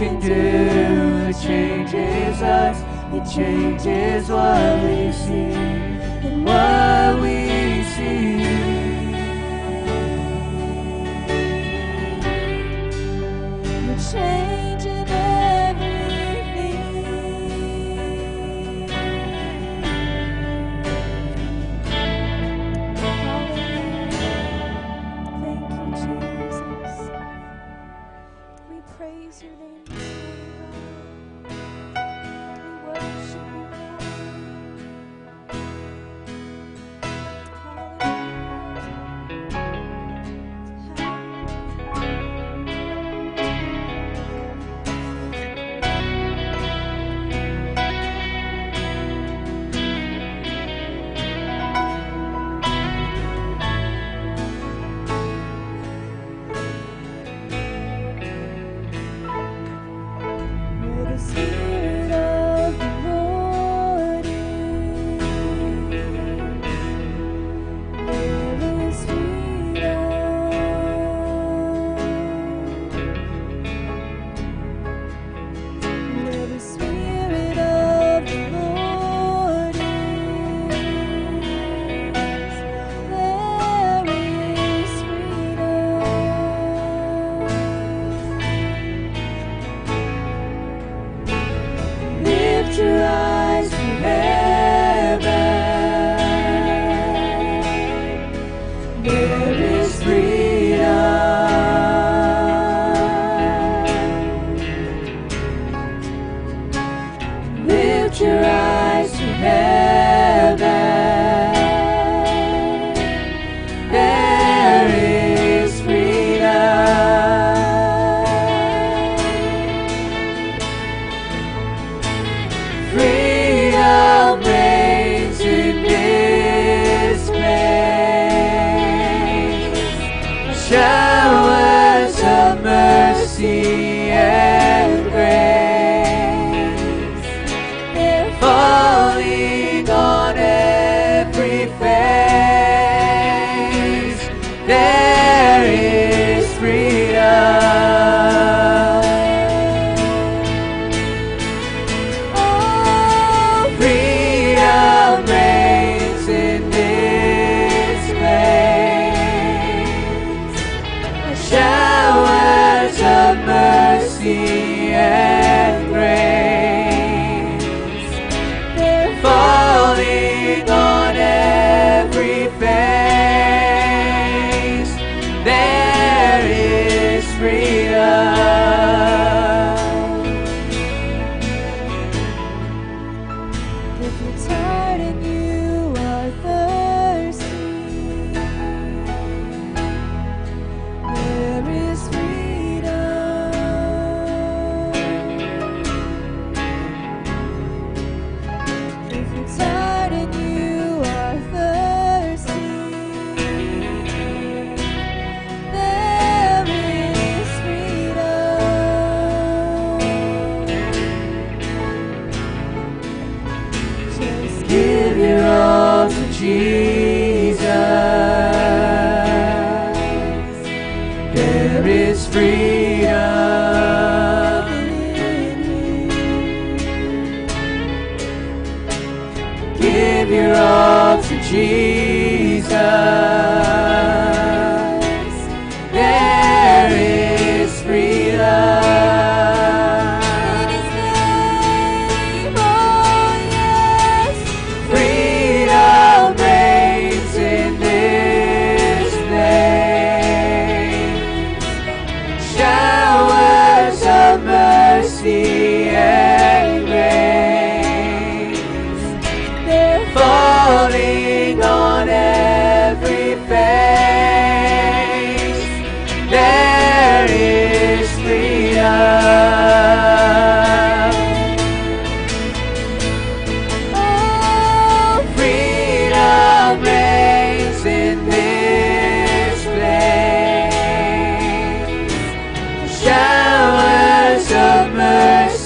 can 0.00 0.18
do. 0.18 1.28
It 1.28 1.36
changes 1.42 2.40
us. 2.40 2.78
It 3.12 3.30
changes 3.30 4.30
what 4.30 4.82
we 4.82 5.12
see 5.12 5.52
and 5.52 6.42
what 6.42 7.20
we 7.20 7.84
see. 7.84 8.39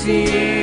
see. 0.04 0.53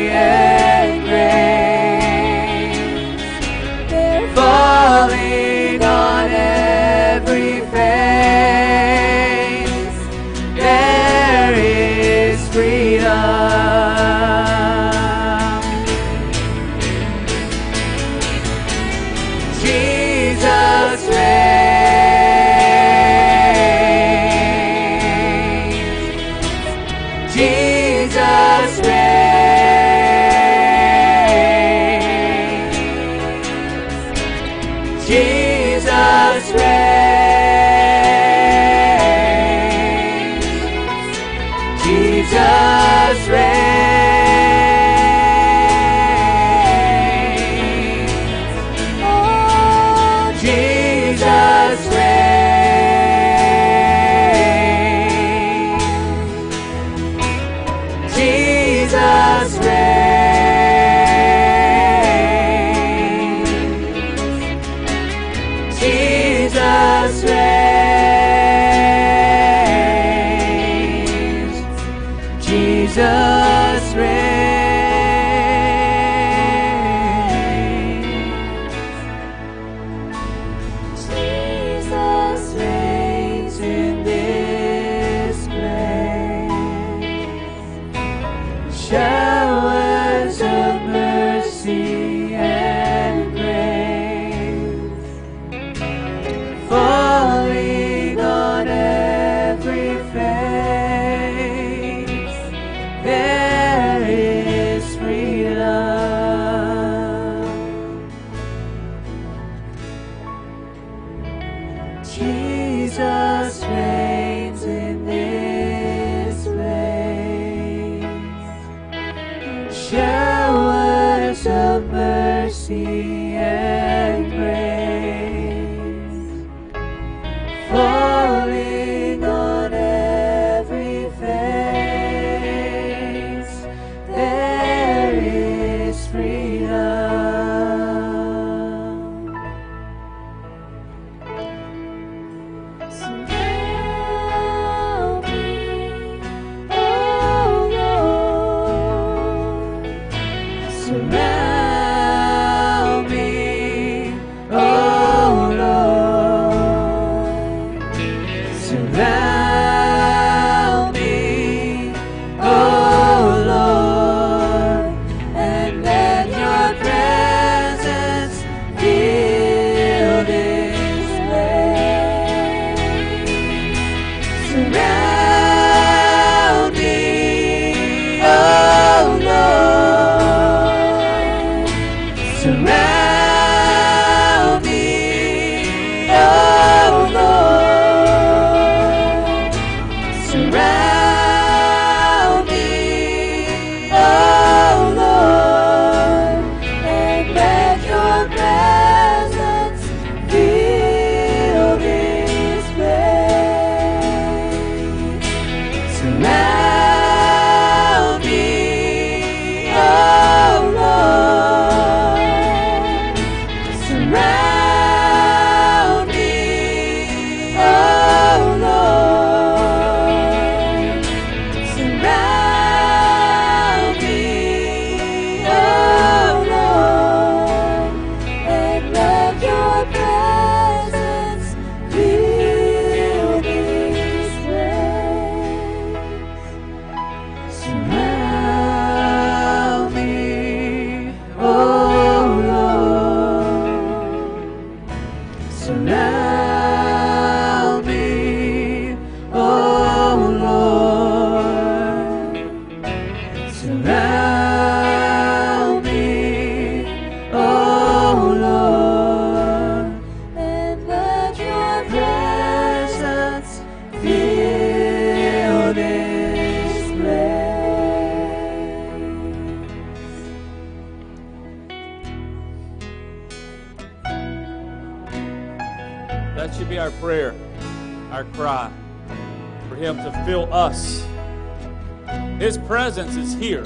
His 282.42 282.58
presence 282.58 283.16
is 283.18 283.36
here. 283.36 283.66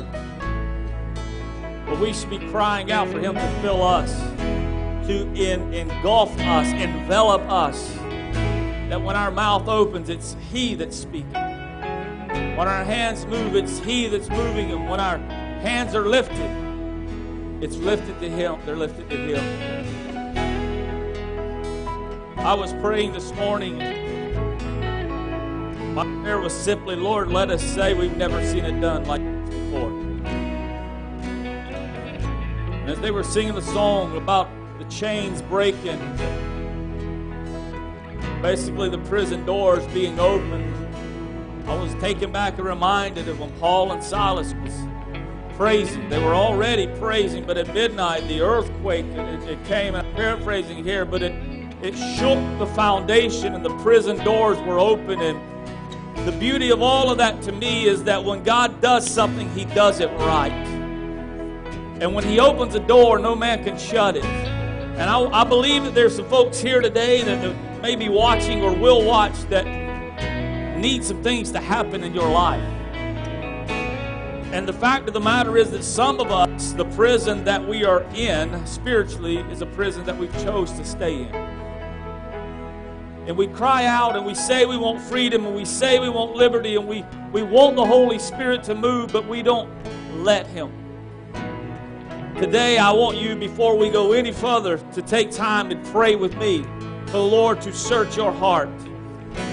But 1.85 1.97
we 1.97 2.11
should 2.11 2.29
be 2.29 2.39
crying 2.49 2.91
out 2.91 3.07
for 3.07 3.19
Him 3.19 3.35
to 3.35 3.61
fill 3.61 3.81
us, 3.81 4.13
to 5.07 5.33
in, 5.33 5.73
engulf 5.73 6.37
us, 6.39 6.67
envelop 6.73 7.41
us. 7.43 7.93
That 8.89 9.01
when 9.01 9.15
our 9.15 9.31
mouth 9.31 9.69
opens, 9.69 10.09
it's 10.09 10.35
He 10.51 10.75
that's 10.75 10.97
speaking. 10.97 11.31
When 11.31 12.67
our 12.67 12.83
hands 12.83 13.25
move, 13.27 13.55
it's 13.55 13.79
He 13.79 14.09
that's 14.09 14.27
moving. 14.27 14.73
And 14.73 14.89
when 14.89 14.99
our 14.99 15.19
hands 15.19 15.95
are 15.95 16.05
lifted, 16.05 16.51
it's 17.63 17.77
lifted 17.77 18.19
to 18.19 18.29
Him. 18.29 18.57
They're 18.65 18.75
lifted 18.75 19.09
to 19.09 19.15
Him. 19.15 20.37
I 22.39 22.53
was 22.53 22.73
praying 22.73 23.13
this 23.13 23.33
morning. 23.35 23.94
My 25.95 26.03
prayer 26.23 26.39
was 26.39 26.51
simply, 26.51 26.97
Lord, 26.97 27.31
let 27.31 27.49
us 27.49 27.63
say 27.63 27.93
we've 27.93 28.17
never 28.17 28.45
seen 28.45 28.65
it 28.65 28.81
done 28.81 29.05
like 29.05 29.21
this 29.21 29.55
before. 29.55 29.91
And 32.81 32.89
as 32.89 32.99
they 32.99 33.11
were 33.11 33.23
singing 33.23 33.55
the 33.55 33.61
song 33.61 34.17
about 34.17 34.49
the 34.77 34.83
chains 34.89 35.41
breaking, 35.41 35.97
basically 38.41 38.89
the 38.89 38.97
prison 39.05 39.45
doors 39.45 39.87
being 39.93 40.19
opened, 40.19 40.69
I 41.65 41.75
was 41.75 41.93
taken 42.01 42.29
back 42.29 42.57
and 42.57 42.67
reminded 42.67 43.29
of 43.29 43.39
when 43.39 43.51
Paul 43.51 43.93
and 43.93 44.03
Silas 44.03 44.53
was 44.55 44.73
praising. 45.55 46.09
They 46.09 46.21
were 46.21 46.35
already 46.35 46.87
praising, 46.99 47.45
but 47.45 47.57
at 47.57 47.73
midnight 47.73 48.27
the 48.27 48.41
earthquake 48.41 49.05
it, 49.05 49.43
it 49.49 49.63
came. 49.63 49.95
I'm 49.95 50.13
paraphrasing 50.13 50.83
here, 50.83 51.05
but 51.05 51.23
it 51.23 51.31
it 51.81 51.95
shook 51.95 52.37
the 52.59 52.67
foundation 52.75 53.55
and 53.55 53.63
the 53.63 53.77
prison 53.77 54.17
doors 54.25 54.59
were 54.59 54.77
open. 54.77 55.21
The 56.25 56.31
beauty 56.31 56.71
of 56.71 56.81
all 56.81 57.11
of 57.11 57.19
that 57.19 57.43
to 57.43 57.51
me 57.51 57.85
is 57.85 58.03
that 58.05 58.23
when 58.23 58.43
God 58.43 58.81
does 58.81 59.07
something, 59.07 59.47
He 59.49 59.65
does 59.65 59.99
it 59.99 60.09
right. 60.11 60.51
And 62.01 62.15
when 62.15 62.23
He 62.23 62.39
opens 62.39 62.73
a 62.73 62.79
door, 62.79 63.19
no 63.19 63.35
man 63.35 63.63
can 63.63 63.77
shut 63.77 64.15
it. 64.15 64.25
And 64.25 65.07
I, 65.07 65.19
I 65.41 65.43
believe 65.43 65.83
that 65.83 65.93
there's 65.93 66.15
some 66.15 66.27
folks 66.27 66.59
here 66.59 66.81
today 66.81 67.21
that 67.21 67.81
may 67.81 67.95
be 67.95 68.09
watching 68.09 68.63
or 68.63 68.73
will 68.75 69.05
watch 69.05 69.39
that 69.49 69.65
need 70.79 71.03
some 71.03 71.21
things 71.21 71.51
to 71.51 71.59
happen 71.59 72.03
in 72.03 72.13
your 72.13 72.29
life. 72.29 72.63
And 74.51 74.67
the 74.67 74.73
fact 74.73 75.07
of 75.07 75.13
the 75.13 75.19
matter 75.19 75.57
is 75.57 75.69
that 75.71 75.83
some 75.83 76.19
of 76.19 76.31
us, 76.31 76.71
the 76.71 76.85
prison 76.85 77.43
that 77.43 77.67
we 77.67 77.85
are 77.85 78.01
in 78.15 78.65
spiritually, 78.65 79.37
is 79.51 79.61
a 79.61 79.65
prison 79.67 80.05
that 80.05 80.17
we 80.17 80.27
chose 80.43 80.71
to 80.71 80.85
stay 80.85 81.23
in. 81.23 81.54
And 83.27 83.35
we 83.35 83.47
cry 83.47 83.85
out 83.85 84.15
and 84.15 84.23
we 84.23 84.35
say 84.35 84.65
we 84.65 84.77
want 84.77 85.01
freedom 85.01 85.45
and 85.45 85.55
we 85.55 85.65
say 85.65 85.99
we 85.99 86.09
want 86.09 86.35
liberty 86.35 86.75
and 86.75 86.87
we, 86.87 87.03
we 87.31 87.41
want 87.41 87.75
the 87.75 87.85
Holy 87.85 88.19
Spirit 88.19 88.63
to 88.65 88.75
move, 88.75 89.11
but 89.11 89.27
we 89.27 89.41
don't 89.41 89.69
let 90.23 90.45
Him. 90.47 90.71
Today, 92.37 92.77
I 92.77 92.91
want 92.91 93.17
you, 93.17 93.35
before 93.35 93.77
we 93.77 93.89
go 93.89 94.11
any 94.11 94.31
further, 94.31 94.77
to 94.77 95.01
take 95.01 95.31
time 95.31 95.71
and 95.71 95.83
pray 95.87 96.15
with 96.15 96.37
me 96.37 96.63
for 97.05 97.13
the 97.13 97.23
Lord 97.23 97.61
to 97.61 97.73
search 97.73 98.15
your 98.15 98.31
heart, 98.31 98.69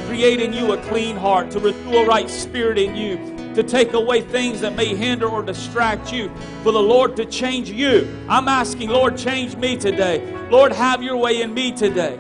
create 0.07 0.41
in 0.41 0.53
you 0.53 0.73
a 0.73 0.83
clean 0.89 1.17
heart, 1.17 1.51
to 1.53 1.61
renew 1.61 1.99
a 1.99 2.07
right 2.07 2.29
spirit 2.29 2.77
in 2.77 2.95
you, 2.95 3.55
to 3.55 3.63
take 3.63 3.93
away 3.93 4.21
things 4.21 4.61
that 4.61 4.75
may 4.75 4.95
hinder 4.95 5.29
or 5.29 5.43
distract 5.43 6.13
you, 6.13 6.31
for 6.63 6.73
the 6.73 6.83
Lord 6.83 7.17
to 7.17 7.25
change 7.25 7.71
you. 7.71 8.27
I'm 8.29 8.49
asking, 8.49 8.91
Lord, 8.91 9.17
change 9.17 9.57
me 9.57 9.77
today. 9.77 10.21
Lord, 10.51 10.73
have 10.73 11.03
your 11.03 11.17
way 11.17 11.41
in 11.41 11.55
me 11.55 11.73
today. 11.73 12.19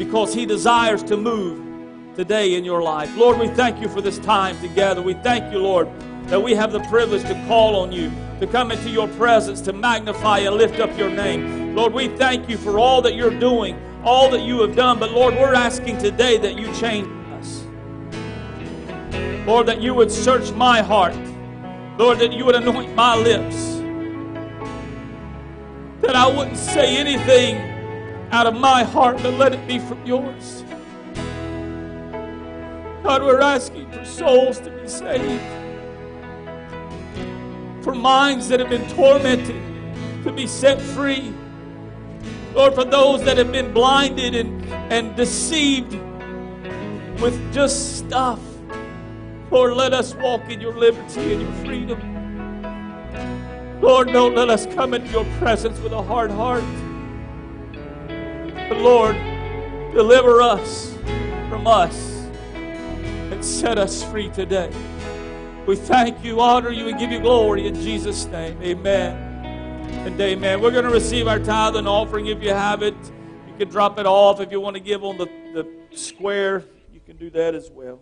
Because 0.00 0.32
He 0.32 0.46
desires 0.46 1.02
to 1.02 1.16
move 1.18 2.16
today 2.16 2.54
in 2.54 2.64
your 2.64 2.82
life. 2.82 3.14
Lord, 3.18 3.38
we 3.38 3.48
thank 3.48 3.82
you 3.82 3.88
for 3.90 4.00
this 4.00 4.18
time 4.20 4.58
together. 4.62 5.02
We 5.02 5.12
thank 5.12 5.52
you, 5.52 5.58
Lord, 5.58 5.90
that 6.28 6.42
we 6.42 6.54
have 6.54 6.72
the 6.72 6.80
privilege 6.84 7.20
to 7.24 7.34
call 7.46 7.76
on 7.76 7.92
you, 7.92 8.10
to 8.40 8.46
come 8.46 8.70
into 8.70 8.88
your 8.88 9.08
presence, 9.08 9.60
to 9.60 9.74
magnify 9.74 10.38
and 10.38 10.56
lift 10.56 10.80
up 10.80 10.96
your 10.96 11.10
name. 11.10 11.76
Lord, 11.76 11.92
we 11.92 12.08
thank 12.16 12.48
you 12.48 12.56
for 12.56 12.78
all 12.78 13.02
that 13.02 13.14
you're 13.14 13.38
doing, 13.38 13.78
all 14.02 14.30
that 14.30 14.40
you 14.40 14.62
have 14.62 14.74
done. 14.74 14.98
But 14.98 15.10
Lord, 15.10 15.34
we're 15.34 15.52
asking 15.52 15.98
today 15.98 16.38
that 16.38 16.56
you 16.58 16.72
change 16.76 17.06
us. 17.34 17.62
Lord, 19.46 19.66
that 19.66 19.82
you 19.82 19.92
would 19.92 20.10
search 20.10 20.50
my 20.52 20.80
heart. 20.80 21.14
Lord, 21.98 22.20
that 22.20 22.32
you 22.32 22.46
would 22.46 22.54
anoint 22.54 22.94
my 22.94 23.16
lips. 23.16 23.74
That 26.00 26.16
I 26.16 26.26
wouldn't 26.26 26.56
say 26.56 26.96
anything 26.96 27.69
out 28.30 28.46
of 28.46 28.54
my 28.54 28.84
heart, 28.84 29.16
but 29.22 29.34
let 29.34 29.52
it 29.52 29.66
be 29.66 29.78
from 29.78 30.04
yours. 30.06 30.64
God, 33.02 33.22
we're 33.22 33.40
asking 33.40 33.90
for 33.90 34.04
souls 34.04 34.60
to 34.60 34.70
be 34.70 34.86
saved, 34.86 35.42
for 37.82 37.94
minds 37.94 38.48
that 38.48 38.60
have 38.60 38.68
been 38.68 38.88
tormented 38.90 39.56
to 40.24 40.32
be 40.32 40.46
set 40.46 40.80
free. 40.80 41.32
Lord, 42.54 42.74
for 42.74 42.84
those 42.84 43.24
that 43.24 43.38
have 43.38 43.50
been 43.50 43.72
blinded 43.72 44.34
and, 44.34 44.64
and 44.92 45.16
deceived 45.16 45.92
with 47.20 47.52
just 47.52 47.98
stuff. 47.98 48.40
Lord, 49.50 49.74
let 49.74 49.92
us 49.92 50.14
walk 50.14 50.48
in 50.50 50.60
your 50.60 50.76
liberty 50.76 51.32
and 51.32 51.42
your 51.42 51.52
freedom. 51.64 52.00
Lord, 53.80 54.12
don't 54.12 54.34
let 54.34 54.50
us 54.50 54.66
come 54.66 54.94
into 54.94 55.10
your 55.10 55.24
presence 55.38 55.80
with 55.80 55.92
a 55.92 56.02
hard 56.02 56.30
heart. 56.30 56.62
But 58.70 58.78
Lord, 58.78 59.16
deliver 59.92 60.40
us 60.40 60.94
from 61.48 61.66
us 61.66 62.28
and 62.54 63.44
set 63.44 63.78
us 63.78 64.04
free 64.04 64.28
today. 64.28 64.70
We 65.66 65.74
thank 65.74 66.22
you, 66.22 66.40
honor 66.40 66.70
you, 66.70 66.86
and 66.86 66.96
give 66.96 67.10
you 67.10 67.18
glory 67.18 67.66
in 67.66 67.74
Jesus' 67.74 68.26
name. 68.26 68.62
Amen 68.62 69.16
and 70.06 70.20
amen. 70.20 70.60
We're 70.60 70.70
going 70.70 70.84
to 70.84 70.90
receive 70.92 71.26
our 71.26 71.40
tithe 71.40 71.74
and 71.74 71.88
offering 71.88 72.26
if 72.26 72.40
you 72.44 72.50
have 72.50 72.84
it. 72.84 72.94
You 73.48 73.54
can 73.58 73.68
drop 73.68 73.98
it 73.98 74.06
off 74.06 74.40
if 74.40 74.52
you 74.52 74.60
want 74.60 74.76
to 74.76 74.80
give 74.80 75.02
on 75.02 75.18
the, 75.18 75.26
the 75.52 75.66
square. 75.96 76.64
You 76.92 77.00
can 77.04 77.16
do 77.16 77.28
that 77.30 77.56
as 77.56 77.72
well. 77.72 78.00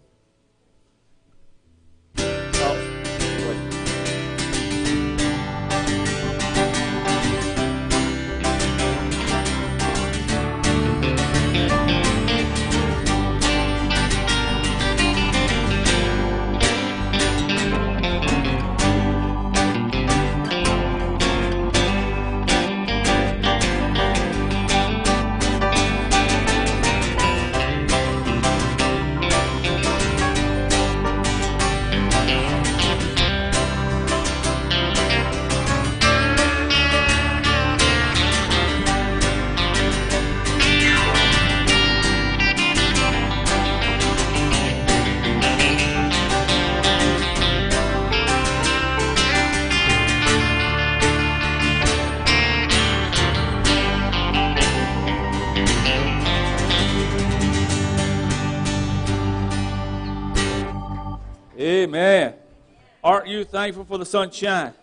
Thankful 63.50 63.84
for 63.86 63.96
the 63.96 64.04
sunshine? 64.04 64.74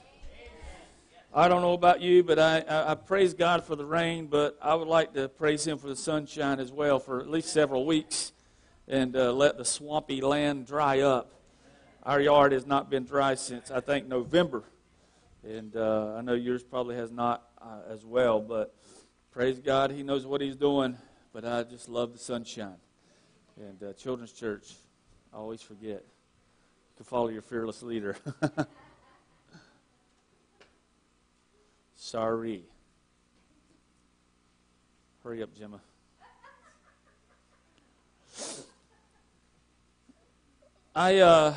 I 1.31 1.47
don't 1.47 1.61
know 1.61 1.73
about 1.73 2.01
you, 2.01 2.23
but 2.23 2.39
I, 2.39 2.61
I, 2.61 2.91
I, 2.91 2.95
praise 2.95 3.35
God 3.35 3.63
for 3.63 3.75
the 3.75 3.85
rain, 3.85 4.25
but 4.25 4.57
I 4.59 4.73
would 4.73 4.87
like 4.87 5.13
to 5.13 5.29
praise 5.29 5.67
Him 5.67 5.77
for 5.77 5.87
the 5.87 5.95
sunshine 5.95 6.59
as 6.59 6.71
well 6.71 6.97
for 6.97 7.19
at 7.19 7.29
least 7.29 7.49
several 7.49 7.85
weeks 7.85 8.31
and 8.87 9.15
uh, 9.15 9.31
let 9.33 9.57
the 9.57 9.65
swampy 9.65 10.19
land 10.19 10.65
dry 10.65 11.01
up. 11.01 11.31
Our 12.01 12.19
yard 12.19 12.53
has 12.53 12.65
not 12.65 12.89
been 12.89 13.03
dry 13.03 13.35
since, 13.35 13.69
I 13.69 13.81
think, 13.81 14.07
November. 14.07 14.63
And 15.43 15.75
uh, 15.75 16.15
I 16.17 16.21
know 16.21 16.33
yours 16.33 16.63
probably 16.63 16.95
has 16.95 17.11
not 17.11 17.43
uh, 17.61 17.81
as 17.91 18.03
well, 18.03 18.39
but 18.39 18.73
praise 19.31 19.59
God, 19.59 19.91
He 19.91 20.01
knows 20.01 20.25
what 20.25 20.41
He's 20.41 20.55
doing. 20.55 20.97
But 21.33 21.45
I 21.45 21.63
just 21.63 21.87
love 21.87 22.13
the 22.13 22.19
sunshine. 22.19 22.77
And 23.57 23.83
uh, 23.83 23.93
Children's 23.93 24.31
Church, 24.31 24.73
I 25.31 25.37
always 25.37 25.61
forget 25.61 26.03
to 26.97 27.03
follow 27.03 27.27
your 27.27 27.41
fearless 27.41 27.83
leader. 27.83 28.15
Sorry. 31.95 32.63
Hurry 35.23 35.43
up, 35.43 35.49
Gemma. 35.55 35.79
I 40.95 41.17
uh, 41.17 41.53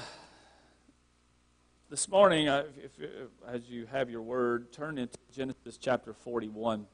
this 1.90 2.08
morning, 2.08 2.48
if, 2.48 2.66
if, 2.78 3.00
if, 3.00 3.28
as 3.46 3.68
you 3.68 3.86
have 3.86 4.10
your 4.10 4.22
word, 4.22 4.72
turn 4.72 4.98
into 4.98 5.16
Genesis 5.32 5.76
chapter 5.76 6.12
forty-one. 6.12 6.86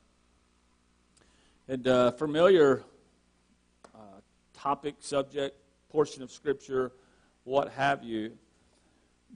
And 1.69 1.89
uh, 1.89 2.11
familiar 2.11 2.83
uh, 3.95 3.99
topic, 4.53 4.97
subject, 4.99 5.57
portion 5.89 6.23
of 6.23 6.31
Scripture 6.31 6.93
what 7.45 7.71
have 7.73 8.03
you. 8.03 8.33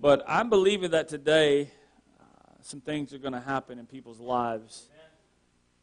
But 0.00 0.24
I'm 0.26 0.50
believing 0.50 0.90
that 0.92 1.08
today 1.08 1.70
uh, 2.20 2.24
some 2.60 2.80
things 2.80 3.12
are 3.14 3.18
going 3.18 3.34
to 3.34 3.40
happen 3.40 3.78
in 3.78 3.86
people's 3.86 4.20
lives. 4.20 4.88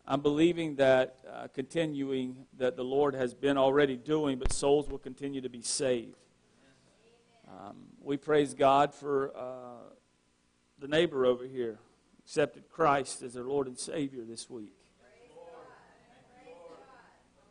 I'm 0.08 0.22
believing 0.22 0.76
that 0.76 1.18
uh, 1.32 1.48
continuing 1.54 2.46
that 2.58 2.76
the 2.76 2.84
Lord 2.84 3.16
has 3.16 3.34
been 3.34 3.58
already 3.58 3.98
doing, 3.98 4.38
but 4.38 4.54
souls 4.54 4.88
will 4.88 5.00
continue 5.00 5.42
to 5.42 5.50
be 5.50 5.62
saved. 5.62 6.16
Um, 7.48 7.76
we 8.02 8.18
praise 8.18 8.54
God 8.54 8.94
for 8.94 9.32
uh, 9.36 9.94
the 10.80 10.88
neighbor 10.88 11.26
over 11.26 11.46
here 11.46 11.80
accepted 12.24 12.70
Christ 12.70 13.22
as 13.22 13.34
their 13.34 13.44
Lord 13.44 13.68
and 13.68 13.78
Savior 13.78 14.24
this 14.24 14.50
week. 14.50 14.74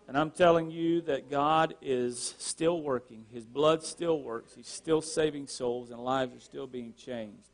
And 0.07 0.19
I'm 0.19 0.31
telling 0.31 0.71
you 0.71 1.01
that 1.03 1.31
God 1.31 1.75
is 1.81 2.35
still 2.39 2.83
working. 2.83 3.25
His 3.33 3.45
blood 3.47 3.83
still 3.83 4.21
works. 4.21 4.55
He's 4.55 4.69
still 4.69 5.01
saving 5.01 5.47
souls, 5.47 5.91
and 5.91 5.99
lives 5.99 6.37
are 6.37 6.41
still 6.41 6.67
being 6.67 6.93
changed. 6.95 7.49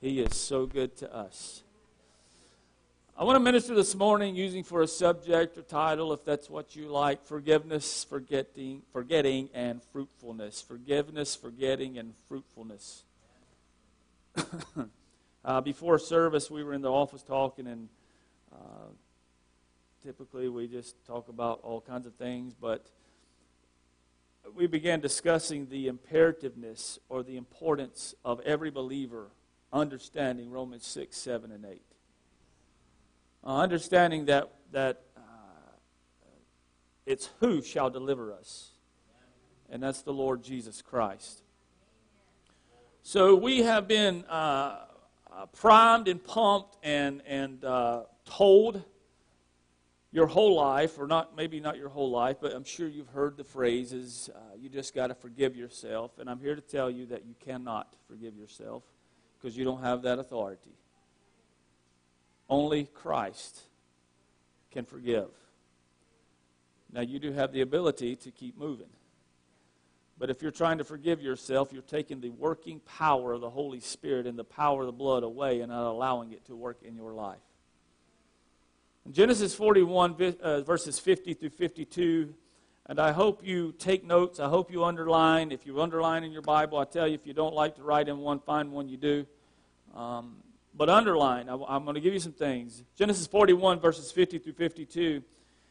He 0.00 0.20
is 0.20 0.34
so 0.34 0.66
good 0.66 0.96
to 0.98 1.14
us. 1.14 1.62
I 3.18 3.24
want 3.24 3.36
to 3.36 3.40
minister 3.40 3.74
this 3.74 3.94
morning 3.94 4.36
using 4.36 4.62
for 4.62 4.82
a 4.82 4.86
subject 4.86 5.56
or 5.56 5.62
title, 5.62 6.12
if 6.12 6.22
that's 6.24 6.50
what 6.50 6.76
you 6.76 6.88
like, 6.88 7.24
forgiveness, 7.24 8.04
forgetting, 8.04 8.82
forgetting, 8.92 9.48
and 9.54 9.82
fruitfulness. 9.92 10.60
Forgiveness, 10.60 11.34
forgetting, 11.34 11.96
and 11.96 12.12
fruitfulness. 12.28 13.04
uh, 15.44 15.60
before 15.62 15.98
service, 15.98 16.50
we 16.50 16.62
were 16.62 16.74
in 16.74 16.82
the 16.82 16.92
office 16.92 17.22
talking, 17.22 17.66
and 17.66 17.88
uh, 18.52 18.88
typically 20.06 20.48
we 20.48 20.68
just 20.68 20.94
talk 21.04 21.28
about 21.28 21.58
all 21.64 21.80
kinds 21.80 22.06
of 22.06 22.14
things, 22.14 22.54
but 22.54 22.86
we 24.54 24.68
began 24.68 25.00
discussing 25.00 25.66
the 25.68 25.88
imperativeness 25.88 27.00
or 27.08 27.24
the 27.24 27.36
importance 27.36 28.14
of 28.24 28.38
every 28.42 28.70
believer 28.70 29.30
understanding 29.72 30.48
Romans 30.52 30.86
6, 30.86 31.16
7, 31.16 31.50
and 31.50 31.64
8 31.64 31.82
uh, 33.42 33.56
understanding 33.56 34.26
that, 34.26 34.52
that 34.70 35.02
uh, 35.16 35.20
it's 37.04 37.28
who 37.40 37.60
shall 37.60 37.90
deliver 37.90 38.32
us, 38.32 38.68
and 39.68 39.82
that's 39.82 40.02
the 40.02 40.12
Lord 40.12 40.40
Jesus 40.40 40.82
Christ. 40.82 41.42
So 43.02 43.34
we 43.34 43.62
have 43.62 43.88
been 43.88 44.24
uh, 44.26 44.84
primed 45.52 46.06
and 46.06 46.22
pumped 46.22 46.76
and, 46.84 47.22
and 47.26 47.64
uh, 47.64 48.02
told 48.24 48.84
your 50.12 50.26
whole 50.26 50.54
life, 50.54 50.98
or 50.98 51.06
not 51.06 51.36
maybe 51.36 51.60
not 51.60 51.76
your 51.76 51.88
whole 51.88 52.10
life, 52.10 52.38
but 52.40 52.52
I'm 52.52 52.64
sure 52.64 52.88
you've 52.88 53.08
heard 53.08 53.36
the 53.36 53.44
phrases, 53.44 54.30
uh, 54.34 54.38
you 54.56 54.68
just 54.68 54.94
got 54.94 55.08
to 55.08 55.14
forgive 55.14 55.56
yourself. 55.56 56.18
And 56.18 56.30
I'm 56.30 56.40
here 56.40 56.54
to 56.54 56.60
tell 56.60 56.90
you 56.90 57.06
that 57.06 57.26
you 57.26 57.34
cannot 57.44 57.94
forgive 58.08 58.36
yourself 58.36 58.82
because 59.38 59.56
you 59.56 59.64
don't 59.64 59.82
have 59.82 60.02
that 60.02 60.18
authority. 60.18 60.72
Only 62.48 62.84
Christ 62.84 63.60
can 64.70 64.84
forgive. 64.84 65.28
Now, 66.92 67.00
you 67.00 67.18
do 67.18 67.32
have 67.32 67.52
the 67.52 67.60
ability 67.60 68.16
to 68.16 68.30
keep 68.30 68.56
moving. 68.56 68.88
But 70.18 70.30
if 70.30 70.40
you're 70.40 70.50
trying 70.50 70.78
to 70.78 70.84
forgive 70.84 71.20
yourself, 71.20 71.72
you're 71.72 71.82
taking 71.82 72.20
the 72.20 72.30
working 72.30 72.80
power 72.80 73.34
of 73.34 73.40
the 73.40 73.50
Holy 73.50 73.80
Spirit 73.80 74.26
and 74.26 74.38
the 74.38 74.44
power 74.44 74.82
of 74.82 74.86
the 74.86 74.92
blood 74.92 75.22
away 75.24 75.60
and 75.60 75.70
not 75.70 75.90
allowing 75.90 76.32
it 76.32 76.46
to 76.46 76.56
work 76.56 76.78
in 76.82 76.96
your 76.96 77.12
life. 77.12 77.45
Genesis 79.12 79.54
41, 79.54 80.36
uh, 80.40 80.60
verses 80.62 80.98
50 80.98 81.34
through 81.34 81.50
52, 81.50 82.34
and 82.86 82.98
I 82.98 83.12
hope 83.12 83.46
you 83.46 83.72
take 83.78 84.04
notes. 84.04 84.40
I 84.40 84.48
hope 84.48 84.70
you 84.70 84.84
underline. 84.84 85.52
If 85.52 85.64
you 85.64 85.80
underline 85.80 86.24
in 86.24 86.32
your 86.32 86.42
Bible, 86.42 86.78
I 86.78 86.84
tell 86.84 87.06
you, 87.06 87.14
if 87.14 87.24
you 87.24 87.32
don't 87.32 87.54
like 87.54 87.76
to 87.76 87.82
write 87.82 88.08
in 88.08 88.18
one, 88.18 88.40
find 88.40 88.72
one 88.72 88.88
you 88.88 88.96
do. 88.96 89.24
Um, 89.94 90.38
but 90.74 90.90
underline, 90.90 91.48
I'm 91.48 91.84
going 91.84 91.94
to 91.94 92.00
give 92.00 92.14
you 92.14 92.20
some 92.20 92.32
things. 92.32 92.82
Genesis 92.96 93.28
41, 93.28 93.78
verses 93.78 94.10
50 94.10 94.38
through 94.38 94.54
52. 94.54 95.22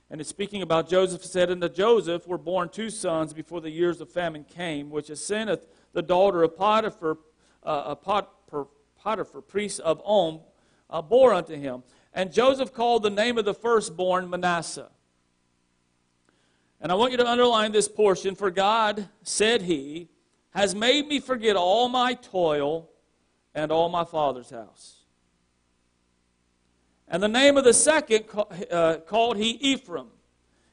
And 0.09 0.21
it's 0.21 0.29
speaking 0.29 0.61
about 0.61 0.87
Joseph 0.87 1.23
said, 1.23 1.49
And 1.49 1.61
to 1.61 1.69
Joseph 1.69 2.27
were 2.27 2.37
born 2.37 2.69
two 2.69 2.89
sons 2.89 3.33
before 3.33 3.59
the 3.59 3.69
years 3.69 3.99
of 3.99 4.09
famine 4.09 4.45
came, 4.45 4.89
which 4.89 5.09
Asenath, 5.09 5.65
the 5.93 6.01
daughter 6.01 6.41
of 6.41 6.55
Potiphar, 6.55 7.17
uh, 7.63 7.95
Potiphar, 7.95 8.67
Potiphar 8.97 9.41
priest 9.41 9.81
of 9.81 10.01
On, 10.05 10.39
uh, 10.89 11.01
bore 11.01 11.33
unto 11.33 11.55
him. 11.55 11.83
And 12.15 12.31
Joseph 12.31 12.73
called 12.73 13.03
the 13.03 13.09
name 13.09 13.37
of 13.37 13.43
the 13.43 13.53
firstborn 13.53 14.29
Manasseh. 14.29 14.89
And 16.79 16.89
I 16.91 16.95
want 16.95 17.11
you 17.11 17.17
to 17.17 17.27
underline 17.27 17.73
this 17.73 17.89
portion. 17.89 18.35
For 18.35 18.49
God, 18.49 19.09
said 19.21 19.63
he, 19.63 20.07
has 20.51 20.73
made 20.73 21.07
me 21.07 21.19
forget 21.19 21.57
all 21.57 21.89
my 21.89 22.13
toil 22.13 22.89
and 23.53 23.69
all 23.69 23.89
my 23.89 24.05
father's 24.05 24.49
house. 24.49 25.01
And 27.09 27.21
the 27.21 27.27
name 27.27 27.57
of 27.57 27.65
the 27.65 27.73
second 27.73 28.23
uh, 28.71 28.97
called 29.05 29.35
he 29.35 29.49
Ephraim. 29.51 30.07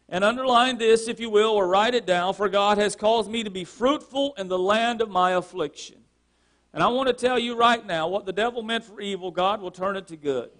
And 0.09 0.23
underline 0.23 0.79
this, 0.79 1.09
if 1.09 1.19
you 1.19 1.29
will, 1.29 1.51
or 1.51 1.67
write 1.67 1.95
it 1.95 2.07
down, 2.07 2.35
for 2.35 2.49
God 2.49 2.79
has 2.79 2.95
caused 2.95 3.31
me 3.31 3.43
to 3.43 3.51
be 3.51 3.65
fruitful 3.65 4.35
in 4.39 4.47
the 4.47 4.59
land 4.59 5.01
of 5.01 5.11
my 5.11 5.33
affliction. 5.33 5.97
And 6.73 6.83
I 6.83 6.89
want 6.89 7.09
to 7.09 7.15
tell 7.15 7.39
you 7.39 7.57
right 7.57 7.85
now 7.85 8.07
what 8.07 8.27
the 8.27 8.33
devil 8.33 8.63
meant 8.63 8.85
for 8.85 9.01
evil, 9.01 9.31
God 9.31 9.61
will 9.61 9.71
turn 9.71 9.97
it 9.97 10.07
to 10.09 10.17
good. 10.17 10.51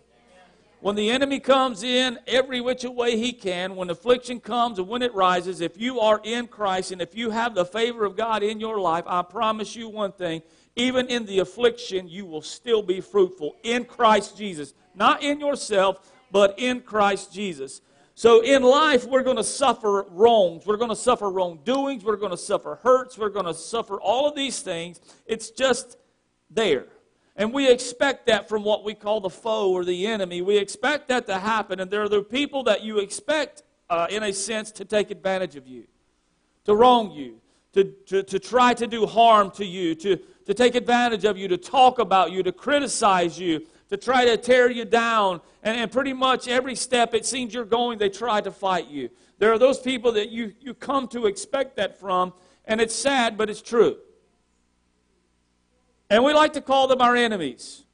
When 0.83 0.97
the 0.97 1.11
enemy 1.11 1.39
comes 1.39 1.85
in 1.85 2.19
every 2.27 2.61
which 2.61 2.83
way 2.83 3.17
he 3.17 3.33
can, 3.33 3.77
when 3.77 3.89
affliction 3.89 4.41
comes 4.41 4.81
and 4.81 4.89
when 4.89 5.01
it 5.01 5.15
rises, 5.15 5.61
if 5.61 5.81
you 5.81 6.01
are 6.01 6.21
in 6.25 6.49
Christ 6.49 6.91
and 6.91 7.01
if 7.01 7.17
you 7.17 7.31
have 7.31 7.55
the 7.55 7.65
favor 7.65 8.05
of 8.05 8.17
God 8.17 8.43
in 8.43 8.59
your 8.59 8.81
life, 8.81 9.05
I 9.07 9.23
promise 9.23 9.77
you 9.77 9.89
one 9.89 10.11
thing 10.11 10.43
even 10.75 11.07
in 11.07 11.25
the 11.25 11.39
affliction, 11.39 12.09
you 12.09 12.27
will 12.27 12.43
still 12.43 12.83
be 12.83 13.01
fruitful 13.01 13.55
in 13.63 13.85
Christ 13.85 14.37
Jesus. 14.37 14.75
Not 14.93 15.23
in 15.23 15.39
yourself, 15.39 16.13
but 16.33 16.59
in 16.59 16.81
Christ 16.81 17.33
Jesus. 17.33 17.81
So 18.17 18.43
in 18.43 18.65
life, 18.65 19.07
we're 19.07 19.23
going 19.23 19.37
to 19.37 19.45
suffer 19.45 20.05
wrongs. 20.11 20.67
We're 20.67 20.79
going 20.79 20.91
to 20.91 20.97
suffer 20.97 21.31
wrongdoings. 21.31 22.03
We're 22.03 22.17
going 22.17 22.33
to 22.33 22.37
suffer 22.37 22.81
hurts. 22.83 23.17
We're 23.17 23.29
going 23.29 23.47
to 23.47 23.55
suffer 23.55 24.01
all 24.01 24.29
of 24.29 24.35
these 24.35 24.61
things. 24.63 25.01
It's 25.27 25.51
just 25.51 25.97
there. 26.51 26.87
And 27.37 27.53
we 27.53 27.71
expect 27.71 28.27
that 28.27 28.49
from 28.49 28.63
what 28.63 28.85
we 28.85 28.95
call 28.95 29.21
the 29.21 29.31
foe 29.31 29.73
or 29.73 29.85
the 29.85 30.07
enemy. 30.07 30.43
We 30.43 30.59
expect 30.59 31.09
that 31.09 31.27
to 31.29 31.39
happen. 31.39 31.81
And 31.81 31.91
there 31.91 32.03
are 32.03 32.09
the 32.09 32.23
people 32.23 32.63
that 32.65 32.83
you 32.83 32.99
expect, 32.99 33.63
uh, 33.89 34.07
in 34.11 34.23
a 34.23 34.33
sense, 34.33 34.71
to 34.73 34.85
take 34.85 35.11
advantage 35.11 35.57
of 35.57 35.67
you, 35.67 35.85
to 36.65 36.75
wrong 36.75 37.11
you, 37.11 37.41
to, 37.73 37.85
to, 38.07 38.23
to 38.23 38.39
try 38.39 38.75
to 38.75 38.87
do 38.87 39.07
harm 39.07 39.51
to 39.53 39.65
you, 39.65 39.95
to, 39.95 40.17
to 40.45 40.53
take 40.53 40.75
advantage 40.75 41.25
of 41.25 41.39
you, 41.39 41.49
to 41.49 41.57
talk 41.57 41.99
about 41.99 42.33
you, 42.33 42.43
to 42.43 42.53
criticize 42.53 43.39
you, 43.39 43.67
to 43.89 43.97
try 43.97 44.27
to 44.27 44.37
tear 44.37 44.71
you 44.71 44.85
down. 44.85 45.41
And, 45.63 45.79
and 45.79 45.91
pretty 45.91 46.13
much 46.13 46.49
every 46.49 46.75
step 46.75 47.15
it 47.15 47.25
seems 47.25 47.55
you're 47.55 47.65
going, 47.65 47.99
they 47.99 48.11
try 48.11 48.43
to 48.43 48.51
fight 48.51 48.89
you. 48.89 49.09
There 49.39 49.53
are 49.53 49.59
those 49.59 49.81
people 49.81 50.13
that 50.13 50.31
you, 50.31 50.53
you 50.61 50.75
come 50.75 51.09
to 51.09 51.27
expect 51.27 51.77
that 51.77 51.99
from, 51.99 52.35
and 52.67 52.81
it's 52.81 52.95
sad, 52.95 53.39
but 53.39 53.49
it's 53.49 53.63
true. 53.63 53.97
And 56.13 56.23
we 56.23 56.35
like 56.35 56.53
to 56.53 56.61
call 56.61 56.89
them 56.89 57.01
our 57.01 57.17
enemies. 57.17 57.85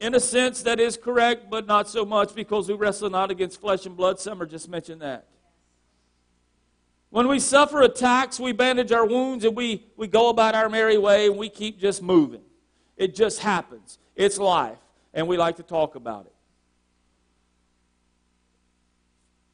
In 0.00 0.14
a 0.14 0.20
sense, 0.20 0.62
that 0.62 0.80
is 0.80 0.96
correct, 0.96 1.50
but 1.50 1.66
not 1.66 1.90
so 1.90 2.06
much 2.06 2.34
because 2.34 2.68
we 2.68 2.74
wrestle 2.74 3.10
not 3.10 3.30
against 3.30 3.60
flesh 3.60 3.84
and 3.84 3.94
blood. 3.94 4.18
Summer 4.18 4.46
just 4.46 4.66
mentioned 4.66 5.02
that. 5.02 5.26
When 7.10 7.28
we 7.28 7.38
suffer 7.38 7.82
attacks, 7.82 8.40
we 8.40 8.52
bandage 8.52 8.92
our 8.92 9.04
wounds 9.04 9.44
and 9.44 9.54
we, 9.54 9.84
we 9.98 10.06
go 10.06 10.30
about 10.30 10.54
our 10.54 10.70
merry 10.70 10.96
way 10.96 11.26
and 11.26 11.36
we 11.36 11.50
keep 11.50 11.78
just 11.78 12.02
moving. 12.02 12.40
It 12.96 13.14
just 13.14 13.40
happens. 13.40 13.98
It's 14.14 14.38
life. 14.38 14.78
And 15.12 15.28
we 15.28 15.36
like 15.36 15.56
to 15.56 15.62
talk 15.62 15.96
about 15.96 16.24
it. 16.24 16.34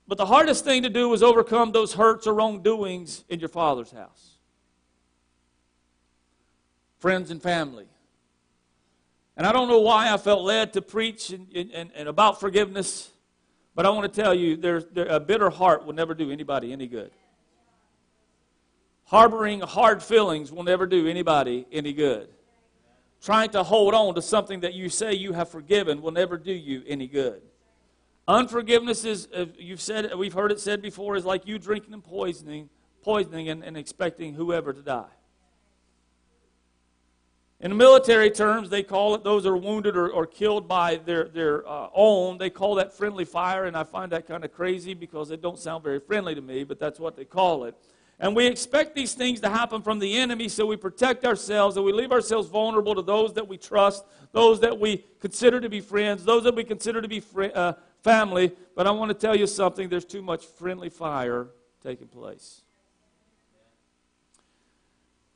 But 0.07 0.17
the 0.17 0.27
hardest 0.27 0.65
thing 0.65 0.85
to 0.85 0.91
do 0.91 1.13
is 1.13 1.25
overcome 1.25 1.73
those 1.73 1.95
hurts 1.95 2.29
or 2.29 2.35
wrongdoings 2.35 3.25
in 3.29 3.41
your 3.41 3.49
father's 3.49 3.91
house. 3.91 4.32
Friends 7.03 7.33
and 7.33 7.43
family. 7.43 7.87
And 9.37 9.45
I 9.45 9.51
don't 9.51 9.67
know 9.67 9.81
why 9.81 10.13
I 10.13 10.17
felt 10.19 10.45
led 10.45 10.75
to 10.75 10.83
preach 10.83 11.31
and, 11.31 11.49
and, 11.53 11.91
and 11.97 12.09
about 12.09 12.39
forgiveness, 12.39 13.11
but 13.75 13.85
I 13.85 13.91
want 13.91 14.15
to 14.15 14.23
tell 14.23 14.33
you 14.33 14.57
there's, 14.57 14.85
there, 14.93 15.07
a 15.07 15.19
bitter 15.19 15.51
heart 15.51 15.85
will 15.85 15.95
never 15.95 16.15
do 16.15 16.31
anybody 16.31 16.73
any 16.73 16.87
good. 16.87 17.11
Harboring 19.07 19.63
hard 19.63 20.01
feelings 20.01 20.53
will 20.53 20.63
never 20.63 20.87
do 20.87 21.09
anybody 21.09 21.67
any 21.73 21.93
good. 21.93 22.29
Trying 23.21 23.51
to 23.51 23.65
hold 23.65 23.95
on 23.95 24.15
to 24.15 24.23
something 24.23 24.61
that 24.61 24.75
you 24.75 24.89
say 24.89 25.13
you 25.13 25.33
have 25.33 25.49
forgiven 25.49 26.03
will 26.03 26.13
never 26.13 26.39
do 26.39 26.53
you 26.53 26.85
any 26.87 27.09
good. 27.09 27.43
Unforgiveness 28.29 29.05
is, 29.05 29.27
uh, 29.35 29.47
you've 29.59 29.81
said, 29.81 30.15
we've 30.15 30.35
heard 30.35 30.53
it 30.53 30.61
said 30.61 30.81
before, 30.81 31.17
is 31.17 31.25
like 31.25 31.49
you 31.49 31.59
drinking 31.59 31.95
and 31.95 32.05
poisoning, 32.05 32.69
poisoning 33.03 33.49
and, 33.49 33.65
and 33.65 33.77
expecting 33.77 34.35
whoever 34.35 34.73
to 34.73 34.83
die. 34.83 35.11
In 37.63 37.77
military 37.77 38.29
terms, 38.29 38.71
they 38.71 38.83
call 38.83 39.15
it 39.15 39.23
those 39.23 39.47
are 39.47 39.57
wounded 39.57 39.97
or, 39.97 40.11
or 40.11 40.27
killed 40.27 40.67
by 40.67 40.97
their, 40.97 41.29
their 41.29 41.67
uh, 41.69 41.91
own. 41.95 42.37
They 42.37 42.51
call 42.51 42.75
that 42.75 42.93
friendly 42.93 43.25
fire, 43.25 43.67
and 43.67 43.77
I 43.77 43.85
find 43.85 44.11
that 44.11 44.27
kind 44.27 44.45
of 44.45 44.53
crazy 44.53 44.95
because 44.95 45.31
it 45.31 45.41
don't 45.41 45.57
sound 45.57 45.85
very 45.85 46.01
friendly 46.01 46.35
to 46.35 46.41
me, 46.41 46.65
but 46.65 46.81
that's 46.81 46.99
what 46.99 47.15
they 47.15 47.25
call 47.25 47.65
it. 47.65 47.77
And 48.19 48.35
we 48.35 48.49
expect 48.49 48.97
these 48.97 49.15
things 49.15 49.41
to 49.41 49.49
happen 49.49 49.81
from 49.81 50.01
the 50.01 50.17
enemy, 50.17 50.49
so 50.49 50.67
we 50.67 50.77
protect 50.77 51.25
ourselves 51.25 51.77
and 51.77 51.87
we 51.87 51.93
leave 51.93 52.11
ourselves 52.11 52.49
vulnerable 52.49 52.97
to 52.97 53.03
those 53.03 53.33
that 53.35 53.47
we 53.47 53.57
trust, 53.57 54.05
those 54.33 54.59
that 54.61 54.77
we 54.77 55.05
consider 55.21 55.61
to 55.61 55.69
be 55.69 55.81
friends, 55.81 56.25
those 56.25 56.43
that 56.43 56.57
we 56.57 56.65
consider 56.65 57.01
to 57.01 57.09
be 57.09 57.21
fr- 57.21 57.47
uh, 57.55 57.75
family. 58.03 58.53
But 58.75 58.89
I 58.89 58.91
want 58.91 59.11
to 59.11 59.15
tell 59.15 59.37
you 59.37 59.47
something 59.47 59.89
there's 59.89 60.05
too 60.05 60.23
much 60.23 60.47
friendly 60.47 60.89
fire 60.89 61.47
taking 61.81 62.09
place. 62.09 62.63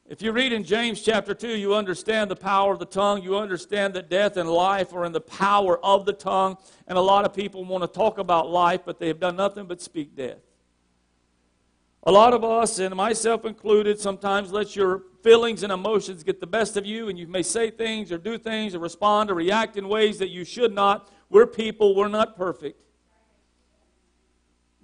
If 0.09 0.23
you 0.23 0.31
read 0.31 0.53
in 0.53 0.63
James 0.63 1.03
chapter 1.03 1.35
2, 1.35 1.57
you 1.57 1.75
understand 1.75 2.31
the 2.31 2.37
power 2.37 2.73
of 2.73 2.79
the 2.79 2.87
tongue. 2.87 3.25
You 3.25 3.37
understand 3.39 3.95
that 3.95 4.09
death 4.09 4.37
and 4.37 4.49
life 4.49 4.93
are 4.93 5.05
in 5.05 5.11
the 5.11 5.21
power 5.21 5.85
of 5.85 6.07
the 6.07 6.13
tongue. 6.13 6.59
And 6.87 6.97
a 6.97 7.01
lot 7.01 7.25
of 7.25 7.35
people 7.35 7.65
want 7.65 7.83
to 7.83 7.89
talk 7.89 8.19
about 8.19 8.49
life, 8.49 8.83
but 8.85 9.01
they 9.01 9.09
have 9.09 9.19
done 9.19 9.35
nothing 9.35 9.67
but 9.67 9.83
speak 9.83 10.15
death. 10.15 10.39
A 12.05 12.13
lot 12.13 12.35
of 12.35 12.45
us, 12.45 12.79
and 12.79 12.95
myself 12.95 13.45
included, 13.45 13.99
sometimes 13.99 14.53
let 14.53 14.77
your 14.77 15.03
feelings 15.25 15.65
and 15.65 15.73
emotions 15.73 16.23
get 16.23 16.39
the 16.39 16.47
best 16.47 16.77
of 16.77 16.87
you, 16.87 17.09
and 17.09 17.19
you 17.19 17.27
may 17.27 17.43
say 17.43 17.69
things 17.69 18.13
or 18.13 18.19
do 18.19 18.39
things 18.39 18.77
or 18.77 18.79
respond 18.79 19.29
or 19.29 19.35
react 19.35 19.77
in 19.77 19.89
ways 19.89 20.19
that 20.21 20.29
you 20.29 20.45
should 20.45 20.73
not. 20.73 21.11
We're 21.31 21.49
people, 21.49 21.97
we're 21.97 22.07
not 22.07 22.37
perfect. 22.37 22.85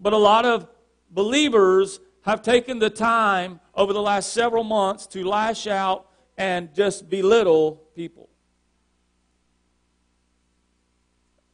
But 0.00 0.14
a 0.14 0.18
lot 0.18 0.44
of 0.44 0.66
believers 1.12 2.00
have 2.22 2.42
taken 2.42 2.78
the 2.78 2.90
time 2.90 3.60
over 3.74 3.92
the 3.92 4.02
last 4.02 4.32
several 4.32 4.64
months 4.64 5.06
to 5.08 5.24
lash 5.24 5.66
out 5.66 6.06
and 6.36 6.72
just 6.74 7.08
belittle 7.08 7.82
people. 7.94 8.28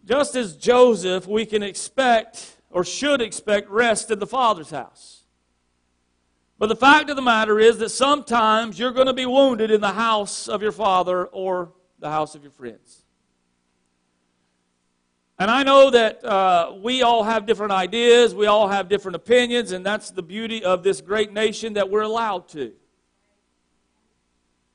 Just 0.04 0.36
as 0.36 0.56
Joseph, 0.56 1.26
we 1.26 1.44
can 1.44 1.62
expect 1.62 2.56
or 2.70 2.84
should 2.84 3.20
expect 3.20 3.68
rest 3.68 4.10
in 4.10 4.18
the 4.18 4.26
Father's 4.26 4.70
house. 4.70 5.24
But 6.58 6.68
the 6.68 6.76
fact 6.76 7.08
of 7.08 7.16
the 7.16 7.22
matter 7.22 7.60
is 7.60 7.78
that 7.78 7.90
sometimes 7.90 8.78
you're 8.78 8.92
going 8.92 9.06
to 9.06 9.12
be 9.12 9.26
wounded 9.26 9.70
in 9.70 9.80
the 9.80 9.92
house 9.92 10.48
of 10.48 10.60
your 10.60 10.72
father 10.72 11.26
or 11.26 11.72
the 12.00 12.10
house 12.10 12.34
of 12.34 12.42
your 12.42 12.50
friends. 12.50 13.04
And 15.38 15.50
I 15.50 15.62
know 15.62 15.90
that 15.90 16.24
uh, 16.24 16.74
we 16.82 17.02
all 17.02 17.22
have 17.22 17.46
different 17.46 17.72
ideas, 17.72 18.34
we 18.34 18.46
all 18.46 18.66
have 18.68 18.88
different 18.88 19.14
opinions, 19.14 19.70
and 19.70 19.86
that's 19.86 20.10
the 20.10 20.22
beauty 20.22 20.64
of 20.64 20.82
this 20.82 21.00
great 21.00 21.32
nation 21.32 21.74
that 21.74 21.88
we're 21.88 22.02
allowed 22.02 22.48
to. 22.48 22.72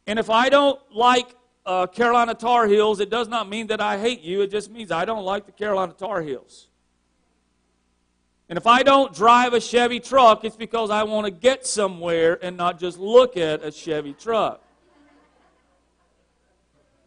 And 0.07 0.17
if 0.17 0.29
I 0.29 0.49
don't 0.49 0.79
like 0.93 1.35
uh, 1.65 1.87
Carolina 1.87 2.33
Tar 2.33 2.67
Heels, 2.67 3.01
it 3.01 3.09
does 3.09 3.27
not 3.27 3.49
mean 3.49 3.67
that 3.67 3.81
I 3.81 3.97
hate 3.97 4.21
you. 4.21 4.41
It 4.41 4.51
just 4.51 4.71
means 4.71 4.91
I 4.91 5.03
don't 5.05 5.23
like 5.23 5.45
the 5.45 5.51
Carolina 5.51 5.93
Tar 5.93 6.21
Heels. 6.21 6.69
And 8.49 8.57
if 8.57 8.67
I 8.67 8.83
don't 8.83 9.13
drive 9.13 9.53
a 9.53 9.59
Chevy 9.59 9.99
truck, 9.99 10.43
it's 10.43 10.55
because 10.55 10.89
I 10.89 11.03
want 11.03 11.25
to 11.25 11.31
get 11.31 11.65
somewhere 11.65 12.37
and 12.43 12.55
not 12.55 12.79
just 12.79 12.99
look 12.99 13.35
at 13.35 13.63
a 13.63 13.71
Chevy 13.71 14.13
truck. 14.13 14.61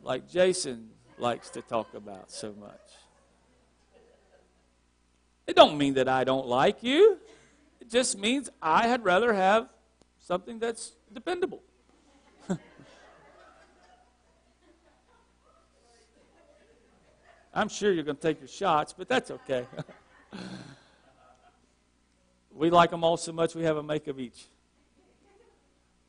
Like 0.03 0.29
Jason 0.29 0.90
likes 1.19 1.51
to 1.51 1.62
talk 1.62 1.95
about 1.95 2.31
so 2.31 2.55
much. 2.59 2.86
It 5.47 5.55
don't 5.55 5.79
mean 5.79 5.95
that 5.95 6.09
I 6.09 6.25
don't 6.25 6.47
like 6.47 6.83
you. 6.83 7.19
It 7.81 7.89
just 7.91 8.19
means 8.19 8.51
I 8.61 8.89
had 8.89 9.05
rather 9.05 9.33
have 9.33 9.69
something 10.19 10.59
that's 10.59 10.97
dependable. 11.13 11.63
I'm 17.55 17.69
sure 17.69 17.93
you're 17.93 18.03
going 18.03 18.17
to 18.17 18.23
take 18.23 18.41
your 18.41 18.49
shots, 18.49 18.93
but 18.93 19.09
that's 19.09 19.31
okay. 19.31 19.67
we 22.53 22.71
like 22.71 22.91
them 22.91 23.05
all 23.05 23.17
so 23.17 23.33
much 23.33 23.55
we 23.55 23.63
have 23.63 23.77
a 23.77 23.83
make 23.83 24.09
of 24.09 24.19
each. 24.19 24.47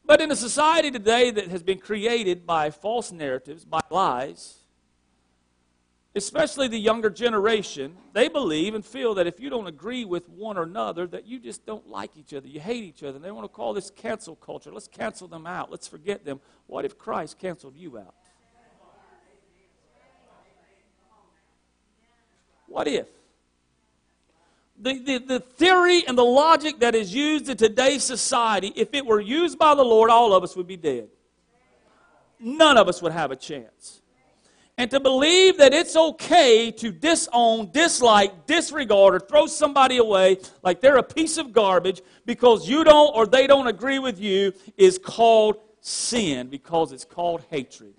But 0.04 0.19
in 0.21 0.32
a 0.32 0.36
society 0.36 0.89
today 0.89 1.30
that 1.32 1.50
has 1.50 1.62
been 1.62 1.80
created 1.80 2.47
by 2.47 2.71
false 2.71 3.12
narratives, 3.12 3.65
by 3.65 3.82
lies, 3.89 4.56
especially 6.17 6.67
the 6.67 6.80
younger 6.80 7.10
generation, 7.10 7.95
they 8.13 8.27
believe 8.27 8.75
and 8.75 8.86
feel 8.86 9.13
that 9.15 9.27
if 9.27 9.39
you 9.39 9.49
don't 9.49 9.67
agree 9.67 10.06
with 10.06 10.27
one 10.30 10.58
or 10.58 10.63
another, 10.63 11.08
that 11.08 11.25
you 11.25 11.39
just 11.39 11.65
don't 11.65 11.88
like 11.88 12.12
each 12.17 12.34
other. 12.34 12.47
You 12.47 12.60
hate 12.60 12.84
each 12.84 13.03
other. 13.03 13.15
And 13.15 13.23
they 13.23 13.32
want 13.32 13.45
to 13.45 13.49
call 13.49 13.73
this 13.73 13.89
cancel 13.89 14.36
culture. 14.36 14.71
Let's 14.71 14.88
cancel 14.88 15.27
them 15.27 15.45
out. 15.45 15.71
Let's 15.71 15.88
forget 15.88 16.25
them. 16.25 16.41
What 16.65 16.86
if 16.86 16.97
Christ 16.97 17.39
canceled 17.39 17.75
you 17.75 17.97
out? 17.97 18.15
What 22.67 22.88
if? 22.88 23.08
The, 24.80 24.99
the, 24.99 25.17
the 25.17 25.39
theory 25.39 26.06
and 26.08 26.17
the 26.17 26.25
logic 26.25 26.80
that 26.80 26.93
is 26.93 27.13
used 27.13 27.49
in 27.49 27.58
today's 27.58 28.03
society, 28.03 28.71
if 28.75 28.93
it 28.93 29.06
were 29.06 29.19
used 29.19 29.58
by 29.58 29.73
the 29.73 29.84
Lord, 29.84 30.12
all 30.12 30.34
of 30.34 30.43
us 30.43 30.56
would 30.56 30.67
be 30.67 30.77
dead. 30.77 31.08
None 32.39 32.77
of 32.77 32.88
us 32.88 33.01
would 33.01 33.13
have 33.13 33.32
a 33.32 33.36
chance. 33.36 34.01
And 34.79 34.91
to 34.91 34.99
believe 34.99 35.57
that 35.57 35.73
it's 35.73 35.95
okay 35.95 36.69
to 36.69 36.91
disown, 36.91 37.71
dislike, 37.71 38.45
disregard, 38.45 39.15
or 39.15 39.19
throw 39.19 39.47
somebody 39.47 39.97
away 39.97 40.37
like 40.61 40.81
they're 40.81 40.97
a 40.97 41.03
piece 41.03 41.37
of 41.39 41.51
garbage 41.51 42.01
because 42.25 42.69
you 42.69 42.83
don't 42.83 43.15
or 43.15 43.25
they 43.25 43.47
don't 43.47 43.65
agree 43.65 43.97
with 43.97 44.19
you 44.19 44.53
is 44.77 44.99
called 44.99 45.57
sin 45.81 46.47
because 46.47 46.91
it's 46.91 47.05
called 47.05 47.43
hatred. 47.49 47.95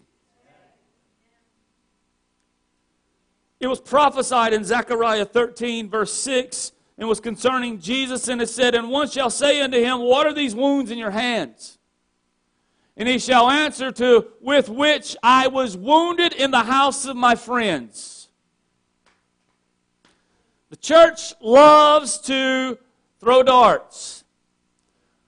It 3.60 3.66
was 3.66 3.80
prophesied 3.80 4.52
in 4.52 4.62
Zechariah 4.62 5.24
13, 5.24 5.90
verse 5.90 6.12
6, 6.12 6.72
and 6.96 7.08
was 7.08 7.18
concerning 7.18 7.80
Jesus, 7.80 8.28
and 8.28 8.40
it 8.40 8.48
said, 8.48 8.74
And 8.74 8.88
one 8.88 9.08
shall 9.08 9.30
say 9.30 9.60
unto 9.60 9.78
him, 9.78 10.00
What 10.00 10.26
are 10.26 10.32
these 10.32 10.54
wounds 10.54 10.90
in 10.90 10.98
your 10.98 11.10
hands? 11.10 11.77
And 12.98 13.08
he 13.08 13.18
shall 13.18 13.48
answer 13.48 13.92
to, 13.92 14.26
With 14.40 14.68
which 14.68 15.16
I 15.22 15.46
was 15.46 15.76
wounded 15.76 16.34
in 16.34 16.50
the 16.50 16.64
house 16.64 17.06
of 17.06 17.16
my 17.16 17.37
friends. 17.37 18.28
The 20.70 20.76
church 20.76 21.32
loves 21.40 22.18
to 22.22 22.76
throw 23.20 23.42
darts. 23.44 24.24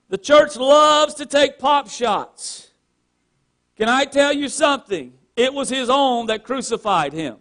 The 0.09 0.19
church 0.19 0.57
loves 0.57 1.15
to 1.15 1.27
take 1.27 1.61
pop 1.61 1.89
shots. 1.89 2.71
Can 3.77 3.89
I 3.89 4.05
tell 4.05 4.33
you 4.33 4.49
something? 4.49 5.13
It 5.37 5.55
was 5.55 5.69
his 5.69 5.89
own 5.89 6.27
that 6.27 6.43
crucified 6.43 7.13
him. 7.13 7.37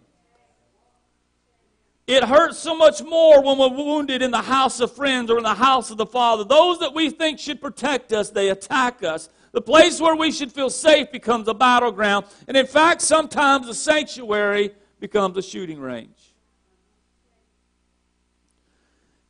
It 2.06 2.24
hurts 2.24 2.58
so 2.58 2.76
much 2.76 3.02
more 3.02 3.42
when 3.42 3.58
we're 3.58 3.68
wounded 3.68 4.22
in 4.22 4.30
the 4.30 4.42
house 4.42 4.80
of 4.80 4.94
friends 4.94 5.30
or 5.30 5.38
in 5.38 5.44
the 5.44 5.54
house 5.54 5.90
of 5.90 5.96
the 5.96 6.06
Father. 6.06 6.44
Those 6.44 6.78
that 6.78 6.94
we 6.94 7.10
think 7.10 7.38
should 7.38 7.60
protect 7.60 8.12
us, 8.12 8.30
they 8.30 8.48
attack 8.48 9.02
us. 9.02 9.28
The 9.52 9.60
place 9.60 10.00
where 10.00 10.14
we 10.14 10.30
should 10.30 10.52
feel 10.52 10.70
safe 10.70 11.10
becomes 11.10 11.48
a 11.48 11.54
battleground. 11.54 12.26
And 12.46 12.56
in 12.56 12.66
fact, 12.66 13.02
sometimes 13.02 13.66
the 13.66 13.74
sanctuary 13.74 14.72
becomes 15.00 15.36
a 15.36 15.42
shooting 15.42 15.80
range. 15.80 16.34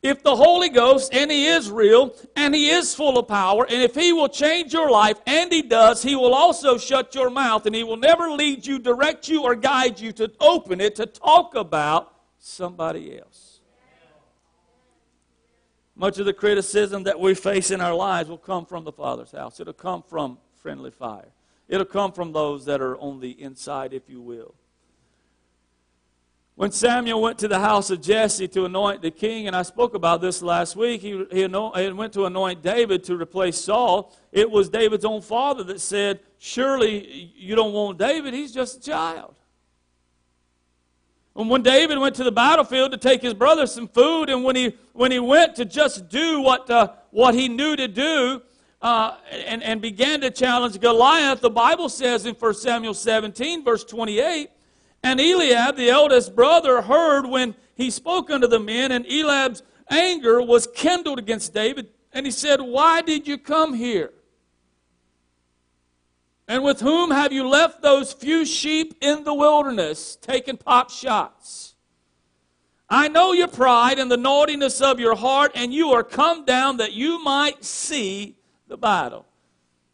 If 0.03 0.23
the 0.23 0.35
Holy 0.35 0.69
Ghost, 0.69 1.13
and 1.13 1.29
He 1.29 1.45
is 1.45 1.69
real, 1.69 2.15
and 2.35 2.55
He 2.55 2.69
is 2.69 2.95
full 2.95 3.19
of 3.19 3.27
power, 3.27 3.65
and 3.69 3.83
if 3.83 3.93
He 3.93 4.11
will 4.11 4.29
change 4.29 4.73
your 4.73 4.89
life, 4.89 5.17
and 5.27 5.51
He 5.51 5.61
does, 5.61 6.01
He 6.01 6.15
will 6.15 6.33
also 6.33 6.79
shut 6.79 7.13
your 7.13 7.29
mouth, 7.29 7.67
and 7.67 7.75
He 7.75 7.83
will 7.83 7.97
never 7.97 8.31
lead 8.31 8.65
you, 8.65 8.79
direct 8.79 9.29
you, 9.29 9.43
or 9.43 9.53
guide 9.53 9.99
you 9.99 10.11
to 10.13 10.31
open 10.39 10.81
it, 10.81 10.95
to 10.95 11.05
talk 11.05 11.53
about 11.53 12.15
somebody 12.39 13.19
else. 13.19 13.50
Much 15.95 16.17
of 16.19 16.25
the 16.25 16.33
criticism 16.33 17.03
that 17.03 17.19
we 17.19 17.33
face 17.33 17.71
in 17.71 17.81
our 17.81 17.93
lives 17.93 18.29
will 18.29 18.37
come 18.37 18.65
from 18.65 18.83
the 18.83 18.91
Father's 18.91 19.31
house. 19.31 19.59
It'll 19.59 19.73
come 19.73 20.03
from 20.03 20.37
friendly 20.55 20.91
fire. 20.91 21.29
It'll 21.67 21.85
come 21.85 22.11
from 22.11 22.31
those 22.33 22.65
that 22.65 22.81
are 22.81 22.97
on 22.97 23.19
the 23.19 23.31
inside, 23.41 23.93
if 23.93 24.09
you 24.09 24.21
will. 24.21 24.55
When 26.55 26.71
Samuel 26.71 27.21
went 27.21 27.39
to 27.39 27.47
the 27.47 27.59
house 27.59 27.89
of 27.89 28.01
Jesse 28.01 28.47
to 28.49 28.65
anoint 28.65 29.01
the 29.01 29.09
king, 29.09 29.47
and 29.47 29.55
I 29.55 29.63
spoke 29.63 29.95
about 29.95 30.21
this 30.21 30.41
last 30.41 30.75
week, 30.75 31.01
he, 31.01 31.25
he, 31.31 31.47
he 31.47 31.47
went 31.47 32.13
to 32.13 32.25
anoint 32.25 32.61
David 32.61 33.03
to 33.05 33.15
replace 33.15 33.57
Saul. 33.57 34.15
It 34.31 34.51
was 34.51 34.69
David's 34.69 35.05
own 35.05 35.21
father 35.21 35.63
that 35.63 35.81
said, 35.81 36.19
Surely 36.37 37.31
you 37.35 37.55
don't 37.55 37.73
want 37.73 37.97
David, 37.97 38.33
he's 38.33 38.53
just 38.53 38.77
a 38.77 38.81
child. 38.81 39.33
And 41.35 41.49
when 41.49 41.61
David 41.63 41.97
went 41.97 42.15
to 42.15 42.23
the 42.23 42.31
battlefield 42.31 42.91
to 42.91 42.97
take 42.97 43.21
his 43.21 43.33
brother 43.33 43.65
some 43.65 43.87
food, 43.87 44.29
and 44.29 44.43
when 44.43 44.55
he, 44.55 44.75
when 44.93 45.11
he 45.11 45.19
went 45.19 45.55
to 45.55 45.65
just 45.65 46.09
do 46.09 46.41
what, 46.41 46.69
uh, 46.69 46.89
what 47.11 47.33
he 47.33 47.47
knew 47.47 47.75
to 47.75 47.87
do, 47.87 48.41
uh, 48.81 49.15
and, 49.45 49.63
and 49.63 49.81
began 49.81 50.21
to 50.21 50.31
challenge 50.31 50.79
Goliath, 50.79 51.39
the 51.39 51.49
Bible 51.49 51.87
says 51.87 52.25
in 52.25 52.33
1 52.35 52.53
Samuel 52.55 52.93
17, 52.93 53.63
verse 53.63 53.83
28, 53.83 54.49
and 55.03 55.19
Eliab, 55.19 55.77
the 55.77 55.89
eldest 55.89 56.35
brother, 56.35 56.81
heard 56.81 57.25
when 57.25 57.55
he 57.75 57.89
spoke 57.89 58.29
unto 58.29 58.47
the 58.47 58.59
men, 58.59 58.91
and 58.91 59.05
Eliab's 59.05 59.63
anger 59.89 60.41
was 60.41 60.67
kindled 60.67 61.19
against 61.19 61.53
David, 61.53 61.89
and 62.13 62.25
he 62.25 62.31
said, 62.31 62.59
Why 62.59 63.01
did 63.01 63.27
you 63.27 63.37
come 63.37 63.73
here? 63.73 64.11
And 66.51 66.65
with 66.65 66.81
whom 66.81 67.11
have 67.11 67.31
you 67.31 67.47
left 67.47 67.81
those 67.81 68.11
few 68.11 68.45
sheep 68.45 68.97
in 68.99 69.23
the 69.23 69.33
wilderness, 69.33 70.17
taking 70.17 70.57
pop 70.57 70.89
shots? 70.89 71.75
I 72.89 73.07
know 73.07 73.31
your 73.31 73.47
pride 73.47 73.99
and 73.99 74.11
the 74.11 74.17
naughtiness 74.17 74.81
of 74.81 74.99
your 74.99 75.15
heart, 75.15 75.53
and 75.55 75.73
you 75.73 75.91
are 75.91 76.03
come 76.03 76.43
down 76.43 76.75
that 76.75 76.91
you 76.91 77.23
might 77.23 77.63
see 77.63 78.35
the 78.67 78.75
battle. 78.75 79.25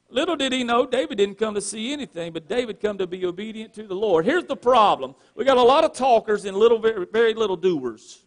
Little 0.10 0.36
did 0.36 0.52
he 0.52 0.63
know, 0.63 0.88
David 0.88 1.20
didn't 1.20 1.38
come 1.38 1.54
to 1.54 1.62
see 1.62 1.93
anything, 1.93 2.34
but 2.34 2.50
David 2.50 2.80
come 2.80 2.98
to 2.98 3.06
be 3.06 3.24
obedient 3.24 3.72
to 3.76 3.84
the 3.84 3.93
Lord. 3.93 4.26
Here's 4.26 4.46
the 4.46 4.58
problem: 4.58 5.13
we 5.36 5.46
got 5.46 5.58
a 5.58 5.62
lot 5.62 5.84
of 5.84 5.93
talkers 5.93 6.46
and 6.46 6.58
little, 6.58 6.80
very, 6.80 7.06
very 7.06 7.36
little 7.36 7.56
doers. 7.56 8.26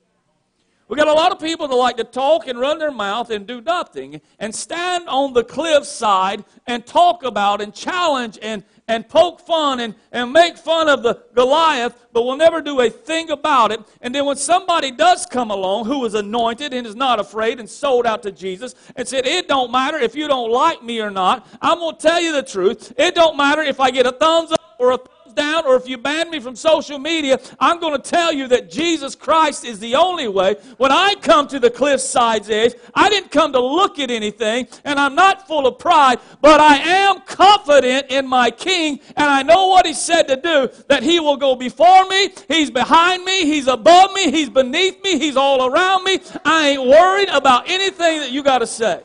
We 0.91 0.97
got 0.97 1.07
a 1.07 1.13
lot 1.13 1.31
of 1.31 1.39
people 1.39 1.69
that 1.69 1.77
like 1.77 1.99
to 1.99 2.05
talk 2.05 2.49
and 2.49 2.59
run 2.59 2.81
their 2.81 2.91
mouth 2.91 3.31
and 3.31 3.47
do 3.47 3.61
nothing 3.61 4.21
and 4.41 4.53
stand 4.53 5.09
on 5.09 5.33
the 5.33 5.45
cliffside 5.45 6.45
and 6.67 6.85
talk 6.85 7.23
about 7.23 7.61
and 7.61 7.73
challenge 7.73 8.41
and, 8.43 8.65
and 8.89 9.09
poke 9.09 9.39
fun 9.41 9.79
and, 9.79 9.95
and 10.11 10.33
make 10.33 10.59
fun 10.59 10.89
of 10.89 11.05
the 11.05 11.23
Goliath, 11.33 11.95
but 12.13 12.25
will 12.25 12.37
never 12.37 12.61
do 12.61 12.81
a 12.81 12.91
thing 12.91 13.31
about 13.31 13.71
it. 13.71 13.79
And 14.01 14.13
then 14.13 14.27
when 14.27 14.35
somebody 14.35 14.91
does 14.91 15.27
come 15.27 15.53
along 15.53 15.85
who 15.85 16.05
is 16.07 16.15
anointed 16.15 16.75
and 16.75 16.85
is 16.85 16.97
not 16.97 17.21
afraid 17.21 17.61
and 17.61 17.71
sold 17.71 18.05
out 18.05 18.25
to 18.25 18.33
Jesus 18.33 18.75
and 18.97 19.07
said, 19.07 19.29
It 19.29 19.47
don't 19.47 19.71
matter 19.71 19.97
if 19.97 20.17
you 20.17 20.27
don't 20.27 20.51
like 20.51 20.83
me 20.83 21.01
or 21.01 21.13
not, 21.13 21.47
I'm 21.63 21.79
going 21.79 21.99
to 21.99 22.03
tell 22.03 22.21
you 22.21 22.33
the 22.33 22.43
truth. 22.43 22.93
It 22.99 23.15
don't 23.15 23.37
matter 23.37 23.63
if 23.63 23.79
I 23.79 23.93
get 23.93 24.07
a 24.07 24.13
thumbs 24.13 24.51
up 24.51 24.77
or 24.81 24.91
a 24.91 24.99
thumbs 25.31 25.51
down 25.51 25.67
or 25.67 25.77
if 25.77 25.89
you 25.89 25.99
ban 25.99 26.31
me 26.31 26.41
from 26.41 26.57
social 26.57 26.99
media, 26.99 27.39
I'm 27.59 27.81
going 27.81 28.01
to 28.01 28.11
tell 28.11 28.33
you 28.33 28.49
that 28.49 28.71
Jesus 28.71 29.15
Christ 29.15 29.65
is 29.65 29.79
the 29.79 29.95
only 29.95 30.29
way. 30.29 30.57
When 30.77 30.93
I 30.93 31.15
come 31.21 31.49
to 31.49 31.59
the 31.59 31.71
cliffside's 31.71 32.51
edge, 32.51 32.75
I 32.95 33.09
didn't 33.09 33.31
come 33.31 33.53
to 33.53 33.61
look 33.61 33.99
at 33.99 34.11
anything, 34.11 34.69
and 34.85 34.99
I'm 34.99 35.15
not 35.15 35.47
full 35.47 35.67
of 35.67 35.79
pride, 35.79 36.19
but 36.41 36.61
I 36.61 36.77
am 36.77 37.21
confident 37.23 38.11
in 38.11 38.27
my 38.27 38.51
King, 38.51 39.01
and 39.17 39.27
I 39.27 39.43
know 39.43 39.69
what 39.69 39.87
He 39.87 39.95
said 39.95 40.25
to 40.25 40.37
do, 40.37 40.69
that 40.89 41.03
He 41.03 41.21
will 41.21 41.37
go 41.37 41.55
before 41.55 42.07
me, 42.09 42.31
He's 42.49 42.71
behind 42.71 43.25
me, 43.25 43.45
He's 43.45 43.67
above 43.67 44.13
me, 44.13 44.31
He's 44.31 44.51
beneath 44.51 45.03
me, 45.03 45.19
He's 45.19 45.37
all 45.37 45.67
around 45.67 46.05
me. 46.05 46.21
I 46.45 46.71
ain't 46.71 46.87
worried 46.87 47.29
about 47.29 47.69
anything 47.69 48.21
that 48.21 48.33
you 48.33 48.43
got 48.43 48.59
to 48.59 48.67
say. 48.67 49.03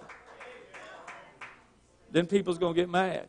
Then 2.11 2.27
people's 2.27 2.57
going 2.57 2.73
to 2.73 2.81
get 2.81 2.89
mad. 2.89 3.27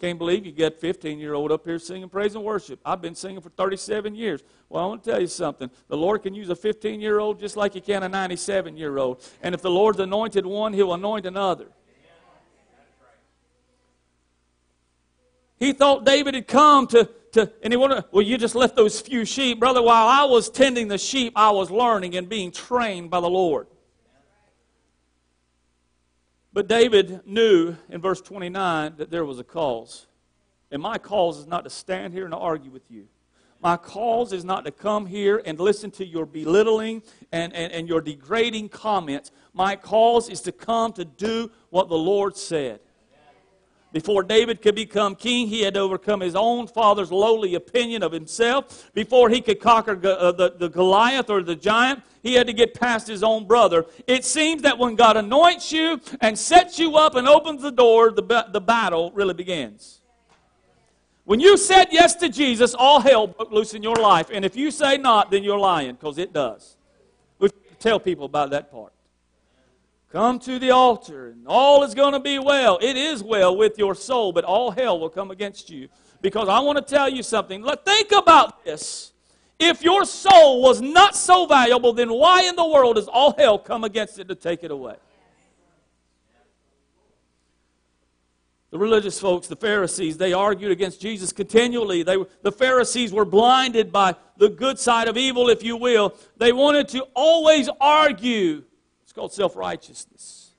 Can't 0.00 0.18
believe 0.18 0.46
you 0.46 0.52
get 0.52 0.80
15 0.80 1.18
year 1.18 1.34
old 1.34 1.52
up 1.52 1.66
here 1.66 1.78
singing 1.78 2.08
praise 2.08 2.34
and 2.34 2.42
worship. 2.42 2.80
I've 2.86 3.02
been 3.02 3.14
singing 3.14 3.42
for 3.42 3.50
37 3.50 4.14
years. 4.14 4.42
Well, 4.70 4.82
I 4.82 4.86
want 4.86 5.04
to 5.04 5.10
tell 5.10 5.20
you 5.20 5.26
something. 5.26 5.70
The 5.88 5.96
Lord 5.96 6.22
can 6.22 6.34
use 6.34 6.48
a 6.48 6.56
15 6.56 7.02
year 7.02 7.18
old 7.18 7.38
just 7.38 7.54
like 7.54 7.74
He 7.74 7.82
can 7.82 8.02
a 8.02 8.08
97 8.08 8.78
year 8.78 8.96
old. 8.96 9.22
And 9.42 9.54
if 9.54 9.60
the 9.60 9.70
Lord's 9.70 10.00
anointed 10.00 10.46
one, 10.46 10.72
He'll 10.72 10.94
anoint 10.94 11.26
another. 11.26 11.66
He 15.58 15.74
thought 15.74 16.06
David 16.06 16.34
had 16.34 16.48
come 16.48 16.86
to, 16.86 17.04
to 17.32 17.52
and 17.62 17.70
he 17.70 17.76
wanted, 17.76 18.04
well, 18.10 18.22
you 18.22 18.38
just 18.38 18.54
left 18.54 18.76
those 18.76 18.98
few 19.02 19.26
sheep. 19.26 19.60
Brother, 19.60 19.82
while 19.82 20.08
I 20.08 20.24
was 20.24 20.48
tending 20.48 20.88
the 20.88 20.96
sheep, 20.96 21.34
I 21.36 21.50
was 21.50 21.70
learning 21.70 22.16
and 22.16 22.26
being 22.26 22.50
trained 22.50 23.10
by 23.10 23.20
the 23.20 23.28
Lord. 23.28 23.66
But 26.52 26.68
David 26.68 27.20
knew 27.26 27.76
in 27.88 28.00
verse 28.00 28.20
29 28.20 28.94
that 28.96 29.10
there 29.10 29.24
was 29.24 29.38
a 29.38 29.44
cause. 29.44 30.06
And 30.70 30.82
my 30.82 30.98
cause 30.98 31.38
is 31.38 31.46
not 31.46 31.64
to 31.64 31.70
stand 31.70 32.12
here 32.12 32.24
and 32.24 32.34
argue 32.34 32.70
with 32.70 32.90
you. 32.90 33.06
My 33.62 33.76
cause 33.76 34.32
is 34.32 34.44
not 34.44 34.64
to 34.64 34.70
come 34.70 35.06
here 35.06 35.42
and 35.44 35.60
listen 35.60 35.90
to 35.92 36.06
your 36.06 36.24
belittling 36.24 37.02
and, 37.30 37.52
and, 37.54 37.72
and 37.72 37.88
your 37.88 38.00
degrading 38.00 38.70
comments. 38.70 39.30
My 39.52 39.76
cause 39.76 40.30
is 40.30 40.40
to 40.42 40.52
come 40.52 40.92
to 40.94 41.04
do 41.04 41.50
what 41.68 41.88
the 41.88 41.98
Lord 41.98 42.36
said. 42.36 42.80
Before 43.92 44.22
David 44.22 44.62
could 44.62 44.76
become 44.76 45.16
king, 45.16 45.48
he 45.48 45.62
had 45.62 45.74
to 45.74 45.80
overcome 45.80 46.20
his 46.20 46.36
own 46.36 46.68
father's 46.68 47.10
lowly 47.10 47.56
opinion 47.56 48.04
of 48.04 48.12
himself. 48.12 48.88
Before 48.94 49.28
he 49.28 49.40
could 49.40 49.58
conquer 49.60 49.92
uh, 49.92 50.30
the, 50.30 50.54
the 50.56 50.68
Goliath 50.68 51.28
or 51.28 51.42
the 51.42 51.56
giant, 51.56 52.02
he 52.22 52.34
had 52.34 52.46
to 52.46 52.52
get 52.52 52.72
past 52.72 53.08
his 53.08 53.24
own 53.24 53.46
brother. 53.46 53.86
It 54.06 54.24
seems 54.24 54.62
that 54.62 54.78
when 54.78 54.94
God 54.94 55.16
anoints 55.16 55.72
you 55.72 56.00
and 56.20 56.38
sets 56.38 56.78
you 56.78 56.96
up 56.96 57.16
and 57.16 57.26
opens 57.26 57.62
the 57.62 57.72
door, 57.72 58.12
the, 58.12 58.46
the 58.52 58.60
battle 58.60 59.10
really 59.12 59.34
begins. 59.34 60.00
When 61.24 61.40
you 61.40 61.56
said 61.56 61.88
yes 61.90 62.14
to 62.16 62.28
Jesus, 62.28 62.74
all 62.74 63.00
hell 63.00 63.26
broke 63.26 63.50
loose 63.50 63.74
in 63.74 63.82
your 63.82 63.96
life. 63.96 64.30
And 64.32 64.44
if 64.44 64.54
you 64.54 64.70
say 64.70 64.98
not, 64.98 65.30
then 65.30 65.42
you're 65.42 65.58
lying, 65.58 65.94
because 65.94 66.18
it 66.18 66.32
does. 66.32 66.76
We 67.40 67.50
tell 67.80 67.98
people 67.98 68.26
about 68.26 68.50
that 68.50 68.70
part. 68.70 68.92
Come 70.10 70.40
to 70.40 70.58
the 70.58 70.72
altar, 70.72 71.28
and 71.28 71.46
all 71.46 71.84
is 71.84 71.94
going 71.94 72.14
to 72.14 72.20
be 72.20 72.40
well. 72.40 72.78
It 72.82 72.96
is 72.96 73.22
well 73.22 73.56
with 73.56 73.78
your 73.78 73.94
soul, 73.94 74.32
but 74.32 74.44
all 74.44 74.72
hell 74.72 74.98
will 74.98 75.08
come 75.08 75.30
against 75.30 75.70
you. 75.70 75.88
Because 76.20 76.48
I 76.48 76.58
want 76.60 76.78
to 76.78 76.94
tell 76.94 77.08
you 77.08 77.22
something. 77.22 77.64
Think 77.84 78.10
about 78.12 78.64
this. 78.64 79.12
If 79.60 79.82
your 79.82 80.04
soul 80.04 80.62
was 80.62 80.80
not 80.80 81.14
so 81.14 81.46
valuable, 81.46 81.92
then 81.92 82.10
why 82.10 82.42
in 82.42 82.56
the 82.56 82.66
world 82.66 82.96
does 82.96 83.06
all 83.06 83.34
hell 83.38 83.58
come 83.58 83.84
against 83.84 84.18
it 84.18 84.26
to 84.28 84.34
take 84.34 84.64
it 84.64 84.70
away? 84.72 84.96
The 88.70 88.78
religious 88.78 89.20
folks, 89.20 89.46
the 89.46 89.56
Pharisees, 89.56 90.16
they 90.16 90.32
argued 90.32 90.72
against 90.72 91.00
Jesus 91.00 91.32
continually. 91.32 92.02
They, 92.02 92.16
the 92.42 92.52
Pharisees 92.52 93.12
were 93.12 93.24
blinded 93.24 93.92
by 93.92 94.14
the 94.38 94.48
good 94.48 94.78
side 94.78 95.08
of 95.08 95.16
evil, 95.16 95.48
if 95.48 95.62
you 95.62 95.76
will. 95.76 96.14
They 96.36 96.52
wanted 96.52 96.88
to 96.88 97.02
always 97.14 97.68
argue 97.80 98.64
it's 99.10 99.16
called 99.16 99.32
self 99.32 99.56
righteousness. 99.56 100.52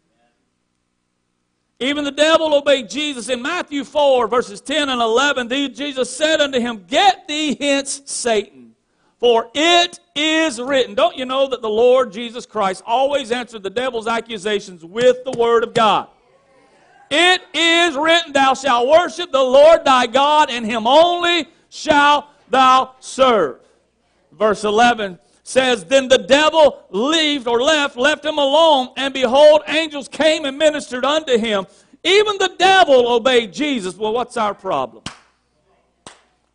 Even 1.80 2.04
the 2.04 2.12
devil 2.12 2.54
obeyed 2.54 2.90
Jesus. 2.90 3.30
In 3.30 3.42
Matthew 3.42 3.86
4, 3.86 4.28
verses 4.28 4.60
10 4.60 4.90
and 4.90 5.02
11, 5.02 5.48
Jesus 5.74 6.14
said 6.14 6.42
unto 6.42 6.60
him, 6.60 6.84
Get 6.86 7.30
thee 7.30 7.56
hence, 7.58 8.02
Satan, 8.04 8.76
for 9.20 9.50
it 9.56 10.02
is 10.14 10.60
written. 10.60 10.96
Don't 10.96 11.16
you 11.16 11.24
know 11.24 11.48
that 11.48 11.62
the 11.62 11.70
Lord 11.70 12.12
Jesus 12.12 12.46
Christ 12.46 12.84
always 12.86 13.32
answered 13.32 13.64
the 13.64 13.70
devil's 13.70 14.06
accusations 14.06 14.84
with 14.84 15.24
the 15.24 15.32
Word 15.32 15.64
of 15.64 15.74
God? 15.74 16.10
It 17.10 17.42
is 17.54 17.96
written, 17.96 18.34
Thou 18.34 18.54
shalt 18.54 18.86
worship 18.86 19.32
the 19.32 19.42
Lord 19.42 19.86
thy 19.86 20.08
God, 20.08 20.50
and 20.50 20.66
him 20.66 20.86
only 20.86 21.48
shalt 21.70 22.26
thou 22.50 22.96
serve. 23.00 23.62
Verse 24.34 24.66
11 24.66 25.20
says, 25.44 25.86
Then 25.86 26.08
the 26.08 26.18
devil 26.18 26.86
left 26.90 27.48
or 27.48 27.62
left, 27.62 27.98
left 27.98 28.26
him 28.26 28.38
alone, 28.38 28.90
and 28.98 29.14
behold, 29.14 29.62
angels 29.68 30.08
came 30.08 30.46
and 30.46 30.58
ministered 30.58 31.06
unto 31.06 31.38
him. 31.38 31.66
Even 32.04 32.38
the 32.38 32.54
devil 32.58 33.12
obeyed 33.12 33.54
Jesus. 33.54 33.96
Well, 33.96 34.14
what's 34.14 34.38
our 34.38 34.54
problem? 34.54 35.04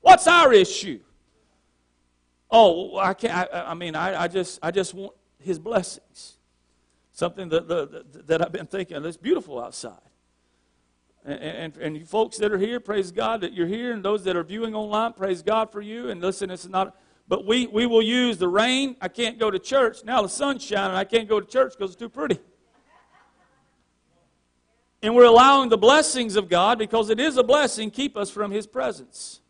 What's 0.00 0.26
our 0.26 0.52
issue? 0.52 1.00
Oh, 2.50 2.96
I 2.96 3.14
can't. 3.14 3.32
I, 3.52 3.70
I 3.70 3.74
mean, 3.74 3.94
I, 3.94 4.22
I, 4.22 4.28
just, 4.28 4.58
I 4.62 4.70
just 4.70 4.94
want 4.94 5.14
His 5.38 5.58
blessings. 5.58 6.36
Something 7.12 7.48
that, 7.48 7.66
that, 7.68 8.26
that 8.26 8.42
I've 8.42 8.52
been 8.52 8.66
thinking. 8.66 9.04
It's 9.04 9.16
beautiful 9.16 9.60
outside. 9.62 9.98
And, 11.24 11.40
and, 11.40 11.76
and 11.78 11.96
you 11.96 12.06
folks 12.06 12.36
that 12.38 12.52
are 12.52 12.58
here, 12.58 12.78
praise 12.78 13.10
God 13.10 13.40
that 13.40 13.52
you're 13.52 13.66
here, 13.66 13.92
and 13.92 14.04
those 14.04 14.22
that 14.24 14.36
are 14.36 14.44
viewing 14.44 14.74
online, 14.74 15.12
praise 15.12 15.42
God 15.42 15.72
for 15.72 15.80
you. 15.80 16.10
And 16.10 16.20
listen, 16.20 16.50
it's 16.50 16.68
not 16.68 16.96
but 17.28 17.44
we, 17.44 17.66
we 17.66 17.86
will 17.86 18.02
use 18.02 18.38
the 18.38 18.48
rain. 18.48 18.96
I 19.00 19.08
can't 19.08 19.38
go 19.38 19.50
to 19.50 19.58
church. 19.58 20.04
Now 20.04 20.22
the 20.22 20.28
sun's 20.28 20.64
shining. 20.64 20.96
I 20.96 21.04
can't 21.04 21.28
go 21.28 21.40
to 21.40 21.46
church 21.46 21.72
because 21.76 21.92
it's 21.92 22.00
too 22.00 22.08
pretty. 22.08 22.38
And 25.02 25.14
we're 25.14 25.24
allowing 25.24 25.68
the 25.68 25.78
blessings 25.78 26.36
of 26.36 26.48
God, 26.48 26.78
because 26.78 27.10
it 27.10 27.20
is 27.20 27.36
a 27.36 27.42
blessing, 27.44 27.90
keep 27.90 28.16
us 28.16 28.30
from 28.30 28.50
His 28.50 28.66
presence. 28.66 29.40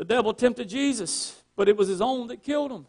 The 0.00 0.06
devil 0.06 0.32
tempted 0.32 0.66
Jesus, 0.66 1.42
but 1.56 1.68
it 1.68 1.76
was 1.76 1.88
his 1.88 2.00
own 2.00 2.28
that 2.28 2.42
killed 2.42 2.72
him. 2.72 2.86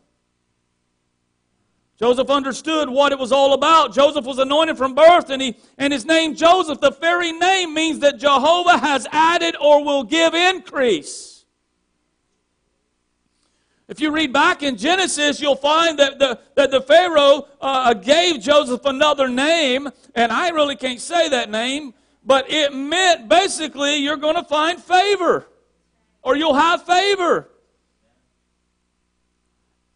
Joseph 2.01 2.31
understood 2.31 2.89
what 2.89 3.11
it 3.11 3.19
was 3.19 3.31
all 3.31 3.53
about. 3.53 3.93
Joseph 3.93 4.25
was 4.25 4.39
anointed 4.39 4.75
from 4.75 4.95
birth, 4.95 5.29
and, 5.29 5.39
he, 5.39 5.55
and 5.77 5.93
his 5.93 6.03
name 6.03 6.33
Joseph, 6.33 6.79
the 6.79 6.89
very 6.89 7.31
name, 7.31 7.75
means 7.75 7.99
that 7.99 8.17
Jehovah 8.17 8.79
has 8.79 9.05
added 9.11 9.55
or 9.61 9.85
will 9.85 10.03
give 10.03 10.33
increase. 10.33 11.45
If 13.87 14.01
you 14.01 14.09
read 14.09 14.33
back 14.33 14.63
in 14.63 14.77
Genesis, 14.77 15.39
you'll 15.39 15.55
find 15.55 15.99
that 15.99 16.17
the, 16.17 16.39
that 16.55 16.71
the 16.71 16.81
Pharaoh 16.81 17.47
uh, 17.61 17.93
gave 17.93 18.41
Joseph 18.41 18.83
another 18.85 19.27
name, 19.27 19.87
and 20.15 20.31
I 20.31 20.49
really 20.49 20.75
can't 20.75 20.99
say 20.99 21.29
that 21.29 21.51
name, 21.51 21.93
but 22.25 22.49
it 22.49 22.73
meant 22.73 23.29
basically 23.29 23.97
you're 23.97 24.17
going 24.17 24.37
to 24.37 24.43
find 24.43 24.81
favor, 24.81 25.45
or 26.23 26.35
you'll 26.35 26.55
have 26.55 26.83
favor. 26.83 27.47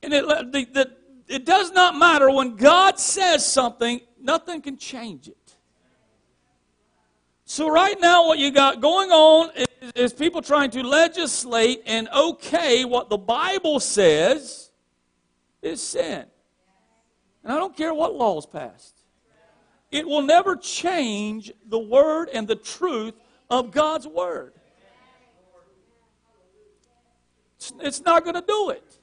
And 0.04 0.14
it, 0.14 0.28
the, 0.28 0.68
the, 0.72 0.92
it 1.28 1.46
does 1.46 1.72
not 1.72 1.98
matter 1.98 2.30
when 2.30 2.56
God 2.56 3.00
says 3.00 3.46
something, 3.46 4.02
nothing 4.22 4.62
can 4.62 4.78
change 4.78 5.28
it. 5.28 5.38
So, 7.46 7.70
right 7.70 8.00
now, 8.00 8.28
what 8.28 8.40
you 8.40 8.52
got 8.52 8.82
going 8.82 9.12
on 9.12 9.52
is, 9.56 9.68
is, 9.96 10.14
people 10.14 10.42
trying 10.42 10.72
to 10.72 10.82
legislate 10.82 11.84
and 11.86 12.10
okay 12.10 12.86
what 12.86 13.10
the 13.10 13.18
Bible 13.18 13.80
says 13.80 14.72
is 15.62 15.82
sin. 15.82 16.26
And 17.44 17.54
I 17.54 17.58
don't 17.58 17.78
care 17.78 17.94
what 17.94 18.16
law 18.16 18.38
is 18.40 18.48
passed, 18.48 18.96
it 19.92 20.08
will 20.08 20.24
never 20.24 20.56
change 20.56 21.52
the 21.68 21.80
word 21.80 22.30
and 22.34 22.48
the 22.48 22.56
truth 22.56 23.14
of 23.50 23.72
God's 23.72 24.08
word. 24.08 24.54
It's, 27.58 27.74
it's 27.80 28.02
not 28.02 28.24
going 28.24 28.36
to 28.36 28.44
do 28.46 28.72
it. 28.72 28.95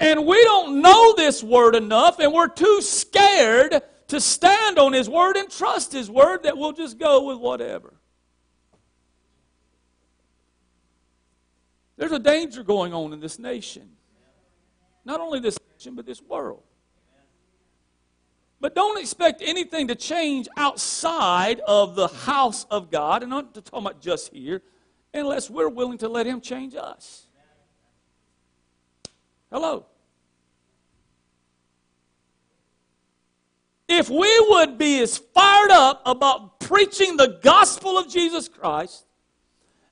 And 0.00 0.26
we 0.26 0.42
don't 0.44 0.80
know 0.80 1.14
this 1.14 1.44
word 1.44 1.76
enough, 1.76 2.18
and 2.20 2.32
we're 2.32 2.48
too 2.48 2.80
scared 2.80 3.82
to 4.08 4.20
stand 4.20 4.78
on 4.78 4.94
His 4.94 5.10
word 5.10 5.36
and 5.36 5.50
trust 5.50 5.92
His 5.92 6.10
word 6.10 6.44
that 6.44 6.56
we'll 6.56 6.72
just 6.72 6.98
go 6.98 7.26
with 7.26 7.38
whatever. 7.38 7.92
There's 11.98 12.12
a 12.12 12.18
danger 12.18 12.62
going 12.62 12.94
on 12.94 13.12
in 13.12 13.20
this 13.20 13.38
nation. 13.38 13.90
Not 15.04 15.20
only 15.20 15.38
this 15.38 15.58
nation, 15.74 15.94
but 15.94 16.06
this 16.06 16.22
world. 16.22 16.62
But 18.58 18.74
don't 18.74 18.98
expect 18.98 19.42
anything 19.44 19.88
to 19.88 19.94
change 19.94 20.48
outside 20.56 21.60
of 21.60 21.94
the 21.94 22.08
house 22.08 22.64
of 22.70 22.90
God, 22.90 23.22
and 23.22 23.34
I'm 23.34 23.44
not 23.44 23.54
talking 23.66 23.86
about 23.86 24.00
just 24.00 24.32
here, 24.32 24.62
unless 25.12 25.50
we're 25.50 25.68
willing 25.68 25.98
to 25.98 26.08
let 26.08 26.24
Him 26.24 26.40
change 26.40 26.74
us. 26.74 27.26
Hello. 29.50 29.86
if 33.90 34.08
we 34.08 34.46
would 34.48 34.78
be 34.78 35.00
as 35.00 35.18
fired 35.18 35.70
up 35.72 36.00
about 36.06 36.60
preaching 36.60 37.16
the 37.16 37.38
gospel 37.42 37.98
of 37.98 38.08
Jesus 38.08 38.48
Christ 38.48 39.04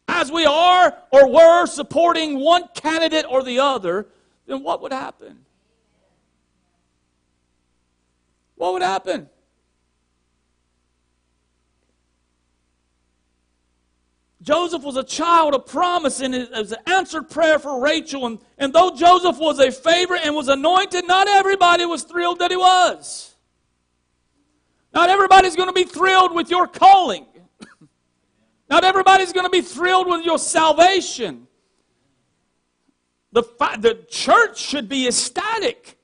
as 0.06 0.30
we 0.30 0.46
are 0.46 0.96
or 1.10 1.30
were 1.30 1.66
supporting 1.66 2.38
one 2.38 2.68
candidate 2.74 3.26
or 3.28 3.42
the 3.42 3.58
other, 3.58 4.06
then 4.46 4.62
what 4.62 4.80
would 4.80 4.92
happen? 4.92 5.44
What 8.54 8.72
would 8.72 8.82
happen? 8.82 9.28
Joseph 14.48 14.82
was 14.82 14.96
a 14.96 15.04
child 15.04 15.54
of 15.54 15.66
promise, 15.66 16.22
and 16.22 16.34
it 16.34 16.50
was 16.50 16.72
an 16.72 16.78
answered 16.86 17.28
prayer 17.28 17.58
for 17.58 17.82
Rachel. 17.82 18.24
And, 18.24 18.38
and 18.56 18.72
though 18.72 18.96
Joseph 18.96 19.36
was 19.36 19.58
a 19.58 19.70
favorite 19.70 20.22
and 20.24 20.34
was 20.34 20.48
anointed, 20.48 21.06
not 21.06 21.28
everybody 21.28 21.84
was 21.84 22.02
thrilled 22.02 22.38
that 22.38 22.50
he 22.50 22.56
was. 22.56 23.34
Not 24.94 25.10
everybody's 25.10 25.54
going 25.54 25.68
to 25.68 25.74
be 25.74 25.84
thrilled 25.84 26.34
with 26.34 26.48
your 26.48 26.66
calling. 26.66 27.26
Not 28.70 28.84
everybody's 28.84 29.34
going 29.34 29.44
to 29.44 29.50
be 29.50 29.60
thrilled 29.60 30.06
with 30.06 30.24
your 30.24 30.38
salvation. 30.38 31.46
The, 33.32 33.42
the 33.78 34.06
church 34.08 34.58
should 34.58 34.88
be 34.88 35.06
ecstatic 35.06 35.98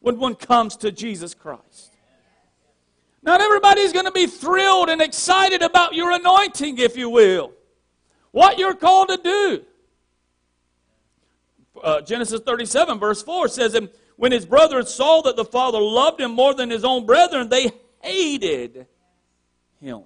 when 0.00 0.18
one 0.18 0.34
comes 0.34 0.76
to 0.78 0.90
Jesus 0.90 1.34
Christ. 1.34 1.96
Not 3.22 3.40
everybody's 3.40 3.92
going 3.92 4.06
to 4.06 4.12
be 4.12 4.26
thrilled 4.26 4.88
and 4.88 5.00
excited 5.00 5.62
about 5.62 5.94
your 5.94 6.10
anointing, 6.10 6.78
if 6.78 6.96
you 6.96 7.08
will. 7.08 7.52
What 8.32 8.58
you're 8.58 8.74
called 8.74 9.08
to 9.08 9.16
do. 9.16 9.64
Uh, 11.82 12.00
Genesis 12.02 12.40
37, 12.40 12.98
verse 12.98 13.22
4 13.22 13.48
says, 13.48 13.74
And 13.74 13.88
when 14.16 14.32
his 14.32 14.44
brothers 14.44 14.92
saw 14.92 15.22
that 15.22 15.36
the 15.36 15.44
father 15.44 15.80
loved 15.80 16.20
him 16.20 16.32
more 16.32 16.54
than 16.54 16.70
his 16.70 16.84
own 16.84 17.06
brethren, 17.06 17.48
they 17.48 17.70
hated 18.02 18.86
him 19.80 20.02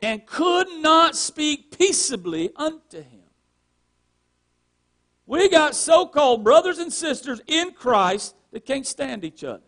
and 0.00 0.24
could 0.26 0.68
not 0.80 1.16
speak 1.16 1.76
peaceably 1.76 2.50
unto 2.56 2.98
him. 2.98 3.22
We 5.26 5.48
got 5.48 5.74
so 5.74 6.06
called 6.06 6.44
brothers 6.44 6.78
and 6.78 6.92
sisters 6.92 7.40
in 7.46 7.72
Christ 7.72 8.34
that 8.52 8.64
can't 8.64 8.86
stand 8.86 9.24
each 9.24 9.44
other. 9.44 9.62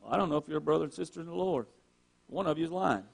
Well, 0.00 0.12
I 0.12 0.16
don't 0.16 0.28
know 0.28 0.36
if 0.36 0.48
you're 0.48 0.58
a 0.58 0.62
brother 0.62 0.84
and 0.84 0.92
sister 0.92 1.20
in 1.20 1.26
the 1.26 1.34
Lord. 1.34 1.66
One 2.26 2.46
of 2.46 2.58
you 2.58 2.64
is 2.64 2.70
lying. 2.70 3.04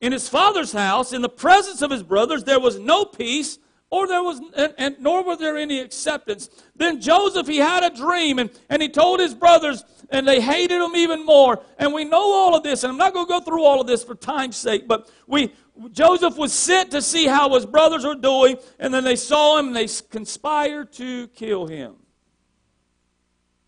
In 0.00 0.12
his 0.12 0.28
father's 0.28 0.72
house, 0.72 1.12
in 1.12 1.20
the 1.20 1.28
presence 1.28 1.82
of 1.82 1.90
his 1.90 2.02
brothers, 2.02 2.44
there 2.44 2.60
was 2.60 2.78
no 2.78 3.04
peace, 3.04 3.58
or 3.90 4.06
there 4.06 4.22
was, 4.22 4.40
and, 4.56 4.74
and, 4.78 4.96
nor 5.00 5.22
was 5.22 5.38
there 5.38 5.58
any 5.58 5.80
acceptance. 5.80 6.48
Then 6.74 7.00
Joseph, 7.00 7.46
he 7.46 7.58
had 7.58 7.82
a 7.82 7.94
dream, 7.94 8.38
and, 8.38 8.50
and 8.70 8.80
he 8.80 8.88
told 8.88 9.20
his 9.20 9.34
brothers, 9.34 9.84
and 10.08 10.26
they 10.26 10.40
hated 10.40 10.80
him 10.80 10.96
even 10.96 11.26
more. 11.26 11.62
And 11.78 11.92
we 11.92 12.04
know 12.04 12.32
all 12.32 12.56
of 12.56 12.62
this, 12.62 12.82
and 12.82 12.90
I'm 12.90 12.98
not 12.98 13.12
going 13.12 13.26
to 13.26 13.30
go 13.30 13.40
through 13.40 13.64
all 13.64 13.80
of 13.80 13.86
this 13.86 14.02
for 14.02 14.14
time's 14.14 14.56
sake, 14.56 14.88
but 14.88 15.10
we, 15.26 15.52
Joseph 15.92 16.36
was 16.38 16.52
sent 16.52 16.92
to 16.92 17.02
see 17.02 17.26
how 17.26 17.52
his 17.54 17.66
brothers 17.66 18.04
were 18.04 18.14
doing, 18.14 18.56
and 18.78 18.94
then 18.94 19.04
they 19.04 19.16
saw 19.16 19.58
him, 19.58 19.68
and 19.68 19.76
they 19.76 19.88
conspired 20.08 20.92
to 20.94 21.28
kill 21.28 21.66
him. 21.66 21.96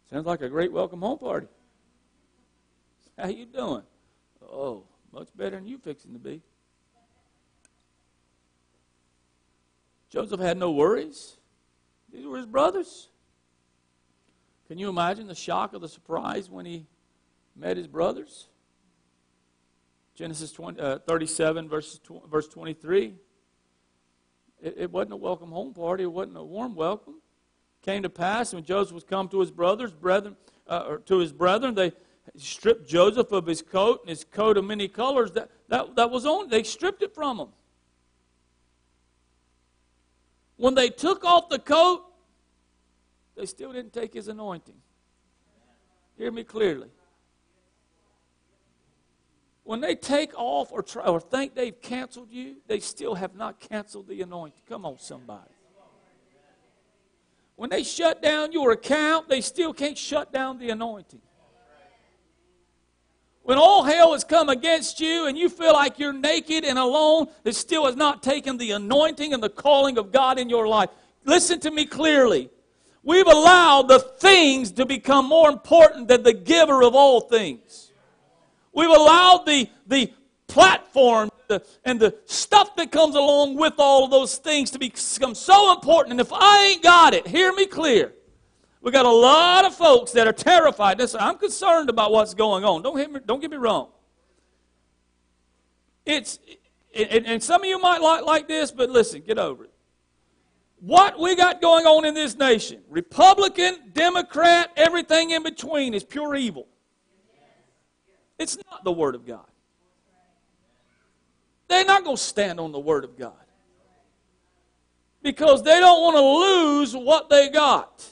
Sounds 0.09 0.27
like 0.27 0.41
a 0.41 0.49
great 0.49 0.73
welcome 0.73 1.03
home 1.03 1.19
party. 1.19 1.49
How 3.19 3.29
you 3.29 3.47
doing? 3.47 3.83
Oh, 4.43 4.85
much 5.13 5.29
better 5.37 5.57
than 5.57 5.67
you 5.67 5.79
fixing 5.79 6.13
to 6.13 6.19
be. 6.19 6.43
Joseph 10.11 10.41
had 10.41 10.59
no 10.59 10.71
worries. 10.71 11.37
These 12.13 12.27
were 12.27 12.37
his 12.37 12.47
brothers. 12.47 13.09
Can 14.69 14.79
you 14.79 14.89
imagine 14.89 15.27
the 15.27 15.35
shock 15.35 15.75
of 15.75 15.81
the 15.81 15.89
surprise 15.89 16.51
when 16.51 16.67
he 16.67 16.87
met 17.57 17.77
his 17.77 17.87
brothers? 17.87 18.49
Genesis 20.15 20.53
20, 20.53 20.81
uh, 20.81 20.99
37, 21.01 21.69
verse, 21.69 22.01
verse 22.31 22.49
23. 22.49 23.15
It, 24.63 24.75
it 24.77 24.91
wasn't 24.91 25.15
a 25.15 25.17
welcome 25.17 25.51
home 25.51 25.73
party. 25.73 26.05
It 26.05 26.13
wasn't 26.13 26.37
a 26.37 26.45
warm 26.45 26.75
welcome. 26.75 27.21
Came 27.83 28.03
to 28.03 28.11
pass 28.11 28.53
when 28.55 28.65
Joseph 28.65 28.95
was 28.95 29.05
come 29.05 29.29
to 29.29 29.41
his 29.41 29.51
brothers, 29.51 29.93
brethren, 29.93 30.37
uh, 30.69 30.85
or 30.87 30.99
to 30.99 31.19
his 31.19 31.33
brethren, 31.33 31.75
they 31.75 31.93
stripped 32.37 32.89
Joseph 32.89 33.33
of 33.33 33.47
his 33.47 33.63
coat 33.63 34.01
and 34.03 34.11
his 34.11 34.25
coat 34.25 34.57
of 34.57 34.65
many 34.65 34.89
colors. 34.89 35.33
That, 35.33 35.51
that, 35.69 35.97
that 35.97 36.11
was 36.11 36.25
on. 36.25 36.49
They 36.49 36.63
stripped 36.63 37.03
it 37.03 37.15
from 37.15 37.39
him. 37.39 37.49
When 40.57 40.75
they 40.75 40.91
took 40.91 41.25
off 41.25 41.49
the 41.49 41.59
coat, 41.59 42.05
they 43.37 43.47
still 43.47 43.73
didn't 43.73 43.93
take 43.93 44.15
his 44.15 44.29
anointing. 44.29 44.77
Hear 46.17 46.31
me 46.31 46.45
clearly. 46.45 46.89
When 49.65 49.81
they 49.81 49.95
take 49.95 50.33
off 50.37 50.73
or, 50.73 50.83
try, 50.83 51.05
or 51.05 51.21
think 51.21 51.55
they've 51.55 51.81
canceled 51.81 52.31
you, 52.31 52.57
they 52.67 52.81
still 52.81 53.15
have 53.15 53.35
not 53.35 53.61
canceled 53.61 54.09
the 54.09 54.21
anointing. 54.23 54.63
Come 54.69 54.85
on, 54.85 54.99
somebody. 54.99 55.51
When 57.57 57.71
they 57.71 57.85
shut 57.85 58.23
down 58.23 58.53
your 58.53 58.73
account, 58.73 59.29
they 59.29 59.41
still 59.41 59.73
can't 59.73 59.97
shut 59.97 60.33
down 60.33 60.59
the 60.59 60.71
anointing. 60.71 61.21
When 63.45 63.59
all 63.59 63.83
hell 63.83 64.13
has 64.13 64.23
come 64.23 64.49
against 64.49 65.01
you 65.01 65.27
and 65.27 65.37
you 65.37 65.49
feel 65.49 65.73
like 65.73 65.99
you're 65.99 66.13
naked 66.13 66.65
and 66.65 66.79
alone, 66.79 67.27
it 67.45 67.57
still 67.57 67.87
has 67.87 67.97
not 67.97 68.23
taken 68.23 68.57
the 68.57 68.71
anointing 68.73 69.35
and 69.35 69.43
the 69.43 69.49
calling 69.49 69.99
of 69.99 70.13
God 70.13 70.39
in 70.39 70.49
your 70.49 70.69
life. 70.69 70.91
Listen 71.25 71.59
to 71.61 71.71
me 71.71 71.85
clearly. 71.85 72.51
We've 73.03 73.27
allowed 73.27 73.89
the 73.89 73.99
things 73.99 74.71
to 74.73 74.87
become 74.87 75.27
more 75.27 75.51
important 75.51 76.07
than 76.07 76.23
the 76.23 76.33
giver 76.33 76.83
of 76.83 76.95
all 76.95 77.23
things. 77.23 77.91
We've 78.73 78.89
allowed 78.89 79.45
the, 79.45 79.69
the 79.89 80.13
platform 80.47 81.29
and 81.85 82.01
the 82.01 82.17
stuff 82.27 82.77
that 82.77 82.93
comes 82.93 83.17
along 83.17 83.57
with 83.57 83.75
all 83.79 84.05
of 84.05 84.11
those 84.11 84.37
things 84.37 84.71
to 84.71 84.79
become 84.79 85.35
so 85.35 85.73
important. 85.73 86.13
And 86.13 86.21
if 86.21 86.33
I 86.33 86.67
ain't 86.71 86.83
got 86.83 87.13
it, 87.13 87.27
hear 87.27 87.53
me 87.53 87.67
clear. 87.67 88.13
We 88.83 88.91
got 88.91 89.07
a 89.07 89.11
lot 89.11 89.65
of 89.65 89.75
folks 89.75 90.11
that 90.13 90.27
are 90.27 90.33
terrified. 90.33 90.99
Listen, 90.99 91.21
I'm 91.21 91.39
concerned 91.39 91.89
about 91.89 92.11
what's 92.11 92.35
going 92.35 92.65
on. 92.65 92.83
Don't, 92.83 93.13
me, 93.13 93.21
don't 93.25 93.41
get 93.41 93.51
me 93.51 93.57
wrong. 93.57 93.91
It's, 96.05 96.41
and, 96.93 97.25
and 97.27 97.43
some 97.43 97.63
of 97.63 97.69
you 97.69 97.79
might 97.79 98.01
like, 98.03 98.25
like 98.25 98.49
this, 98.49 98.73
but 98.73 98.91
listen, 98.91 99.23
get 99.25 99.39
over 99.39 99.65
it. 99.65 99.73
What 100.81 101.21
we 101.21 101.37
got 101.37 101.61
going 101.61 101.87
on 101.87 102.05
in 102.05 102.13
this 102.13 102.37
nation, 102.37 102.83
Republican, 102.91 103.93
Democrat, 103.93 104.73
everything 104.77 105.31
in 105.31 105.45
between, 105.45 105.95
is 105.95 106.03
pure 106.03 106.35
evil. 106.35 106.67
It's 108.37 108.59
not 108.69 108.83
the 108.83 108.91
Word 108.91 109.15
of 109.15 109.25
God. 109.25 109.47
They're 111.69 111.85
not 111.85 112.03
going 112.03 112.17
to 112.17 112.23
stand 112.23 112.59
on 112.59 112.73
the 112.73 112.81
Word 112.81 113.05
of 113.05 113.17
God 113.17 113.33
because 115.23 115.63
they 115.63 115.79
don't 115.79 116.03
want 116.03 116.17
to 116.17 116.21
lose 116.21 116.97
what 116.97 117.31
they 117.31 117.49
got. 117.49 118.05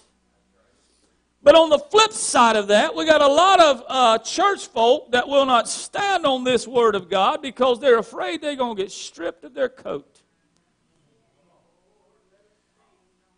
But 1.42 1.54
on 1.54 1.70
the 1.70 1.78
flip 1.78 2.12
side 2.12 2.56
of 2.56 2.68
that, 2.68 2.94
we 2.94 3.06
got 3.06 3.22
a 3.22 3.26
lot 3.26 3.60
of 3.60 3.82
uh, 3.88 4.18
church 4.18 4.66
folk 4.66 5.12
that 5.12 5.26
will 5.26 5.46
not 5.46 5.68
stand 5.68 6.26
on 6.26 6.44
this 6.44 6.68
word 6.68 6.94
of 6.94 7.08
God 7.08 7.40
because 7.40 7.80
they're 7.80 7.98
afraid 7.98 8.42
they're 8.42 8.56
going 8.56 8.76
to 8.76 8.82
get 8.82 8.92
stripped 8.92 9.44
of 9.44 9.54
their 9.54 9.70
coat. 9.70 10.20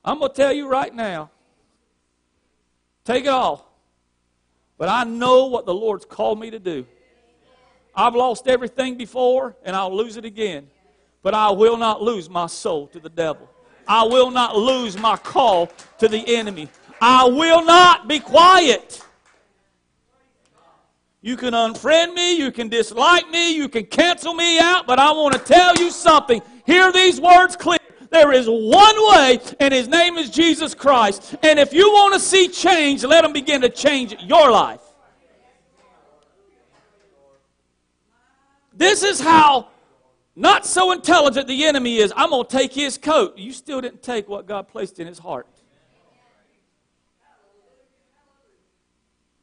I'm 0.05 0.19
going 0.19 0.33
to 0.33 0.37
tell 0.37 0.53
you 0.53 0.69
right 0.69 0.93
now 0.93 1.31
take 3.05 3.25
it 3.25 3.29
all. 3.29 3.69
But 4.79 4.89
I 4.89 5.05
know 5.05 5.47
what 5.47 5.67
the 5.67 5.75
Lord's 5.75 6.05
called 6.05 6.41
me 6.41 6.51
to 6.51 6.59
do. 6.59 6.87
I've 7.95 8.15
lost 8.15 8.49
everything 8.49 8.97
before, 8.97 9.55
and 9.65 9.77
I'll 9.77 9.95
lose 9.95 10.17
it 10.17 10.25
again. 10.25 10.69
But 11.23 11.35
I 11.35 11.51
will 11.51 11.77
not 11.77 12.03
lose 12.03 12.29
my 12.29 12.47
soul 12.47 12.89
to 12.89 12.99
the 12.99 13.09
devil. 13.09 13.49
I 13.87 14.05
will 14.05 14.31
not 14.31 14.57
lose 14.57 14.99
my 14.99 15.17
call 15.17 15.67
to 15.99 16.09
the 16.09 16.37
enemy. 16.37 16.69
I 17.05 17.25
will 17.25 17.65
not 17.65 18.07
be 18.07 18.21
quiet. 18.21 19.05
You 21.21 21.37
can 21.37 21.53
unfriend 21.53 22.15
me, 22.15 22.39
you 22.39 22.53
can 22.53 22.69
dislike 22.69 23.29
me, 23.29 23.57
you 23.57 23.69
can 23.69 23.87
cancel 23.87 24.35
me 24.35 24.61
out, 24.61 24.87
but 24.87 25.01
I 25.01 25.11
want 25.11 25.35
to 25.35 25.41
tell 25.41 25.75
you 25.77 25.91
something. 25.91 26.41
Hear 26.65 26.93
these 26.93 27.21
words 27.21 27.57
clear. 27.57 27.81
There 28.11 28.31
is 28.31 28.47
one 28.47 28.97
way, 29.17 29.41
and 29.59 29.75
his 29.75 29.89
name 29.89 30.17
is 30.17 30.31
Jesus 30.31 30.77
Christ. 30.77 31.35
And 31.43 31.59
if 31.59 31.73
you 31.73 31.91
want 31.91 32.15
to 32.15 32.21
see 32.21 32.47
change, 32.47 33.03
let 33.03 33.25
him 33.25 33.33
begin 33.33 33.63
to 33.63 33.69
change 33.69 34.15
your 34.21 34.53
life. 34.53 34.81
This 38.73 39.03
is 39.03 39.21
how 39.21 39.69
not 40.37 40.67
so 40.67 40.93
intelligent 40.93 41.49
the 41.49 41.65
enemy 41.65 41.97
is. 41.97 42.13
I'm 42.15 42.31
going 42.31 42.47
to 42.47 42.57
take 42.57 42.73
his 42.73 42.97
coat. 42.97 43.37
You 43.37 43.53
still 43.53 43.81
didn't 43.81 44.05
take 44.05 44.29
what 44.29 44.47
God 44.47 44.69
placed 44.69 45.01
in 45.01 45.09
his 45.09 45.19
heart. 45.19 45.49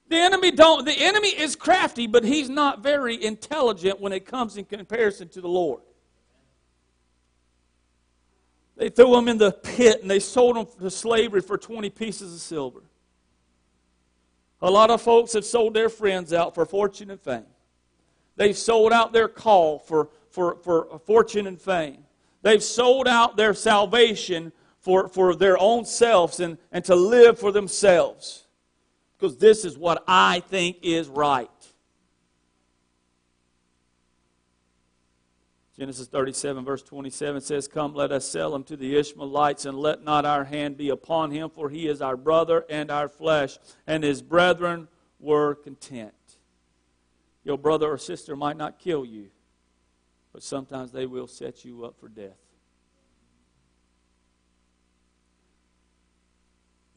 The 0.10 0.18
enemy 0.18 0.50
don't 0.50 0.86
the 0.86 0.96
enemy 0.98 1.30
is 1.30 1.56
crafty, 1.56 2.08
but 2.08 2.24
he's 2.24 2.50
not 2.50 2.82
very 2.82 3.24
intelligent 3.24 4.02
when 4.02 4.12
it 4.12 4.26
comes 4.26 4.58
in 4.58 4.66
comparison 4.66 5.30
to 5.30 5.42
the 5.42 5.48
Lord. 5.48 5.82
They 8.76 8.90
threw 8.90 9.16
him 9.18 9.28
in 9.28 9.38
the 9.38 9.52
pit 9.52 10.02
and 10.02 10.10
they 10.10 10.20
sold 10.20 10.58
him 10.58 10.66
to 10.80 10.90
slavery 10.90 11.42
for 11.42 11.58
20 11.58 11.90
pieces 11.92 12.34
of 12.34 12.40
silver. 12.40 12.82
A 14.62 14.72
lot 14.72 14.90
of 14.90 15.02
folks 15.02 15.34
have 15.34 15.46
sold 15.46 15.74
their 15.74 15.90
friends 15.90 16.34
out 16.34 16.56
for 16.56 16.66
fortune 16.66 17.12
and 17.12 17.22
fame. 17.22 17.46
They've 18.36 18.58
sold 18.58 18.92
out 18.92 19.14
their 19.14 19.28
call 19.28 19.80
for, 19.80 20.10
for, 20.32 20.58
for 20.64 21.00
fortune 21.06 21.46
and 21.46 21.62
fame. 21.62 22.06
They've 22.42 22.64
sold 22.64 23.08
out 23.08 23.38
their 23.38 23.54
salvation 23.54 24.54
for, 24.80 25.08
for 25.08 25.36
their 25.36 25.58
own 25.60 25.86
selves 25.86 26.40
and, 26.40 26.58
and 26.72 26.84
to 26.86 26.96
live 26.96 27.38
for 27.38 27.52
themselves. 27.52 28.48
Because 29.20 29.38
this 29.38 29.66
is 29.66 29.78
what 29.78 30.04
I 30.08 30.40
think 30.40 30.78
is 30.82 31.10
right. 31.10 31.50
Genesis 35.78 36.08
37, 36.08 36.66
verse 36.66 36.84
27 36.84 37.42
says, 37.42 37.68
Come, 37.68 37.94
let 37.94 38.12
us 38.12 38.26
sell 38.26 38.54
him 38.54 38.64
to 38.66 38.76
the 38.76 38.98
Ishmaelites, 38.98 39.66
and 39.66 39.78
let 39.78 40.04
not 40.04 40.26
our 40.26 40.44
hand 40.44 40.78
be 40.78 40.90
upon 40.90 41.32
him, 41.32 41.50
for 41.50 41.70
he 41.70 41.88
is 41.88 42.02
our 42.02 42.18
brother 42.18 42.66
and 42.70 42.92
our 42.92 43.08
flesh. 43.08 43.58
And 43.88 44.04
his 44.04 44.22
brethren 44.22 44.90
were 45.20 45.56
content. 45.56 46.14
Your 47.44 47.58
brother 47.58 47.90
or 47.90 47.98
sister 47.98 48.36
might 48.36 48.58
not 48.58 48.80
kill 48.80 49.06
you, 49.06 49.30
but 50.34 50.44
sometimes 50.44 50.92
they 50.92 51.06
will 51.06 51.28
set 51.28 51.64
you 51.64 51.86
up 51.86 51.98
for 52.00 52.10
death. 52.10 52.38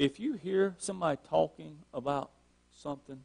If 0.03 0.19
you 0.19 0.35
hear 0.35 0.75
somebody 0.79 1.19
talking 1.29 1.79
about 1.95 2.31
something, 2.73 3.23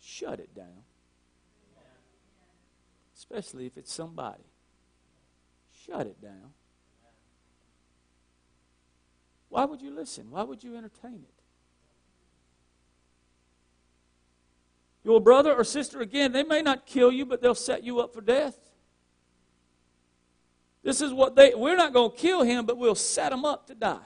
shut 0.00 0.40
it 0.40 0.54
down 0.54 0.84
especially 3.30 3.66
if 3.66 3.76
it's 3.76 3.92
somebody. 3.92 4.44
Shut 5.86 6.06
it 6.06 6.20
down. 6.22 6.52
Why 9.48 9.64
would 9.64 9.82
you 9.82 9.90
listen? 9.90 10.30
Why 10.30 10.42
would 10.42 10.62
you 10.62 10.76
entertain 10.76 11.14
it? 11.14 11.34
Your 15.04 15.20
brother 15.20 15.54
or 15.54 15.64
sister, 15.64 16.00
again, 16.00 16.32
they 16.32 16.42
may 16.42 16.62
not 16.62 16.86
kill 16.86 17.10
you, 17.10 17.24
but 17.24 17.40
they'll 17.40 17.54
set 17.54 17.82
you 17.82 18.00
up 18.00 18.12
for 18.12 18.20
death. 18.20 18.58
This 20.82 21.00
is 21.00 21.12
what 21.12 21.34
they, 21.34 21.54
we're 21.54 21.76
not 21.76 21.92
going 21.92 22.10
to 22.10 22.16
kill 22.16 22.42
him, 22.42 22.66
but 22.66 22.78
we'll 22.78 22.94
set 22.94 23.32
him 23.32 23.44
up 23.44 23.66
to 23.66 23.74
die. 23.74 23.98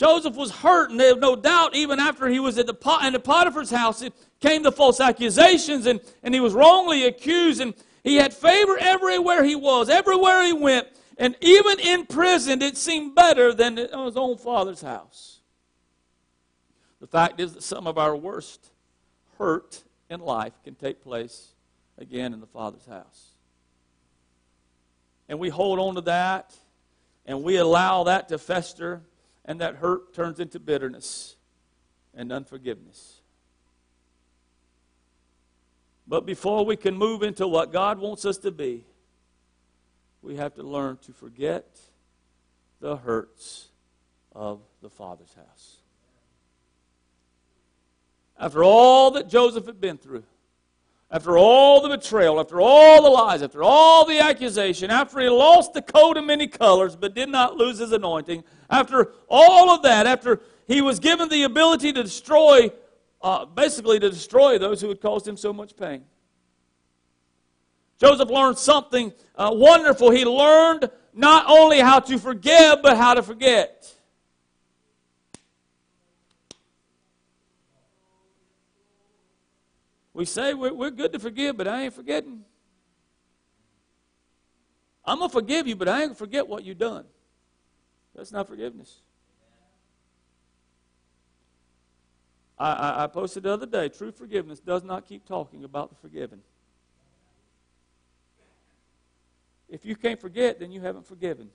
Joseph 0.00 0.34
was 0.34 0.50
hurt, 0.50 0.90
and 0.90 0.98
there's 0.98 1.18
no 1.18 1.36
doubt, 1.36 1.76
even 1.76 2.00
after 2.00 2.26
he 2.26 2.40
was 2.40 2.56
at 2.56 2.66
the, 2.66 2.98
in 3.04 3.12
the 3.12 3.20
Potiphar's 3.20 3.70
house, 3.70 4.00
it 4.00 4.14
came 4.40 4.62
the 4.62 4.72
false 4.72 4.98
accusations, 4.98 5.84
and, 5.84 6.00
and 6.22 6.32
he 6.32 6.40
was 6.40 6.54
wrongly 6.54 7.04
accused, 7.04 7.60
and 7.60 7.74
he 8.02 8.16
had 8.16 8.32
favor 8.32 8.78
everywhere 8.80 9.44
he 9.44 9.54
was, 9.54 9.90
everywhere 9.90 10.42
he 10.42 10.54
went, 10.54 10.88
and 11.18 11.36
even 11.42 11.78
in 11.80 12.06
prison, 12.06 12.62
it 12.62 12.78
seemed 12.78 13.14
better 13.14 13.52
than 13.52 13.76
his 13.76 14.16
own 14.16 14.38
father's 14.38 14.80
house. 14.80 15.40
The 17.02 17.06
fact 17.06 17.38
is 17.38 17.52
that 17.52 17.62
some 17.62 17.86
of 17.86 17.98
our 17.98 18.16
worst 18.16 18.70
hurt 19.36 19.82
in 20.08 20.20
life 20.20 20.54
can 20.64 20.76
take 20.76 21.02
place 21.02 21.48
again 21.98 22.32
in 22.32 22.40
the 22.40 22.46
Father's 22.46 22.86
house. 22.86 23.32
And 25.28 25.38
we 25.38 25.50
hold 25.50 25.78
on 25.78 25.96
to 25.96 26.00
that, 26.02 26.54
and 27.26 27.42
we 27.42 27.56
allow 27.56 28.04
that 28.04 28.30
to 28.30 28.38
fester 28.38 29.02
and 29.50 29.60
that 29.60 29.74
hurt 29.74 30.14
turns 30.14 30.38
into 30.38 30.60
bitterness 30.60 31.34
and 32.14 32.30
unforgiveness. 32.30 33.20
But 36.06 36.24
before 36.24 36.64
we 36.64 36.76
can 36.76 36.96
move 36.96 37.24
into 37.24 37.48
what 37.48 37.72
God 37.72 37.98
wants 37.98 38.24
us 38.24 38.38
to 38.38 38.52
be, 38.52 38.84
we 40.22 40.36
have 40.36 40.54
to 40.54 40.62
learn 40.62 40.98
to 40.98 41.12
forget 41.12 41.80
the 42.78 42.98
hurts 42.98 43.70
of 44.32 44.60
the 44.82 44.88
Father's 44.88 45.34
house. 45.34 45.78
After 48.38 48.62
all 48.62 49.10
that 49.10 49.28
Joseph 49.28 49.66
had 49.66 49.80
been 49.80 49.98
through, 49.98 50.22
after 51.10 51.36
all 51.36 51.80
the 51.80 51.88
betrayal, 51.88 52.38
after 52.38 52.60
all 52.60 53.02
the 53.02 53.08
lies, 53.08 53.42
after 53.42 53.62
all 53.62 54.04
the 54.04 54.20
accusation, 54.20 54.90
after 54.90 55.18
he 55.20 55.28
lost 55.28 55.72
the 55.72 55.82
coat 55.82 56.16
of 56.16 56.24
many 56.24 56.46
colors 56.46 56.94
but 56.94 57.14
did 57.14 57.28
not 57.28 57.56
lose 57.56 57.78
his 57.78 57.92
anointing, 57.92 58.44
after 58.68 59.12
all 59.28 59.70
of 59.70 59.82
that, 59.82 60.06
after 60.06 60.40
he 60.68 60.80
was 60.80 61.00
given 61.00 61.28
the 61.28 61.42
ability 61.42 61.92
to 61.92 62.02
destroy, 62.02 62.70
uh, 63.22 63.44
basically 63.44 63.98
to 63.98 64.08
destroy 64.08 64.56
those 64.56 64.80
who 64.80 64.88
had 64.88 65.00
caused 65.00 65.26
him 65.26 65.36
so 65.36 65.52
much 65.52 65.76
pain. 65.76 66.04
Joseph 67.98 68.30
learned 68.30 68.56
something 68.56 69.12
uh, 69.34 69.50
wonderful. 69.52 70.10
He 70.10 70.24
learned 70.24 70.90
not 71.12 71.44
only 71.48 71.80
how 71.80 71.98
to 72.00 72.18
forgive, 72.18 72.82
but 72.82 72.96
how 72.96 73.14
to 73.14 73.22
forget. 73.22 73.92
We 80.12 80.24
say 80.24 80.54
we're, 80.54 80.74
we're 80.74 80.90
good 80.90 81.12
to 81.12 81.18
forgive, 81.18 81.56
but 81.56 81.68
I 81.68 81.84
ain't 81.84 81.94
forgetting. 81.94 82.44
I'm 85.04 85.18
going 85.18 85.30
to 85.30 85.32
forgive 85.32 85.66
you, 85.66 85.76
but 85.76 85.88
I 85.88 86.02
ain't 86.02 86.08
going 86.08 86.10
to 86.10 86.18
forget 86.18 86.46
what 86.46 86.64
you've 86.64 86.78
done. 86.78 87.04
That's 88.14 88.32
not 88.32 88.48
forgiveness. 88.48 89.00
I, 92.58 92.72
I, 92.72 93.04
I, 93.04 93.06
posted 93.06 93.44
the 93.44 93.52
other 93.52 93.64
day 93.64 93.88
true 93.88 94.12
forgiveness 94.12 94.60
does 94.60 94.84
not 94.84 95.06
keep 95.06 95.24
talking 95.24 95.64
about 95.64 95.88
the 95.88 95.96
forgiven. 95.96 96.40
If 99.70 99.86
you 99.86 99.96
can't 99.96 100.20
forget, 100.20 100.60
then 100.60 100.70
you 100.70 100.80
haven't 100.82 101.06
forgiven. 101.06 101.48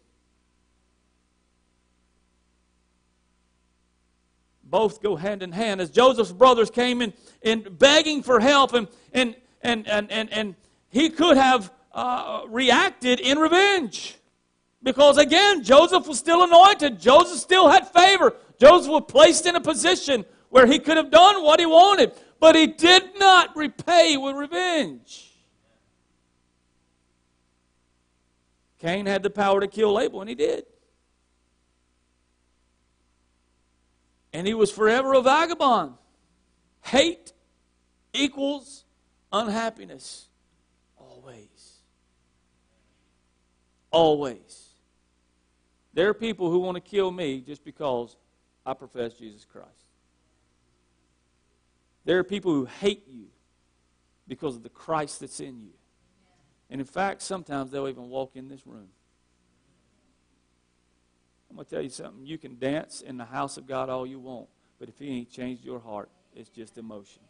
Both 4.75 5.01
go 5.01 5.15
hand 5.15 5.41
in 5.41 5.53
hand. 5.53 5.79
As 5.79 5.89
Joseph's 5.89 6.33
brothers 6.33 6.69
came 6.69 7.01
in, 7.01 7.13
in 7.41 7.61
begging 7.61 8.21
for 8.21 8.41
help, 8.41 8.73
and, 8.73 8.89
and, 9.13 9.33
and, 9.61 9.87
and, 9.87 10.11
and, 10.11 10.33
and 10.33 10.55
he 10.89 11.09
could 11.09 11.37
have 11.37 11.71
uh, 11.93 12.41
reacted 12.49 13.21
in 13.21 13.39
revenge. 13.39 14.17
Because 14.83 15.17
again, 15.17 15.63
Joseph 15.63 16.05
was 16.09 16.19
still 16.19 16.43
anointed. 16.43 16.99
Joseph 16.99 17.39
still 17.39 17.69
had 17.69 17.87
favor. 17.87 18.35
Joseph 18.59 18.91
was 18.91 19.05
placed 19.07 19.45
in 19.45 19.55
a 19.55 19.61
position 19.61 20.25
where 20.49 20.67
he 20.67 20.77
could 20.77 20.97
have 20.97 21.09
done 21.09 21.41
what 21.41 21.61
he 21.61 21.65
wanted. 21.65 22.11
But 22.41 22.57
he 22.57 22.67
did 22.67 23.17
not 23.17 23.55
repay 23.55 24.17
with 24.17 24.35
revenge. 24.35 25.31
Cain 28.79 29.05
had 29.05 29.23
the 29.23 29.29
power 29.29 29.61
to 29.61 29.67
kill 29.67 29.97
Abel, 30.01 30.19
and 30.19 30.27
he 30.27 30.35
did. 30.35 30.65
And 34.35 34.45
he 34.45 34.53
was 34.53 34.69
forever 34.69 35.13
a 35.13 35.21
vagabond. 35.21 35.93
Hate 36.81 37.31
equals 38.13 38.83
unhappiness. 39.31 40.27
Always. 40.97 41.79
Always. 43.91 44.67
There 45.93 46.09
are 46.09 46.13
people 46.13 46.51
who 46.51 46.59
want 46.59 46.75
to 46.75 46.81
kill 46.81 47.11
me 47.11 47.39
just 47.39 47.63
because 47.63 48.17
I 48.65 48.73
profess 48.73 49.13
Jesus 49.13 49.45
Christ. 49.45 49.69
There 52.03 52.19
are 52.19 52.25
people 52.25 52.51
who 52.51 52.65
hate 52.65 53.07
you 53.07 53.27
because 54.27 54.57
of 54.57 54.63
the 54.63 54.69
Christ 54.69 55.21
that's 55.21 55.39
in 55.39 55.61
you. 55.61 55.71
And 56.69 56.81
in 56.81 56.87
fact, 56.87 57.21
sometimes 57.21 57.71
they'll 57.71 57.87
even 57.87 58.09
walk 58.09 58.35
in 58.35 58.49
this 58.49 58.67
room. 58.67 58.89
I'm 61.55 61.59
going 61.59 61.67
to 61.67 61.75
tell 61.75 61.83
you 61.83 61.89
something. 61.89 62.25
You 62.25 62.37
can 62.37 62.59
dance 62.59 62.99
in 62.99 63.15
the 63.15 63.23
house 63.23 63.55
of 63.55 63.65
God 63.65 63.89
all 63.89 64.05
you 64.05 64.19
want, 64.19 64.49
but 64.77 64.89
if 64.89 64.99
He 64.99 65.07
ain't 65.07 65.31
changed 65.31 65.63
your 65.63 65.79
heart, 65.79 66.09
it's 66.35 66.49
just 66.49 66.77
emotion. 66.77 67.21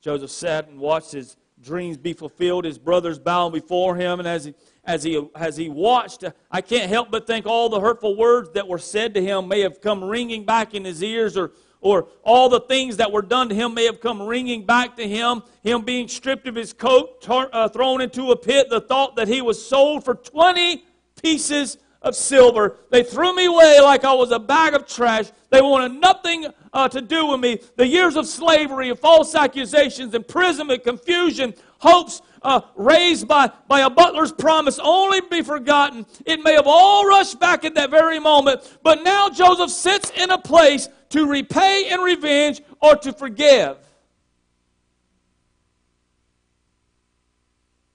Joseph 0.00 0.30
sat 0.30 0.68
and 0.68 0.78
watched 0.78 1.10
his 1.10 1.36
dreams 1.60 1.96
be 1.96 2.12
fulfilled, 2.12 2.64
his 2.64 2.78
brothers 2.78 3.18
bowing 3.18 3.52
before 3.52 3.96
him, 3.96 4.20
and 4.20 4.28
as 4.28 4.44
he, 4.44 4.54
as 4.84 5.02
he, 5.02 5.28
as 5.34 5.56
he 5.56 5.68
watched, 5.68 6.22
I 6.48 6.60
can't 6.60 6.88
help 6.88 7.10
but 7.10 7.26
think 7.26 7.44
all 7.46 7.68
the 7.68 7.80
hurtful 7.80 8.16
words 8.16 8.50
that 8.50 8.68
were 8.68 8.78
said 8.78 9.14
to 9.14 9.22
him 9.22 9.48
may 9.48 9.60
have 9.62 9.80
come 9.80 10.04
ringing 10.04 10.44
back 10.44 10.74
in 10.74 10.84
his 10.84 11.02
ears 11.02 11.36
or 11.36 11.50
or 11.82 12.08
all 12.22 12.48
the 12.48 12.60
things 12.60 12.96
that 12.96 13.12
were 13.12 13.20
done 13.20 13.48
to 13.50 13.54
him 13.54 13.74
may 13.74 13.84
have 13.84 14.00
come 14.00 14.22
ringing 14.22 14.64
back 14.64 14.96
to 14.96 15.06
him. 15.06 15.42
Him 15.62 15.82
being 15.82 16.08
stripped 16.08 16.48
of 16.48 16.54
his 16.54 16.72
coat, 16.72 17.20
tar- 17.20 17.50
uh, 17.52 17.68
thrown 17.68 18.00
into 18.00 18.30
a 18.30 18.36
pit, 18.36 18.70
the 18.70 18.80
thought 18.80 19.16
that 19.16 19.28
he 19.28 19.42
was 19.42 19.64
sold 19.64 20.04
for 20.04 20.14
20 20.14 20.84
pieces 21.20 21.76
of 22.00 22.14
silver. 22.16 22.76
They 22.90 23.02
threw 23.02 23.34
me 23.34 23.46
away 23.46 23.80
like 23.80 24.04
I 24.04 24.12
was 24.12 24.30
a 24.30 24.38
bag 24.38 24.74
of 24.74 24.86
trash. 24.86 25.26
They 25.50 25.60
wanted 25.60 26.00
nothing 26.00 26.46
uh, 26.72 26.88
to 26.88 27.00
do 27.00 27.26
with 27.26 27.40
me. 27.40 27.60
The 27.76 27.86
years 27.86 28.16
of 28.16 28.26
slavery, 28.26 28.88
of 28.88 28.98
false 28.98 29.34
accusations, 29.34 30.14
imprisonment, 30.14 30.84
confusion, 30.84 31.54
hopes 31.82 32.22
uh, 32.42 32.60
raised 32.76 33.28
by, 33.28 33.50
by 33.68 33.80
a 33.80 33.90
butler's 33.90 34.32
promise 34.32 34.78
only 34.82 35.20
be 35.20 35.42
forgotten. 35.42 36.06
It 36.24 36.42
may 36.42 36.54
have 36.54 36.66
all 36.66 37.06
rushed 37.06 37.38
back 37.38 37.64
at 37.64 37.74
that 37.74 37.90
very 37.90 38.18
moment, 38.18 38.78
but 38.82 39.02
now 39.02 39.28
Joseph 39.28 39.70
sits 39.70 40.10
in 40.10 40.30
a 40.30 40.38
place 40.38 40.88
to 41.10 41.26
repay 41.26 41.88
and 41.90 42.02
revenge 42.02 42.62
or 42.80 42.96
to 42.96 43.12
forgive. 43.12 43.76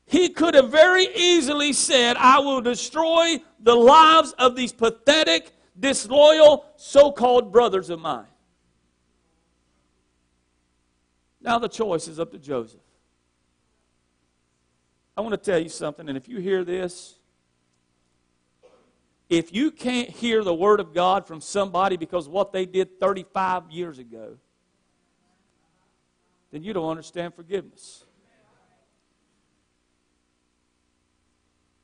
he 0.08 0.30
could 0.30 0.56
have 0.56 0.72
very 0.72 1.06
easily 1.16 1.74
said, 1.74 2.16
I 2.16 2.40
will 2.40 2.62
destroy 2.62 3.40
the 3.60 3.76
lives 3.76 4.34
of 4.40 4.56
these 4.56 4.72
pathetic, 4.72 5.52
disloyal, 5.78 6.66
so 6.78 7.12
called 7.12 7.52
brothers 7.52 7.90
of 7.90 8.00
mine. 8.00 8.26
Now 11.42 11.60
the 11.60 11.68
choice 11.68 12.08
is 12.08 12.22
up 12.22 12.32
to 12.32 12.40
Joseph. 12.40 12.80
I 15.18 15.22
want 15.22 15.32
to 15.32 15.38
tell 15.38 15.58
you 15.58 15.70
something, 15.70 16.08
and 16.08 16.16
if 16.16 16.30
you 16.30 16.38
hear 16.38 16.64
this, 16.64 17.16
if 19.30 19.52
you 19.52 19.72
can't 19.72 20.10
hear 20.10 20.44
the 20.44 20.54
Word 20.54 20.80
of 20.80 20.94
God 20.94 21.26
from 21.26 21.42
somebody 21.42 21.98
because 21.98 22.30
what 22.30 22.54
they 22.54 22.68
did 22.68 23.00
35 23.00 23.72
years 23.72 23.98
ago, 23.98 24.38
then 26.52 26.62
you 26.62 26.72
don't 26.72 26.88
understand 26.88 27.34
forgiveness. 27.34 28.06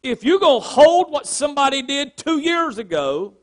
If 0.03 0.23
you're 0.23 0.39
going 0.39 0.61
to 0.61 0.67
hold 0.67 1.11
what 1.11 1.25
somebody 1.25 1.81
did 1.81 2.15
two 2.15 2.37
years 2.37 2.77
ago 2.77 3.33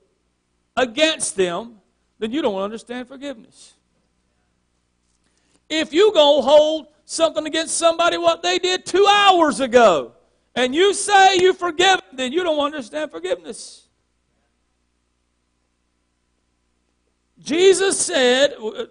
against 0.76 1.34
them, 1.34 1.80
then 2.20 2.30
you 2.30 2.42
don't 2.42 2.60
understand 2.60 3.08
forgiveness. 3.08 3.74
If 5.68 5.92
you're 5.92 6.12
going 6.12 6.42
to 6.42 6.48
hold 6.48 6.86
something 7.10 7.44
against 7.44 7.76
somebody 7.76 8.16
what 8.16 8.40
they 8.40 8.56
did 8.58 8.86
two 8.86 9.04
hours 9.08 9.58
ago, 9.58 10.12
and 10.54 10.72
you 10.74 10.94
say 10.94 11.36
you 11.38 11.52
forgive 11.52 12.00
then 12.12 12.32
you 12.32 12.44
don't 12.44 12.58
understand 12.60 13.10
forgiveness. 13.10 13.88
Jesus 17.40 17.98
said 17.98 18.52
uh, 18.60 18.68
uh, 18.68 18.86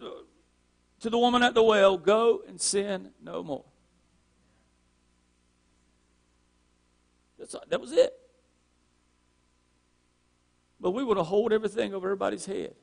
to 0.99 1.09
the 1.09 1.17
woman 1.17 1.43
at 1.43 1.53
the 1.53 1.63
well, 1.63 1.97
Go 1.97 2.41
and 2.47 2.59
sin 2.59 3.11
no 3.23 3.41
more. 3.41 3.63
That 7.69 7.79
was 7.79 7.93
it. 7.93 8.13
But 10.81 10.91
we 10.91 11.03
want 11.03 11.19
to 11.19 11.23
hold 11.23 11.53
everything 11.53 11.93
over 11.93 12.07
everybody's 12.07 12.45
head. 12.45 12.75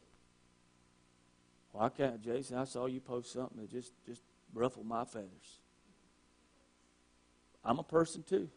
I 1.78 1.90
can't, 1.90 2.22
Jason. 2.22 2.56
I 2.56 2.64
saw 2.64 2.86
you 2.86 3.00
post 3.00 3.32
something 3.32 3.60
that 3.60 3.70
just, 3.70 3.92
just 4.06 4.22
ruffled 4.56 4.86
my 4.86 5.04
feathers. 5.04 5.60
I'm 7.64 7.78
a 7.78 7.84
person 7.84 8.22
too. 8.22 8.48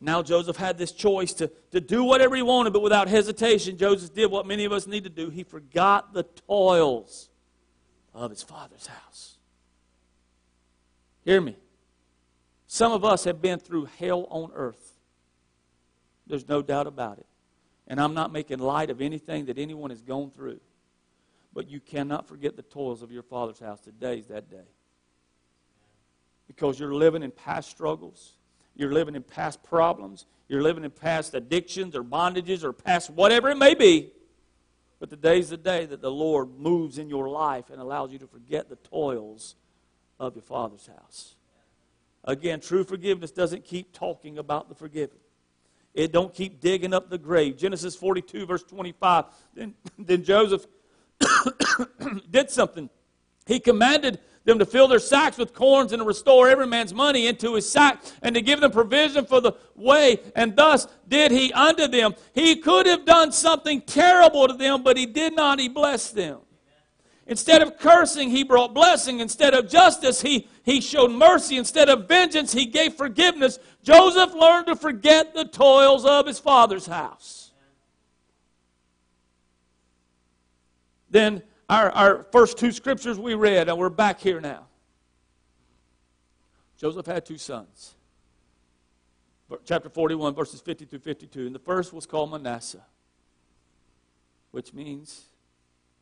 Now 0.00 0.22
Joseph 0.22 0.56
had 0.56 0.78
this 0.78 0.92
choice 0.92 1.32
to, 1.34 1.50
to 1.70 1.80
do 1.80 2.04
whatever 2.04 2.36
he 2.36 2.42
wanted, 2.42 2.72
but 2.72 2.82
without 2.82 3.08
hesitation, 3.08 3.76
Joseph 3.76 4.14
did 4.14 4.30
what 4.30 4.46
many 4.46 4.64
of 4.64 4.72
us 4.72 4.86
need 4.86 5.04
to 5.04 5.10
do. 5.10 5.30
He 5.30 5.42
forgot 5.42 6.12
the 6.12 6.22
toils 6.22 7.28
of 8.14 8.30
his 8.30 8.42
father's 8.42 8.86
house. 8.86 9.38
Hear 11.24 11.40
me. 11.40 11.56
Some 12.66 12.92
of 12.92 13.04
us 13.04 13.24
have 13.24 13.40
been 13.40 13.58
through 13.58 13.86
hell 13.98 14.26
on 14.30 14.50
earth. 14.54 14.98
There's 16.26 16.48
no 16.48 16.62
doubt 16.62 16.86
about 16.86 17.18
it. 17.18 17.26
And 17.88 18.00
I'm 18.00 18.14
not 18.14 18.32
making 18.32 18.58
light 18.58 18.90
of 18.90 19.00
anything 19.00 19.46
that 19.46 19.58
anyone 19.58 19.90
has 19.90 20.02
gone 20.02 20.30
through. 20.30 20.60
But 21.56 21.68
you 21.68 21.80
cannot 21.80 22.28
forget 22.28 22.54
the 22.54 22.62
toils 22.62 23.02
of 23.02 23.10
your 23.10 23.24
father's 23.24 23.58
house. 23.58 23.80
Today's 23.80 24.28
that 24.28 24.48
day. 24.48 24.68
Because 26.46 26.78
you're 26.78 26.94
living 26.94 27.24
in 27.24 27.32
past 27.32 27.68
struggles 27.68 28.36
you're 28.76 28.92
living 28.92 29.14
in 29.14 29.22
past 29.22 29.62
problems. 29.62 30.26
You're 30.48 30.62
living 30.62 30.84
in 30.84 30.90
past 30.90 31.34
addictions 31.34 31.96
or 31.96 32.04
bondages 32.04 32.62
or 32.62 32.72
past 32.72 33.10
whatever 33.10 33.48
it 33.50 33.56
may 33.56 33.74
be. 33.74 34.12
But 35.00 35.10
today's 35.10 35.48
the 35.48 35.56
day 35.56 35.86
that 35.86 36.00
the 36.00 36.10
Lord 36.10 36.58
moves 36.58 36.98
in 36.98 37.08
your 37.08 37.28
life 37.28 37.70
and 37.70 37.80
allows 37.80 38.12
you 38.12 38.18
to 38.18 38.26
forget 38.26 38.68
the 38.68 38.76
toils 38.76 39.56
of 40.20 40.34
your 40.34 40.42
Father's 40.42 40.86
house. 40.86 41.34
Again, 42.24 42.60
true 42.60 42.84
forgiveness 42.84 43.30
doesn't 43.30 43.64
keep 43.64 43.92
talking 43.92 44.38
about 44.38 44.68
the 44.68 44.74
forgiven. 44.74 45.18
It 45.94 46.12
don't 46.12 46.32
keep 46.34 46.60
digging 46.60 46.92
up 46.92 47.08
the 47.08 47.18
grave. 47.18 47.56
Genesis 47.56 47.96
42, 47.96 48.46
verse 48.46 48.62
25. 48.62 49.24
Then, 49.54 49.74
then 49.98 50.22
Joseph 50.22 50.66
did 52.30 52.50
something. 52.50 52.90
He 53.46 53.60
commanded 53.60 54.18
them 54.44 54.58
to 54.58 54.66
fill 54.66 54.88
their 54.88 55.00
sacks 55.00 55.36
with 55.38 55.52
corns 55.52 55.92
and 55.92 56.00
to 56.00 56.06
restore 56.06 56.48
every 56.48 56.66
man's 56.66 56.94
money 56.94 57.26
into 57.26 57.54
his 57.54 57.68
sack 57.68 58.02
and 58.22 58.34
to 58.34 58.40
give 58.40 58.60
them 58.60 58.70
provision 58.70 59.26
for 59.26 59.40
the 59.40 59.52
way. 59.74 60.20
And 60.34 60.54
thus 60.56 60.86
did 61.08 61.32
he 61.32 61.52
unto 61.52 61.88
them. 61.88 62.14
He 62.32 62.56
could 62.56 62.86
have 62.86 63.04
done 63.04 63.32
something 63.32 63.82
terrible 63.82 64.46
to 64.46 64.54
them, 64.54 64.82
but 64.82 64.96
he 64.96 65.06
did 65.06 65.34
not. 65.34 65.58
He 65.58 65.68
blessed 65.68 66.14
them. 66.14 66.38
Instead 67.28 67.60
of 67.60 67.76
cursing, 67.76 68.30
he 68.30 68.44
brought 68.44 68.72
blessing. 68.72 69.18
Instead 69.18 69.52
of 69.52 69.68
justice, 69.68 70.22
he, 70.22 70.48
he 70.62 70.80
showed 70.80 71.10
mercy. 71.10 71.56
Instead 71.56 71.88
of 71.88 72.06
vengeance, 72.06 72.52
he 72.52 72.66
gave 72.66 72.94
forgiveness. 72.94 73.58
Joseph 73.82 74.32
learned 74.32 74.68
to 74.68 74.76
forget 74.76 75.34
the 75.34 75.44
toils 75.44 76.04
of 76.04 76.26
his 76.26 76.38
father's 76.38 76.86
house. 76.86 77.45
Then 81.10 81.42
our, 81.68 81.90
our 81.90 82.22
first 82.32 82.58
two 82.58 82.72
scriptures 82.72 83.18
we 83.18 83.34
read, 83.34 83.68
and 83.68 83.78
we're 83.78 83.88
back 83.88 84.20
here 84.20 84.40
now. 84.40 84.66
Joseph 86.76 87.06
had 87.06 87.24
two 87.24 87.38
sons. 87.38 87.94
Chapter 89.64 89.88
41, 89.88 90.34
verses 90.34 90.60
50 90.60 90.86
through 90.86 90.98
52. 90.98 91.46
And 91.46 91.54
the 91.54 91.60
first 91.60 91.92
was 91.92 92.04
called 92.04 92.32
Manasseh, 92.32 92.84
which 94.50 94.74
means 94.74 95.26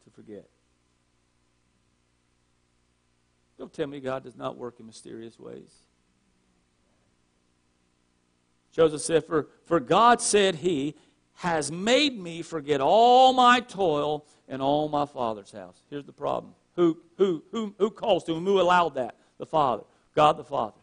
to 0.05 0.11
forget. 0.11 0.49
Don't 3.59 3.73
tell 3.73 3.87
me 3.87 4.01
God 4.01 4.25
does 4.25 4.37
not 4.37 4.57
work 4.57 4.81
in 4.81 4.87
mysterious 4.87 5.39
ways. 5.39 5.73
Joseph 8.73 9.03
said, 9.03 9.25
For, 9.25 9.49
for 9.65 9.79
God 9.79 10.21
said 10.21 10.57
he 10.57 10.97
has 11.35 11.71
made 11.71 12.19
me 12.19 12.43
forget 12.43 12.81
all 12.81 13.33
my 13.33 13.61
toil 13.61 14.27
and 14.49 14.63
all 14.63 14.89
my 14.89 15.07
father's 15.07 15.53
house. 15.53 15.83
Here's 15.91 16.05
the 16.05 16.13
problem. 16.13 16.55
Who, 16.77 16.99
who, 17.17 17.43
who, 17.51 17.75
who 17.79 17.91
calls 17.91 18.25
to 18.25 18.35
him? 18.35 18.45
Who 18.45 18.61
allowed 18.61 18.95
that? 18.95 19.17
The 19.39 19.47
Father. 19.47 19.85
God 20.15 20.37
the 20.37 20.45
Father. 20.45 20.79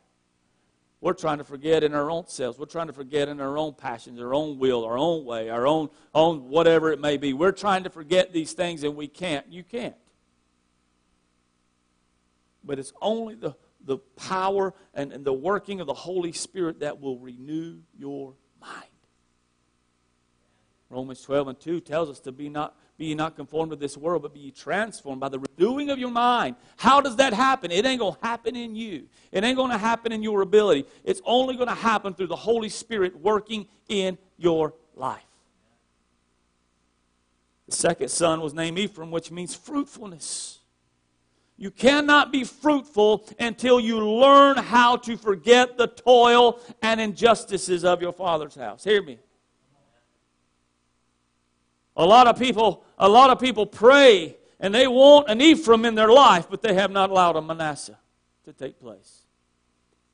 We're 1.00 1.14
trying 1.14 1.40
to 1.40 1.44
forget 1.44 1.84
in 1.84 1.96
our 1.96 2.12
own 2.12 2.28
selves. 2.28 2.60
We're 2.60 2.66
trying 2.66 2.88
to 2.88 2.94
forget 2.94 3.28
in 3.28 3.42
our 3.42 3.58
own 3.58 3.74
passions, 3.74 4.20
our 4.20 4.36
own 4.36 4.60
will, 4.60 4.86
our 4.86 4.98
own 4.98 5.26
way, 5.26 5.50
our 5.50 5.66
own, 5.66 5.90
own 6.14 6.48
whatever 6.50 6.92
it 6.92 7.02
may 7.02 7.18
be. 7.18 7.34
We're 7.34 7.52
trying 7.52 7.84
to 7.86 7.90
forget 7.90 8.32
these 8.32 8.54
things 8.54 8.84
and 8.84 8.96
we 8.96 9.08
can't. 9.08 9.52
You 9.52 9.64
can't. 9.64 9.96
But 12.64 12.78
it's 12.78 12.94
only 13.02 13.34
the, 13.34 13.56
the 13.84 13.98
power 13.98 14.76
and, 14.94 15.12
and 15.12 15.26
the 15.26 15.34
working 15.34 15.82
of 15.82 15.88
the 15.88 15.94
Holy 15.94 16.32
Spirit 16.32 16.82
that 16.82 17.02
will 17.02 17.18
renew 17.18 17.80
your. 17.98 18.36
Romans 20.92 21.22
12 21.22 21.48
and 21.48 21.60
2 21.60 21.80
tells 21.80 22.10
us 22.10 22.20
to 22.22 22.32
be 22.32 22.50
not 22.50 22.76
be 23.02 23.16
not 23.16 23.36
conformed 23.36 23.72
to 23.72 23.76
this 23.76 23.98
world, 23.98 24.22
but 24.22 24.32
be 24.32 24.52
transformed 24.52 25.20
by 25.20 25.28
the 25.28 25.40
renewing 25.40 25.90
of 25.90 25.98
your 25.98 26.12
mind. 26.12 26.56
How 26.78 27.02
does 27.02 27.16
that 27.16 27.34
happen? 27.34 27.72
It 27.72 27.84
ain't 27.84 28.00
going 28.00 28.14
to 28.14 28.22
happen 28.22 28.56
in 28.56 28.76
you. 28.76 29.08
It 29.32 29.44
ain't 29.44 29.58
going 29.58 29.72
to 29.72 29.78
happen 29.78 30.12
in 30.12 30.22
your 30.22 30.44
ability. 30.44 30.86
It's 31.04 31.20
only 31.26 31.56
going 31.56 31.68
to 31.68 31.74
happen 31.74 32.14
through 32.14 32.28
the 32.28 32.36
Holy 32.36 32.70
Spirit 32.70 33.20
working 33.20 33.68
in 33.90 34.20
your 34.38 34.76
life. 34.96 35.24
The 37.68 37.76
second 37.76 38.10
son 38.10 38.40
was 38.40 38.54
named 38.54 38.78
Ephraim, 38.78 39.10
which 39.10 39.32
means 39.32 39.56
fruitfulness. 39.56 40.60
You 41.58 41.72
cannot 41.72 42.32
be 42.32 42.44
fruitful 42.44 43.28
until 43.40 43.80
you 43.80 44.06
learn 44.06 44.58
how 44.58 44.98
to 44.98 45.18
forget 45.18 45.76
the 45.76 45.88
toil 45.88 46.60
and 46.84 47.02
injustices 47.02 47.84
of 47.84 48.00
your 48.00 48.14
father's 48.14 48.54
house. 48.54 48.84
Hear 48.84 49.02
me. 49.02 49.20
A 51.98 52.06
lot 52.06 52.28
of 52.28 52.38
people, 52.40 52.84
a 52.98 53.10
lot 53.10 53.30
of 53.30 53.40
people 53.40 53.66
pray 53.66 54.38
and 54.60 54.74
they 54.74 54.88
want 54.88 55.30
an 55.30 55.42
Ephraim 55.42 55.86
in 55.86 55.96
their 55.96 56.12
life, 56.12 56.48
but 56.50 56.62
they 56.62 56.74
have 56.74 56.92
not 56.92 57.10
allowed 57.10 57.36
a 57.36 57.42
Manasseh 57.42 57.98
to 58.46 58.54
take 58.54 58.80
place. 58.80 59.24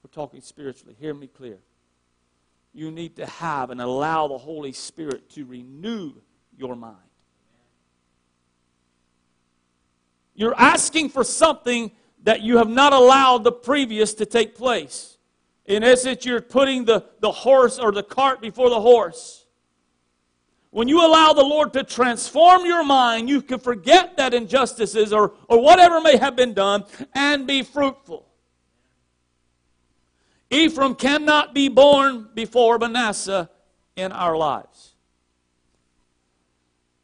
We're 0.03 0.09
talking 0.09 0.41
spiritually. 0.41 0.95
Hear 0.99 1.13
me 1.13 1.27
clear. 1.27 1.57
You 2.73 2.91
need 2.91 3.15
to 3.17 3.25
have 3.25 3.71
and 3.71 3.81
allow 3.81 4.27
the 4.27 4.37
Holy 4.37 4.71
Spirit 4.71 5.29
to 5.31 5.45
renew 5.45 6.13
your 6.57 6.75
mind. 6.75 6.97
You're 10.33 10.55
asking 10.55 11.09
for 11.09 11.23
something 11.23 11.91
that 12.23 12.41
you 12.41 12.57
have 12.57 12.69
not 12.69 12.93
allowed 12.93 13.43
the 13.43 13.51
previous 13.51 14.13
to 14.15 14.25
take 14.25 14.55
place. 14.55 15.17
In 15.65 15.83
essence, 15.83 16.25
you're 16.25 16.41
putting 16.41 16.85
the, 16.85 17.03
the 17.19 17.31
horse 17.31 17.79
or 17.79 17.91
the 17.91 18.03
cart 18.03 18.39
before 18.39 18.69
the 18.69 18.79
horse. 18.79 19.46
When 20.77 20.87
you 20.87 21.03
allow 21.03 21.33
the 21.33 21.41
Lord 21.41 21.73
to 21.73 21.83
transform 21.83 22.63
your 22.63 22.83
mind, 22.83 23.29
you 23.29 23.41
can 23.41 23.57
forget 23.57 24.15
that 24.17 24.35
injustices 24.35 25.11
or, 25.11 25.33
or 25.47 25.59
whatever 25.59 25.99
may 25.99 26.17
have 26.17 26.35
been 26.35 26.53
done 26.53 26.83
and 27.15 27.47
be 27.47 27.63
fruitful. 27.63 28.27
Ephraim 30.51 30.93
cannot 30.93 31.55
be 31.55 31.67
born 31.67 32.29
before 32.35 32.77
Manasseh 32.77 33.49
in 33.95 34.11
our 34.11 34.37
lives. 34.37 34.93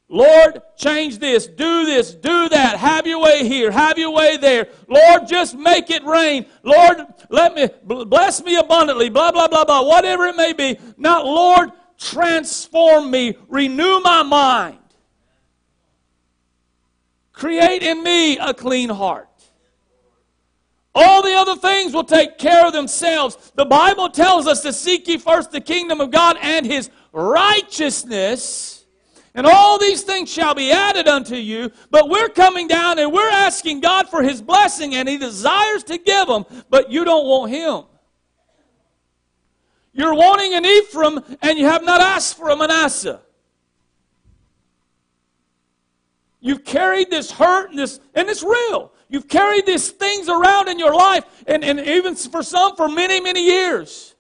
Lord, 0.08 0.62
change 0.78 1.18
this, 1.18 1.48
do 1.48 1.88
this, 1.88 2.14
do 2.14 2.50
that, 2.50 2.78
have 2.78 3.08
your 3.08 3.24
way 3.24 3.48
here, 3.48 3.72
have 3.72 3.98
your 3.98 4.12
way 4.12 4.38
there. 4.38 4.68
Lord, 4.88 5.28
just 5.28 5.58
make 5.58 5.90
it 5.90 6.04
rain. 6.06 6.46
Lord, 6.62 6.98
let 7.30 7.56
me 7.56 7.68
bless 7.84 8.44
me 8.44 8.56
abundantly, 8.56 9.10
blah, 9.10 9.32
blah, 9.32 9.48
blah, 9.48 9.66
blah, 9.66 9.82
whatever 9.82 10.28
it 10.28 10.36
may 10.36 10.54
be. 10.54 10.78
Not, 10.96 11.26
Lord, 11.26 11.72
transform 11.98 13.12
me, 13.12 13.38
renew 13.48 14.00
my 14.00 14.24
mind. 14.24 14.80
Create 17.32 17.84
in 17.84 18.04
me 18.04 18.38
a 18.38 18.54
clean 18.54 18.90
heart. 18.90 19.30
All 20.96 21.24
the 21.24 21.34
other 21.34 21.56
things 21.56 21.94
will 21.94 22.04
take 22.04 22.38
care 22.38 22.68
of 22.68 22.74
themselves. 22.74 23.52
The 23.56 23.66
Bible 23.66 24.10
tells 24.10 24.46
us 24.46 24.62
to 24.62 24.72
seek 24.72 25.08
ye 25.08 25.18
first 25.18 25.52
the 25.52 25.62
kingdom 25.62 26.00
of 26.02 26.12
God 26.12 26.38
and 26.40 26.66
his 26.66 26.92
righteousness 27.12 28.84
and 29.36 29.48
all 29.48 29.80
these 29.80 30.04
things 30.04 30.32
shall 30.32 30.54
be 30.54 30.72
added 30.72 31.08
unto 31.08 31.36
you. 31.36 31.72
But 31.90 32.10
we're 32.10 32.30
coming 32.30 32.68
down 32.68 33.00
and 33.00 33.12
we're 33.12 33.30
asking 33.30 33.80
God 33.80 34.08
for 34.10 34.22
His 34.22 34.42
blessing, 34.42 34.96
and 34.96 35.10
He 35.10 35.18
desires 35.18 35.84
to 35.86 35.98
give 35.98 36.28
them, 36.28 36.46
but 36.70 36.92
you 36.92 37.04
don't 37.04 37.26
want 37.26 37.52
Him. 37.52 37.84
You're 39.94 40.16
wanting 40.16 40.56
an 40.56 40.66
Ephraim, 40.66 41.20
and 41.42 41.58
you 41.58 41.66
have 41.66 41.84
not 41.84 42.02
asked 42.02 42.36
for 42.36 42.50
a 42.50 42.58
Manasseh. 42.58 43.22
You've 46.42 46.66
carried 46.66 47.10
this 47.10 47.32
hurt 47.32 47.70
and 47.70 47.80
this, 47.80 48.00
and 48.14 48.28
it's 48.28 48.44
real. 48.44 48.92
You've 49.08 49.28
carried 49.28 49.66
these 49.66 49.92
things 49.92 50.28
around 50.28 50.68
in 50.68 50.80
your 50.80 50.94
life, 50.94 51.24
and, 51.46 51.64
and 51.64 51.80
even 51.80 52.16
for 52.16 52.42
some 52.42 52.76
for 52.76 52.90
many, 52.90 53.22
many 53.22 53.46
years, 53.46 54.16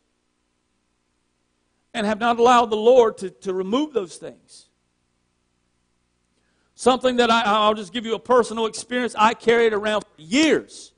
and 1.93 2.05
have 2.05 2.19
not 2.19 2.37
allowed 2.39 2.67
the 2.69 2.77
Lord 2.77 3.17
to, 3.17 3.31
to 3.31 3.53
remove 3.53 3.93
those 3.93 4.17
things. 4.17 4.69
Something 6.75 7.17
that 7.17 7.31
I, 7.31 7.41
I'll 7.43 7.73
just 7.73 7.91
give 7.91 8.05
you 8.05 8.13
a 8.13 8.19
personal 8.19 8.67
experience. 8.67 9.15
I 9.17 9.33
carried 9.33 9.73
around 9.73 10.01
for 10.01 10.21
years, 10.21 10.93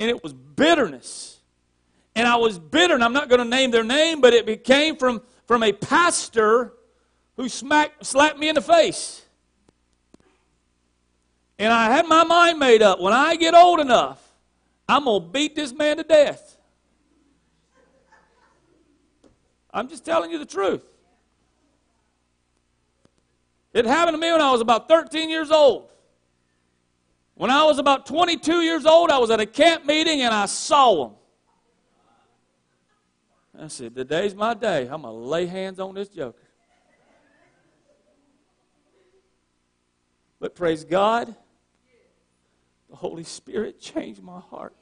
and 0.00 0.08
it 0.08 0.22
was 0.22 0.32
bitterness. 0.32 1.33
And 2.14 2.28
I 2.28 2.36
was 2.36 2.58
bitter, 2.58 2.94
and 2.94 3.02
I'm 3.02 3.12
not 3.12 3.28
going 3.28 3.40
to 3.40 3.44
name 3.44 3.70
their 3.70 3.84
name, 3.84 4.20
but 4.20 4.32
it 4.34 4.64
came 4.64 4.96
from, 4.96 5.22
from 5.46 5.62
a 5.62 5.72
pastor 5.72 6.72
who 7.36 7.48
smacked, 7.48 8.06
slapped 8.06 8.38
me 8.38 8.48
in 8.48 8.54
the 8.54 8.62
face. 8.62 9.22
And 11.58 11.72
I 11.72 11.86
had 11.86 12.06
my 12.06 12.24
mind 12.24 12.58
made 12.58 12.82
up. 12.82 13.00
When 13.00 13.12
I 13.12 13.36
get 13.36 13.54
old 13.54 13.80
enough, 13.80 14.20
I'm 14.88 15.04
going 15.04 15.22
to 15.22 15.28
beat 15.28 15.54
this 15.54 15.72
man 15.72 15.96
to 15.96 16.02
death. 16.02 16.56
I'm 19.72 19.88
just 19.88 20.04
telling 20.04 20.30
you 20.30 20.38
the 20.38 20.46
truth. 20.46 20.82
It 23.72 23.86
happened 23.86 24.14
to 24.14 24.20
me 24.20 24.30
when 24.30 24.40
I 24.40 24.52
was 24.52 24.60
about 24.60 24.86
13 24.86 25.28
years 25.28 25.50
old. 25.50 25.90
When 27.34 27.50
I 27.50 27.64
was 27.64 27.78
about 27.78 28.06
22 28.06 28.62
years 28.62 28.86
old, 28.86 29.10
I 29.10 29.18
was 29.18 29.30
at 29.30 29.40
a 29.40 29.46
camp 29.46 29.84
meeting 29.84 30.20
and 30.20 30.32
I 30.32 30.46
saw 30.46 31.08
them. 31.08 31.16
I 33.58 33.68
said, 33.68 33.94
Today's 33.94 34.34
my 34.34 34.54
day. 34.54 34.82
I'm 34.82 35.02
going 35.02 35.04
to 35.04 35.10
lay 35.10 35.46
hands 35.46 35.78
on 35.78 35.94
this 35.94 36.08
joker. 36.08 36.38
But 40.40 40.54
praise 40.54 40.84
God, 40.84 41.34
the 42.90 42.96
Holy 42.96 43.24
Spirit 43.24 43.80
changed 43.80 44.22
my 44.22 44.40
heart. 44.40 44.74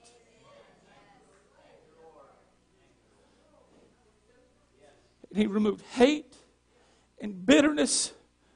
And 5.29 5.39
He 5.39 5.47
removed 5.47 5.83
hate 5.93 6.35
and 7.21 7.47
bitterness 7.47 8.13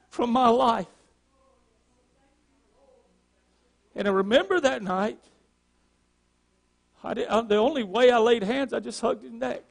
from 0.09 0.31
my 0.31 0.49
life. 0.49 0.87
And 3.95 4.07
I 4.07 4.11
remember 4.11 4.59
that 4.59 4.83
night, 4.83 5.17
I 7.03 7.13
did, 7.13 7.27
I, 7.27 7.41
the 7.41 7.55
only 7.55 7.83
way 7.83 8.11
I 8.11 8.17
laid 8.17 8.43
hands, 8.43 8.73
I 8.73 8.79
just 8.79 8.99
hugged 8.99 9.23
his 9.23 9.31
neck. 9.31 9.63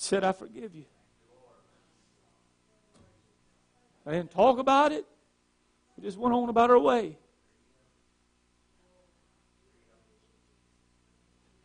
Said, 0.00 0.22
I 0.22 0.30
forgive 0.30 0.76
you. 0.76 0.84
I 4.06 4.12
didn't 4.12 4.30
talk 4.30 4.58
about 4.58 4.92
it. 4.92 5.04
We 5.96 6.04
just 6.04 6.16
went 6.16 6.32
on 6.32 6.48
about 6.48 6.70
our 6.70 6.78
way. 6.78 7.18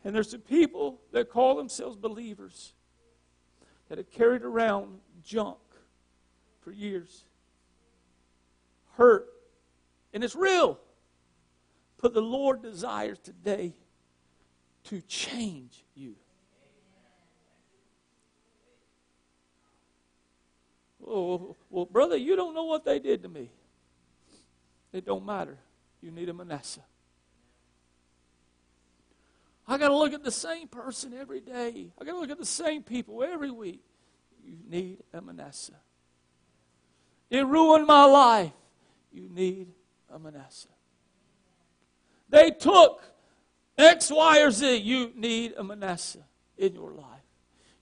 And 0.02 0.12
there's 0.12 0.32
some 0.32 0.40
people 0.40 1.00
that 1.12 1.30
call 1.30 1.54
themselves 1.54 1.96
believers 1.96 2.74
that 3.88 3.98
have 3.98 4.10
carried 4.10 4.42
around 4.42 4.98
junk 5.24 5.58
for 6.60 6.72
years. 6.72 7.22
Hurt. 8.96 9.28
And 10.12 10.24
it's 10.24 10.34
real. 10.34 10.80
But 12.02 12.14
the 12.14 12.20
Lord 12.20 12.62
desires 12.62 13.20
today 13.20 13.76
to 14.86 15.00
change 15.02 15.84
you. 15.94 16.16
Oh, 21.06 21.56
well, 21.70 21.84
brother, 21.84 22.16
you 22.16 22.36
don't 22.36 22.54
know 22.54 22.64
what 22.64 22.84
they 22.84 22.98
did 22.98 23.22
to 23.22 23.28
me. 23.28 23.50
It 24.92 25.04
don't 25.04 25.26
matter. 25.26 25.58
You 26.00 26.10
need 26.10 26.28
a 26.28 26.34
Manasseh. 26.34 26.84
I 29.66 29.78
got 29.78 29.88
to 29.88 29.96
look 29.96 30.12
at 30.12 30.22
the 30.22 30.30
same 30.30 30.68
person 30.68 31.14
every 31.18 31.40
day. 31.40 31.92
I 31.98 32.04
got 32.04 32.12
to 32.12 32.18
look 32.18 32.30
at 32.30 32.38
the 32.38 32.46
same 32.46 32.82
people 32.82 33.22
every 33.22 33.50
week. 33.50 33.82
You 34.44 34.56
need 34.68 34.98
a 35.12 35.20
Manasseh. 35.20 35.80
It 37.30 37.46
ruined 37.46 37.86
my 37.86 38.04
life. 38.04 38.52
You 39.12 39.28
need 39.32 39.68
a 40.12 40.18
Manasseh. 40.18 40.68
They 42.28 42.50
took 42.50 43.02
X, 43.78 44.10
Y, 44.10 44.40
or 44.40 44.50
Z. 44.50 44.76
You 44.76 45.12
need 45.16 45.54
a 45.56 45.64
Manasseh 45.64 46.24
in 46.58 46.74
your 46.74 46.90
life. 46.92 47.13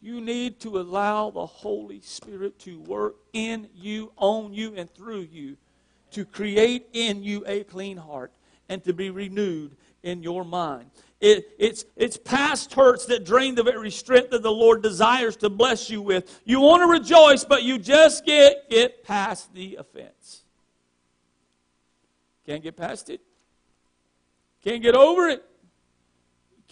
You 0.02 0.20
need 0.20 0.58
to 0.60 0.80
allow 0.80 1.30
the 1.30 1.46
Holy 1.46 2.00
Spirit 2.00 2.58
to 2.60 2.80
work 2.80 3.14
in 3.32 3.68
you, 3.72 4.10
on 4.16 4.52
you, 4.52 4.74
and 4.74 4.92
through 4.92 5.28
you 5.30 5.56
to 6.10 6.24
create 6.24 6.88
in 6.92 7.22
you 7.22 7.44
a 7.46 7.62
clean 7.62 7.96
heart 7.96 8.32
and 8.68 8.82
to 8.82 8.92
be 8.92 9.10
renewed 9.10 9.76
in 10.02 10.24
your 10.24 10.44
mind. 10.44 10.90
It, 11.20 11.50
it's, 11.56 11.84
it's 11.94 12.16
past 12.16 12.74
hurts 12.74 13.06
that 13.06 13.24
drain 13.24 13.54
the 13.54 13.62
very 13.62 13.92
strength 13.92 14.30
that 14.30 14.42
the 14.42 14.50
Lord 14.50 14.82
desires 14.82 15.36
to 15.36 15.48
bless 15.48 15.88
you 15.88 16.02
with. 16.02 16.40
You 16.44 16.60
want 16.60 16.82
to 16.82 16.88
rejoice, 16.88 17.44
but 17.44 17.62
you 17.62 17.78
just 17.78 18.26
get, 18.26 18.68
get 18.68 19.04
past 19.04 19.54
the 19.54 19.76
offense. 19.76 20.42
Can't 22.44 22.62
get 22.62 22.76
past 22.76 23.08
it. 23.08 23.20
Can't 24.64 24.82
get 24.82 24.96
over 24.96 25.28
it. 25.28 25.44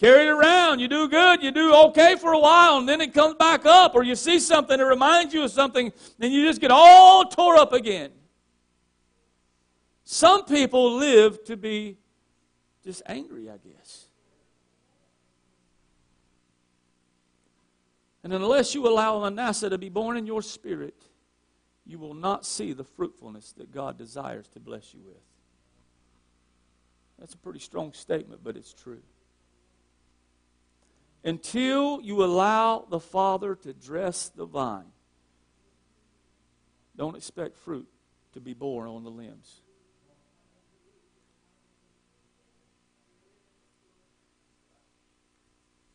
Carry 0.01 0.25
it 0.25 0.31
around. 0.31 0.79
You 0.79 0.87
do 0.87 1.07
good. 1.07 1.43
You 1.43 1.51
do 1.51 1.75
okay 1.75 2.15
for 2.15 2.31
a 2.33 2.39
while, 2.39 2.79
and 2.79 2.89
then 2.89 3.01
it 3.01 3.13
comes 3.13 3.35
back 3.35 3.67
up, 3.67 3.93
or 3.93 4.01
you 4.01 4.15
see 4.15 4.39
something 4.39 4.79
that 4.79 4.83
reminds 4.83 5.31
you 5.31 5.43
of 5.43 5.51
something, 5.51 5.93
then 6.17 6.31
you 6.31 6.43
just 6.43 6.59
get 6.59 6.71
all 6.71 7.25
tore 7.25 7.55
up 7.55 7.71
again. 7.71 8.09
Some 10.03 10.45
people 10.45 10.95
live 10.95 11.43
to 11.43 11.55
be 11.55 11.99
just 12.83 13.03
angry, 13.05 13.47
I 13.47 13.57
guess. 13.57 14.07
And 18.23 18.33
unless 18.33 18.73
you 18.73 18.87
allow 18.87 19.19
Manasseh 19.19 19.69
to 19.69 19.77
be 19.77 19.89
born 19.89 20.17
in 20.17 20.25
your 20.25 20.41
spirit, 20.41 20.95
you 21.85 21.99
will 21.99 22.15
not 22.15 22.43
see 22.43 22.73
the 22.73 22.83
fruitfulness 22.83 23.53
that 23.53 23.71
God 23.71 23.99
desires 23.99 24.47
to 24.53 24.59
bless 24.59 24.95
you 24.95 25.01
with. 25.05 25.21
That's 27.19 27.35
a 27.35 27.37
pretty 27.37 27.59
strong 27.59 27.93
statement, 27.93 28.41
but 28.43 28.57
it's 28.57 28.73
true. 28.73 29.03
Until 31.23 32.01
you 32.01 32.23
allow 32.23 32.85
the 32.89 32.99
Father 32.99 33.55
to 33.55 33.73
dress 33.73 34.29
the 34.29 34.45
vine, 34.45 34.91
don't 36.95 37.15
expect 37.15 37.57
fruit 37.57 37.87
to 38.33 38.39
be 38.39 38.53
born 38.53 38.87
on 38.87 39.03
the 39.03 39.11
limbs. 39.11 39.61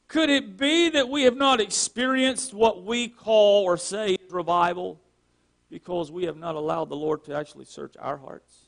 Could 0.09 0.31
it 0.31 0.57
be 0.57 0.89
that 0.91 1.09
we 1.09 1.25
have 1.25 1.37
not 1.37 1.61
experienced 1.61 2.55
what 2.55 2.85
we 2.85 3.09
call 3.09 3.65
or 3.65 3.77
say 3.77 4.17
revival 4.31 5.01
because 5.69 6.13
we 6.13 6.25
have 6.25 6.37
not 6.37 6.55
allowed 6.55 6.89
the 6.89 6.97
Lord 6.97 7.25
to 7.25 7.35
actually 7.35 7.65
search 7.65 7.95
our 7.99 8.17
hearts? 8.17 8.66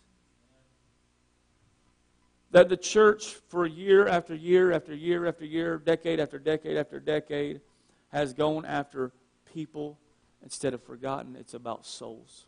That 2.51 2.69
the 2.69 2.77
church, 2.77 3.35
for 3.49 3.67
year 3.67 4.09
after 4.09 4.35
year 4.35 4.73
after 4.73 4.95
year 4.95 5.27
after 5.27 5.45
year, 5.45 5.79
decade 5.79 6.19
after 6.19 6.39
decade 6.39 6.77
after 6.77 6.99
decade, 6.99 7.61
has 8.09 8.33
gone 8.33 8.65
after 8.65 9.13
people 9.53 9.99
instead 10.43 10.73
of 10.73 10.83
forgotten 10.83 11.37
it's 11.37 11.55
about 11.55 11.85
souls. 11.85 12.47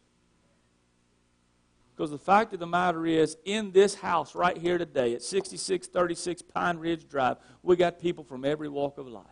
Because 1.94 2.10
the 2.10 2.18
fact 2.18 2.54
of 2.54 2.60
the 2.60 2.66
matter 2.66 3.04
is, 3.04 3.36
in 3.44 3.72
this 3.72 3.94
house 3.94 4.34
right 4.34 4.56
here 4.56 4.78
today 4.78 5.14
at 5.14 5.22
6636 5.22 6.40
Pine 6.42 6.78
Ridge 6.78 7.06
Drive, 7.06 7.36
we 7.62 7.76
got 7.76 7.98
people 7.98 8.24
from 8.24 8.46
every 8.46 8.70
walk 8.70 8.96
of 8.96 9.06
life. 9.06 9.26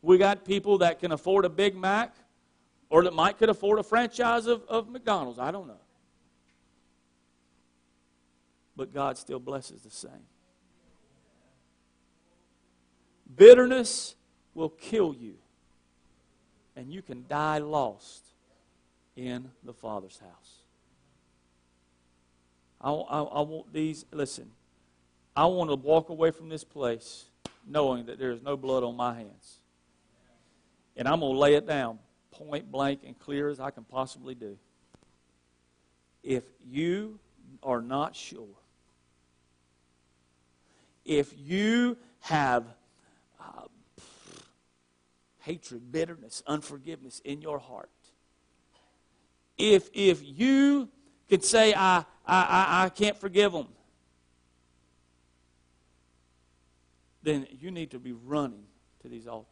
We 0.00 0.16
got 0.16 0.46
people 0.46 0.78
that 0.78 0.98
can 0.98 1.12
afford 1.12 1.44
a 1.44 1.50
Big 1.50 1.76
Mac 1.76 2.14
or 2.88 3.04
that 3.04 3.12
might 3.12 3.38
could 3.38 3.50
afford 3.50 3.78
a 3.78 3.82
franchise 3.82 4.46
of, 4.46 4.62
of 4.66 4.88
McDonald's. 4.88 5.38
I 5.38 5.50
don't 5.50 5.66
know. 5.66 5.80
But 8.76 8.92
God 8.92 9.16
still 9.18 9.38
blesses 9.38 9.82
the 9.82 9.90
same. 9.90 10.26
Bitterness 13.36 14.14
will 14.54 14.68
kill 14.68 15.14
you, 15.14 15.34
and 16.76 16.92
you 16.92 17.02
can 17.02 17.24
die 17.28 17.58
lost 17.58 18.24
in 19.16 19.50
the 19.62 19.72
Father's 19.72 20.18
house. 20.18 20.58
I, 22.80 22.90
I, 22.90 23.22
I 23.22 23.40
want 23.40 23.72
these, 23.72 24.04
listen, 24.12 24.50
I 25.36 25.46
want 25.46 25.70
to 25.70 25.76
walk 25.76 26.10
away 26.10 26.30
from 26.30 26.48
this 26.48 26.64
place 26.64 27.24
knowing 27.66 28.06
that 28.06 28.18
there 28.18 28.30
is 28.30 28.42
no 28.42 28.56
blood 28.56 28.84
on 28.84 28.96
my 28.96 29.14
hands. 29.14 29.58
And 30.96 31.08
I'm 31.08 31.20
going 31.20 31.32
to 31.32 31.38
lay 31.38 31.54
it 31.54 31.66
down 31.66 31.98
point 32.30 32.70
blank 32.70 33.00
and 33.06 33.18
clear 33.18 33.48
as 33.48 33.60
I 33.60 33.70
can 33.70 33.84
possibly 33.84 34.34
do. 34.34 34.58
If 36.22 36.44
you 36.64 37.18
are 37.62 37.80
not 37.80 38.14
sure, 38.14 38.46
if 41.04 41.32
you 41.36 41.96
have 42.20 42.64
uh, 43.40 43.62
hatred, 45.40 45.92
bitterness, 45.92 46.42
unforgiveness 46.46 47.20
in 47.24 47.42
your 47.42 47.58
heart, 47.58 47.90
if, 49.58 49.88
if 49.92 50.20
you 50.22 50.88
could 51.28 51.44
say, 51.44 51.74
I, 51.74 52.04
I, 52.26 52.42
I, 52.42 52.84
I 52.84 52.88
can't 52.88 53.16
forgive 53.16 53.52
them, 53.52 53.68
then 57.22 57.46
you 57.50 57.70
need 57.70 57.90
to 57.92 57.98
be 57.98 58.12
running 58.12 58.64
to 59.00 59.08
these 59.08 59.26
altars. 59.26 59.48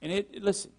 And 0.00 0.12
it, 0.12 0.42
listen, 0.42 0.70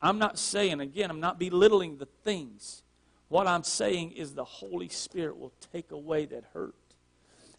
I'm 0.00 0.18
not 0.18 0.38
saying, 0.38 0.80
again, 0.80 1.10
I'm 1.10 1.20
not 1.20 1.38
belittling 1.38 1.98
the 1.98 2.06
things. 2.06 2.82
What 3.28 3.46
I'm 3.46 3.62
saying 3.62 4.12
is 4.12 4.34
the 4.34 4.44
Holy 4.44 4.88
Spirit 4.88 5.38
will 5.38 5.52
take 5.72 5.90
away 5.90 6.26
that 6.26 6.44
hurt 6.54 6.74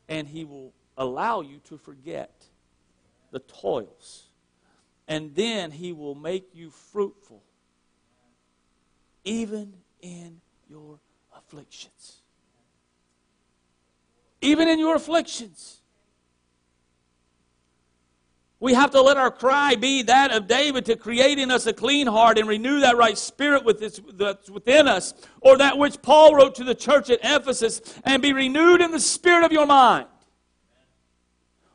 and 0.07 0.27
He 0.27 0.43
will 0.43 0.73
allow 0.97 1.41
you 1.41 1.59
to 1.65 1.77
forget 1.77 2.45
the 3.31 3.39
toils. 3.39 4.25
And 5.07 5.33
then 5.35 5.71
He 5.71 5.93
will 5.93 6.15
make 6.15 6.49
you 6.53 6.71
fruitful, 6.71 7.43
even 9.23 9.73
in 10.01 10.41
your 10.69 10.99
afflictions. 11.35 12.17
Even 14.41 14.67
in 14.67 14.79
your 14.79 14.95
afflictions. 14.95 15.78
We 18.61 18.73
have 18.73 18.91
to 18.91 19.01
let 19.01 19.15
our 19.15 19.31
cry 19.31 19.75
be 19.75 20.01
that 20.03 20.31
of 20.31 20.47
David 20.47 20.85
to 20.87 20.97
create 20.97 21.39
in 21.39 21.49
us 21.49 21.65
a 21.65 21.71
clean 21.71 22.07
heart 22.07 22.37
and 22.37 22.47
renew 22.47 22.81
that 22.81 22.97
right 22.97 23.17
spirit 23.17 23.63
that's 24.17 24.49
within 24.49 24.87
us. 24.87 25.13
Or 25.39 25.57
that 25.57 25.77
which 25.77 26.01
Paul 26.01 26.35
wrote 26.35 26.55
to 26.55 26.65
the 26.65 26.75
church 26.75 27.09
at 27.09 27.19
Ephesus 27.23 27.81
and 28.03 28.21
be 28.21 28.33
renewed 28.33 28.81
in 28.81 28.91
the 28.91 28.99
spirit 28.99 29.45
of 29.45 29.53
your 29.53 29.65
mind. 29.65 30.07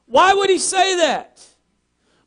Why 0.04 0.34
would 0.34 0.50
he 0.50 0.58
say 0.58 0.96
that? 0.96 1.42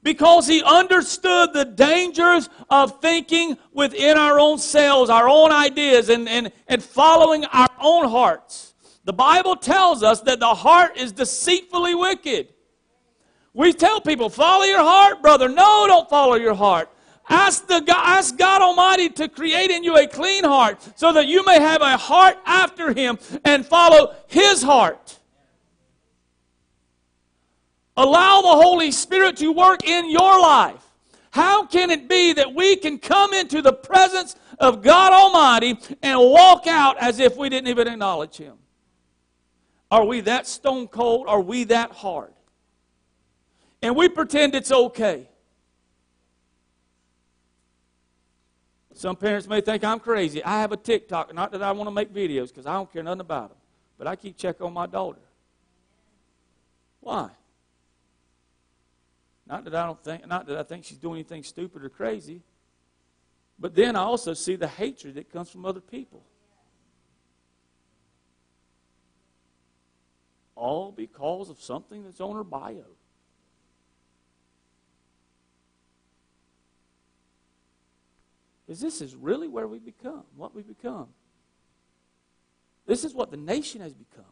Because 0.02 0.48
he 0.48 0.64
understood 0.64 1.54
the 1.54 1.66
dangers 1.66 2.50
of 2.70 3.00
thinking 3.00 3.58
within 3.74 4.18
our 4.18 4.40
own 4.40 4.58
selves, 4.58 5.12
our 5.12 5.30
own 5.30 5.52
ideas, 5.52 6.10
and, 6.10 6.28
and, 6.28 6.52
and 6.68 6.82
following 6.82 7.46
our 7.46 7.70
own 7.80 8.10
hearts. 8.10 8.74
The 9.04 9.14
Bible 9.14 9.56
tells 9.56 10.02
us 10.02 10.22
that 10.22 10.40
the 10.40 10.54
heart 10.56 10.98
is 10.98 11.12
deceitfully 11.12 11.94
wicked. 11.94 12.54
We 13.58 13.74
tell 13.74 14.00
people, 14.00 14.30
follow 14.30 14.66
your 14.66 14.84
heart, 14.84 15.24
brother. 15.24 15.50
No, 15.50 15.86
don't 15.88 16.08
follow 16.08 16.36
your 16.36 16.54
heart. 16.54 16.92
Ask, 17.28 17.66
the, 17.66 17.84
ask 17.88 18.38
God 18.38 18.62
Almighty 18.62 19.10
to 19.10 19.28
create 19.28 19.72
in 19.72 19.84
you 19.84 19.98
a 19.98 20.06
clean 20.06 20.44
heart 20.44 20.78
so 20.96 21.12
that 21.12 21.26
you 21.26 21.44
may 21.44 21.60
have 21.60 21.82
a 21.82 21.98
heart 21.98 22.38
after 22.46 22.94
Him 22.94 23.18
and 23.44 23.66
follow 23.66 24.16
His 24.28 24.62
heart. 24.62 25.18
Allow 27.98 28.42
the 28.42 28.62
Holy 28.62 28.92
Spirit 28.92 29.38
to 29.38 29.52
work 29.52 29.88
in 29.88 30.08
your 30.08 30.40
life. 30.40 30.84
How 31.32 31.66
can 31.66 31.90
it 31.90 32.08
be 32.08 32.34
that 32.34 32.54
we 32.54 32.76
can 32.76 33.00
come 33.00 33.34
into 33.34 33.64
the 33.64 33.74
presence 33.74 34.36
of 34.60 34.84
God 34.84 35.14
Almighty 35.14 35.80
and 36.04 36.20
walk 36.20 36.68
out 36.68 37.00
as 37.00 37.18
if 37.20 37.36
we 37.36 37.50
didn't 37.50 37.70
even 37.70 37.88
acknowledge 37.88 38.38
Him? 38.38 38.58
Are 39.90 40.06
we 40.06 40.22
that 40.22 40.46
stone 40.46 40.88
cold? 40.88 41.28
Are 41.28 41.42
we 41.42 41.64
that 41.64 41.92
hard? 41.92 42.34
And 43.82 43.96
we 43.96 44.10
pretend 44.10 44.56
it's 44.56 44.72
okay. 44.72 45.30
Some 48.94 49.16
parents 49.16 49.48
may 49.48 49.62
think 49.62 49.84
I'm 49.84 50.00
crazy. 50.00 50.44
I 50.44 50.60
have 50.62 50.72
a 50.72 50.78
TikTok, 50.78 51.34
not 51.34 51.52
that 51.52 51.62
I 51.62 51.72
want 51.72 51.88
to 51.88 51.92
make 51.92 52.12
videos 52.12 52.48
because 52.48 52.66
I 52.66 52.74
don't 52.74 52.92
care 52.92 53.04
nothing 53.04 53.22
about 53.22 53.50
them, 53.50 53.58
but 53.98 54.08
I 54.08 54.16
keep 54.16 54.38
check 54.38 54.60
on 54.60 54.74
my 54.74 54.88
daughter. 54.88 55.22
Why? 57.02 57.30
Not 59.46 59.64
that 59.66 59.76
I 59.76 59.86
don't 59.86 60.04
think, 60.04 60.28
not 60.28 60.48
that 60.48 60.58
I 60.58 60.64
think 60.64 60.84
she's 60.84 60.98
doing 60.98 61.16
anything 61.16 61.44
stupid 61.44 61.84
or 61.84 61.90
crazy, 61.90 62.42
but 63.60 63.76
then 63.76 63.96
I 63.96 64.02
also 64.02 64.34
see 64.34 64.56
the 64.56 64.68
hatred 64.68 65.16
that 65.16 65.32
comes 65.32 65.50
from 65.50 65.66
other 65.66 65.80
people. 65.80 66.24
All 70.56 70.92
because 70.92 71.52
of 71.52 71.62
something 71.62 72.04
that's 72.04 72.20
on 72.20 72.36
her 72.36 72.44
bio. 72.44 72.84
Is 78.68 78.80
this 78.80 79.02
is 79.02 79.16
really 79.16 79.48
where 79.48 79.68
we 79.68 79.80
become, 79.80 80.24
what 80.36 80.54
we 80.54 80.62
become. 80.62 81.08
This 82.86 83.04
is 83.04 83.14
what 83.14 83.32
the 83.32 83.38
nation 83.38 83.82
has 83.82 83.94
become. 83.94 84.26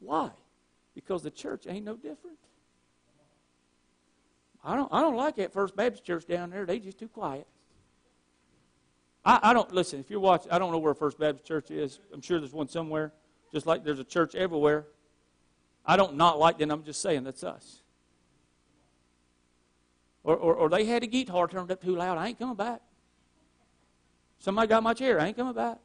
Why? 0.00 0.30
Because 0.94 1.22
the 1.22 1.30
church 1.30 1.66
ain't 1.68 1.84
no 1.84 1.94
different. 1.94 2.38
I 4.64 4.76
don't, 4.76 4.92
I 4.92 5.00
don't 5.00 5.16
like 5.16 5.36
that 5.36 5.52
First 5.52 5.74
Baptist 5.74 6.04
Church 6.04 6.26
down 6.26 6.50
there. 6.50 6.66
They 6.66 6.78
just 6.78 6.98
too 6.98 7.08
quiet. 7.08 7.46
I, 9.24 9.40
I 9.42 9.52
don't 9.52 9.72
listen. 9.72 10.00
If 10.00 10.10
you're 10.10 10.20
watching, 10.20 10.52
I 10.52 10.58
don't 10.58 10.72
know 10.72 10.78
where 10.78 10.94
First 10.94 11.18
Baptist 11.18 11.46
Church 11.46 11.70
is. 11.70 12.00
I'm 12.12 12.20
sure 12.20 12.38
there's 12.38 12.52
one 12.52 12.68
somewhere. 12.68 13.12
Just 13.52 13.66
like 13.66 13.84
there's 13.84 13.98
a 13.98 14.04
church 14.04 14.34
everywhere. 14.34 14.86
I 15.84 15.96
don't 15.96 16.16
not 16.16 16.38
like 16.38 16.58
them. 16.58 16.70
I'm 16.70 16.84
just 16.84 17.02
saying 17.02 17.24
that's 17.24 17.42
us. 17.42 17.81
Or, 20.24 20.36
or, 20.36 20.54
or 20.54 20.68
they 20.68 20.84
had 20.84 21.02
a 21.02 21.06
guitar 21.06 21.48
turned 21.48 21.70
up 21.70 21.82
too 21.82 21.96
loud. 21.96 22.18
I 22.18 22.28
ain't 22.28 22.38
coming 22.38 22.54
back. 22.54 22.80
Somebody 24.38 24.68
got 24.68 24.82
my 24.82 24.94
chair. 24.94 25.20
I 25.20 25.26
ain't 25.26 25.36
coming 25.36 25.54
back. 25.54 25.78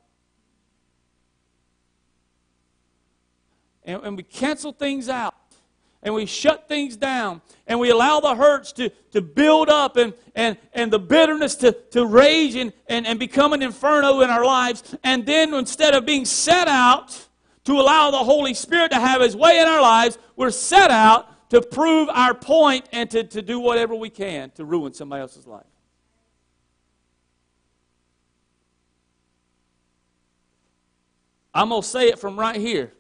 And, 3.83 4.03
and 4.03 4.17
we 4.17 4.23
cancel 4.23 4.71
things 4.73 5.09
out. 5.09 5.33
And 6.03 6.13
we 6.13 6.25
shut 6.25 6.67
things 6.67 6.95
down. 6.95 7.41
And 7.65 7.79
we 7.79 7.89
allow 7.89 8.19
the 8.19 8.35
hurts 8.35 8.71
to, 8.73 8.89
to 9.11 9.21
build 9.21 9.69
up 9.69 9.97
and, 9.97 10.13
and, 10.35 10.57
and 10.73 10.91
the 10.93 10.99
bitterness 10.99 11.55
to, 11.55 11.71
to 11.91 12.05
rage 12.05 12.55
and, 12.55 12.71
and, 12.87 13.07
and 13.07 13.19
become 13.19 13.53
an 13.53 13.63
inferno 13.63 14.21
in 14.21 14.29
our 14.29 14.45
lives. 14.45 14.95
And 15.03 15.25
then 15.25 15.53
instead 15.53 15.95
of 15.95 16.05
being 16.05 16.25
set 16.25 16.67
out 16.67 17.27
to 17.63 17.73
allow 17.73 18.11
the 18.11 18.17
Holy 18.17 18.53
Spirit 18.53 18.91
to 18.91 18.99
have 18.99 19.21
His 19.21 19.35
way 19.35 19.59
in 19.59 19.67
our 19.67 19.81
lives, 19.81 20.19
we're 20.35 20.51
set 20.51 20.91
out 20.91 21.27
to 21.49 21.61
prove 21.61 22.09
our 22.09 22.33
point 22.33 22.87
and 22.91 23.09
to, 23.11 23.23
to 23.23 23.41
do 23.41 23.59
whatever 23.59 23.95
we 23.95 24.09
can 24.09 24.51
to 24.51 24.65
ruin 24.65 24.93
somebody 24.93 25.21
else's 25.21 25.47
life. 25.47 25.63
I'm 31.53 31.69
going 31.69 31.81
to 31.81 31.87
say 31.87 32.09
it 32.09 32.19
from 32.19 32.37
right 32.37 32.55
here. 32.55 32.93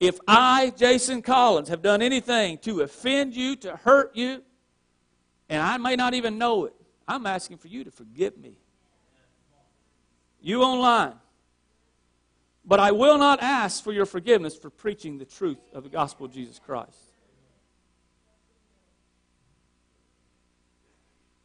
If 0.00 0.18
I, 0.26 0.72
Jason 0.76 1.22
Collins, 1.22 1.68
have 1.68 1.80
done 1.80 2.02
anything 2.02 2.58
to 2.58 2.80
offend 2.80 3.36
you, 3.36 3.54
to 3.56 3.76
hurt 3.76 4.16
you, 4.16 4.42
and 5.48 5.62
I 5.62 5.76
may 5.76 5.94
not 5.94 6.14
even 6.14 6.38
know 6.38 6.64
it, 6.64 6.74
I'm 7.06 7.24
asking 7.24 7.58
for 7.58 7.68
you 7.68 7.84
to 7.84 7.90
forgive 7.92 8.36
me. 8.36 8.54
You 10.40 10.62
online. 10.62 11.14
But 12.64 12.80
I 12.80 12.90
will 12.90 13.18
not 13.18 13.40
ask 13.42 13.84
for 13.84 13.92
your 13.92 14.06
forgiveness 14.06 14.56
for 14.56 14.70
preaching 14.70 15.18
the 15.18 15.24
truth 15.24 15.58
of 15.72 15.84
the 15.84 15.88
gospel 15.88 16.26
of 16.26 16.32
Jesus 16.32 16.58
Christ. 16.58 17.11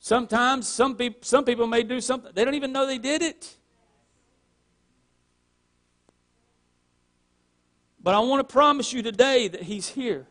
Sometimes 0.08 0.70
some 0.70 0.95
people, 0.95 1.20
some 1.22 1.43
people 1.43 1.68
may 1.68 1.84
do 1.84 1.99
something, 1.99 2.32
they 2.34 2.45
don't 2.45 2.53
even 2.53 2.72
know 2.72 2.88
they 2.88 2.97
did 2.97 3.22
it. 3.22 3.58
But 8.01 8.16
I 8.16 8.20
want 8.20 8.39
to 8.39 8.49
promise 8.49 8.93
you 8.93 9.03
today 9.03 9.49
that 9.49 9.64
He's 9.64 9.89
here 9.89 10.26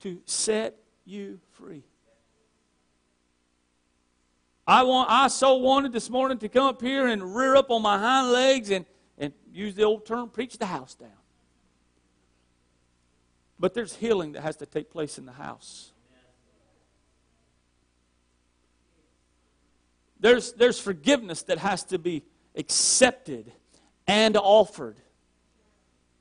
to 0.00 0.22
set 0.24 0.74
you 1.04 1.38
free. 1.52 1.84
I, 4.66 4.84
want, 4.84 5.10
I 5.10 5.28
so 5.28 5.56
wanted 5.56 5.92
this 5.92 6.08
morning 6.08 6.38
to 6.38 6.48
come 6.48 6.64
up 6.64 6.80
here 6.80 7.08
and 7.08 7.36
rear 7.36 7.56
up 7.56 7.70
on 7.70 7.82
my 7.82 7.98
hind 7.98 8.32
legs 8.32 8.70
and, 8.70 8.86
and 9.18 9.34
use 9.52 9.74
the 9.74 9.82
old 9.82 10.06
term, 10.06 10.30
preach 10.30 10.56
the 10.56 10.64
house 10.64 10.94
down. 10.94 11.10
But 13.60 13.74
there's 13.74 13.96
healing 13.96 14.32
that 14.32 14.44
has 14.44 14.56
to 14.56 14.64
take 14.64 14.90
place 14.90 15.18
in 15.18 15.26
the 15.26 15.32
house. 15.32 15.92
There's, 20.20 20.52
there's 20.52 20.78
forgiveness 20.78 21.42
that 21.42 21.58
has 21.58 21.84
to 21.84 21.98
be 21.98 22.24
accepted 22.56 23.52
and 24.06 24.36
offered 24.36 24.96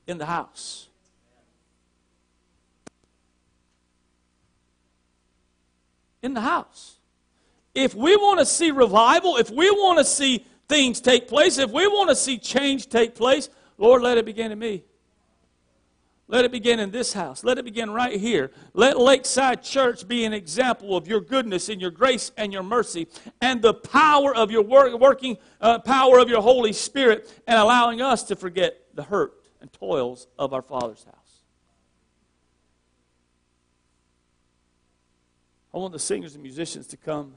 in 0.05 0.17
the 0.17 0.25
house. 0.25 0.87
In 6.21 6.33
the 6.33 6.41
house. 6.41 6.95
If 7.73 7.93
we 7.93 8.15
want 8.15 8.39
to 8.39 8.45
see 8.45 8.71
revival, 8.71 9.37
if 9.37 9.49
we 9.49 9.69
want 9.69 9.99
to 9.99 10.05
see 10.05 10.45
things 10.67 10.99
take 10.99 11.27
place, 11.27 11.57
if 11.57 11.71
we 11.71 11.87
want 11.87 12.09
to 12.09 12.15
see 12.15 12.37
change 12.37 12.89
take 12.89 13.15
place, 13.15 13.49
Lord, 13.77 14.01
let 14.01 14.17
it 14.17 14.25
begin 14.25 14.51
in 14.51 14.59
me. 14.59 14.83
Let 16.29 16.43
it 16.43 16.51
begin 16.51 16.79
in 16.79 16.91
this 16.91 17.13
house. 17.13 17.43
Let 17.43 17.57
it 17.57 17.63
begin 17.63 17.89
right 17.89 18.19
here. 18.19 18.51
Let 18.73 18.99
Lakeside 18.99 19.63
Church 19.63 20.05
be 20.05 20.25
an 20.25 20.33
example 20.33 20.97
of 20.97 21.07
your 21.07 21.21
goodness 21.21 21.69
and 21.69 21.79
your 21.79 21.91
grace 21.91 22.33
and 22.35 22.51
your 22.51 22.63
mercy 22.63 23.07
and 23.41 23.61
the 23.61 23.73
power 23.73 24.35
of 24.35 24.51
your 24.51 24.63
work, 24.63 24.99
working 24.99 25.37
uh, 25.61 25.79
power 25.79 26.19
of 26.19 26.27
your 26.27 26.41
Holy 26.41 26.73
Spirit 26.73 27.31
and 27.47 27.57
allowing 27.57 28.01
us 28.01 28.23
to 28.23 28.35
forget 28.35 28.77
the 28.93 29.03
hurt 29.03 29.35
and 29.61 29.71
toils 29.71 30.27
of 30.37 30.53
our 30.53 30.61
Father's 30.61 31.05
house. 31.05 31.15
I 35.73 35.77
want 35.77 35.93
the 35.93 35.99
singers 35.99 36.33
and 36.33 36.43
musicians 36.43 36.87
to 36.87 36.97
come. 36.97 37.35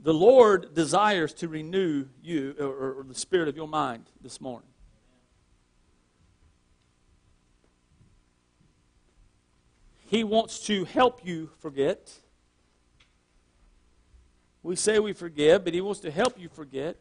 The 0.00 0.14
Lord 0.14 0.74
desires 0.74 1.34
to 1.34 1.48
renew 1.48 2.06
you 2.22 2.54
or, 2.60 3.00
or 3.00 3.04
the 3.06 3.14
spirit 3.14 3.48
of 3.48 3.56
your 3.56 3.66
mind 3.66 4.04
this 4.20 4.40
morning. 4.40 4.68
He 10.06 10.24
wants 10.24 10.60
to 10.66 10.84
help 10.84 11.26
you 11.26 11.50
forget. 11.58 12.12
We 14.62 14.76
say 14.76 14.98
we 15.00 15.12
forgive, 15.12 15.64
but 15.64 15.74
He 15.74 15.80
wants 15.80 16.00
to 16.00 16.10
help 16.10 16.38
you 16.38 16.48
forget 16.48 16.96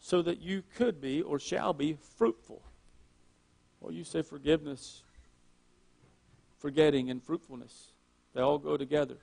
so 0.00 0.22
that 0.22 0.40
you 0.40 0.62
could 0.74 1.00
be 1.00 1.22
or 1.22 1.38
shall 1.38 1.72
be 1.72 1.96
fruitful. 2.16 2.62
Well, 3.80 3.92
you 3.92 4.04
say 4.04 4.22
forgiveness, 4.22 5.02
forgetting, 6.58 7.10
and 7.10 7.22
fruitfulness, 7.22 7.92
they 8.34 8.40
all 8.40 8.58
go 8.58 8.76
together. 8.76 9.16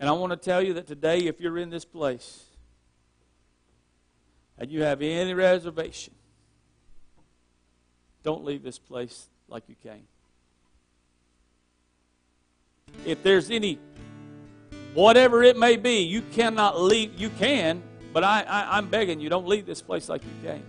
And 0.00 0.08
I 0.08 0.12
want 0.12 0.32
to 0.32 0.36
tell 0.36 0.62
you 0.62 0.74
that 0.74 0.86
today, 0.86 1.18
if 1.20 1.40
you're 1.40 1.58
in 1.58 1.70
this 1.70 1.84
place 1.84 2.44
and 4.58 4.70
you 4.70 4.82
have 4.82 5.02
any 5.02 5.34
reservation, 5.34 6.14
don't 8.22 8.44
leave 8.44 8.62
this 8.62 8.78
place 8.78 9.28
like 9.48 9.64
you 9.68 9.76
came. 9.82 10.06
If 13.04 13.22
there's 13.22 13.50
any, 13.50 13.78
whatever 14.94 15.42
it 15.42 15.58
may 15.58 15.76
be, 15.76 16.02
you 16.02 16.22
cannot 16.32 16.80
leave, 16.80 17.18
you 17.18 17.28
can, 17.30 17.82
but 18.12 18.24
I, 18.24 18.42
I, 18.42 18.78
I'm 18.78 18.88
begging 18.88 19.20
you, 19.20 19.28
don't 19.28 19.46
leave 19.46 19.66
this 19.66 19.82
place 19.82 20.08
like 20.08 20.22
you 20.22 20.48
came. 20.48 20.64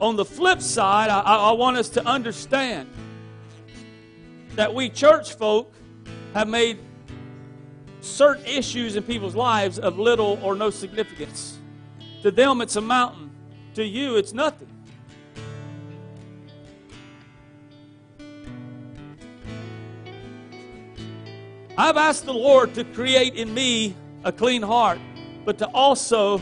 On 0.00 0.16
the 0.16 0.24
flip 0.24 0.62
side, 0.62 1.10
I, 1.10 1.20
I 1.20 1.52
want 1.52 1.76
us 1.76 1.90
to 1.90 2.04
understand 2.06 2.88
that 4.54 4.74
we 4.74 4.88
church 4.88 5.34
folk 5.34 5.74
have 6.32 6.48
made 6.48 6.78
certain 8.00 8.44
issues 8.46 8.96
in 8.96 9.02
people's 9.02 9.34
lives 9.34 9.78
of 9.78 9.98
little 9.98 10.38
or 10.42 10.54
no 10.54 10.70
significance. 10.70 11.58
To 12.22 12.30
them, 12.30 12.62
it's 12.62 12.76
a 12.76 12.80
mountain. 12.80 13.30
To 13.74 13.84
you, 13.84 14.16
it's 14.16 14.32
nothing. 14.32 14.68
I've 21.76 21.96
asked 21.96 22.24
the 22.24 22.34
Lord 22.34 22.74
to 22.74 22.84
create 22.84 23.34
in 23.34 23.52
me 23.52 23.94
a 24.24 24.32
clean 24.32 24.62
heart, 24.62 24.98
but 25.44 25.58
to 25.58 25.66
also 25.68 26.40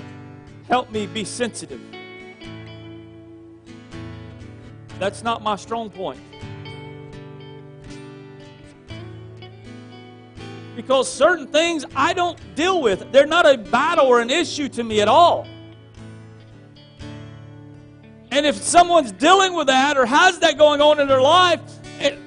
help 0.68 0.90
me 0.90 1.06
be 1.06 1.24
sensitive. 1.24 1.80
That's 4.99 5.22
not 5.22 5.42
my 5.42 5.57
strong 5.57 5.90
point. 5.90 6.20
Because 10.74 11.12
certain 11.12 11.46
things 11.49 11.84
I 11.94 12.12
don't 12.12 12.38
deal 12.55 12.80
with, 12.80 13.11
they're 13.11 13.26
not 13.26 13.53
a 13.53 13.59
battle 13.59 14.07
or 14.07 14.20
an 14.20 14.30
issue 14.30 14.68
to 14.70 14.84
me 14.84 15.01
at 15.01 15.09
all. 15.09 15.46
And 18.30 18.46
if 18.46 18.57
someone's 18.57 19.12
dealing 19.12 19.55
with 19.55 19.68
that 19.68 19.96
or 19.96 20.07
has 20.07 20.38
that 20.40 20.59
going 20.59 20.80
on 20.80 21.01
in 21.01 21.09
their 21.09 21.20
life, 21.20 21.61
it, 21.99 22.18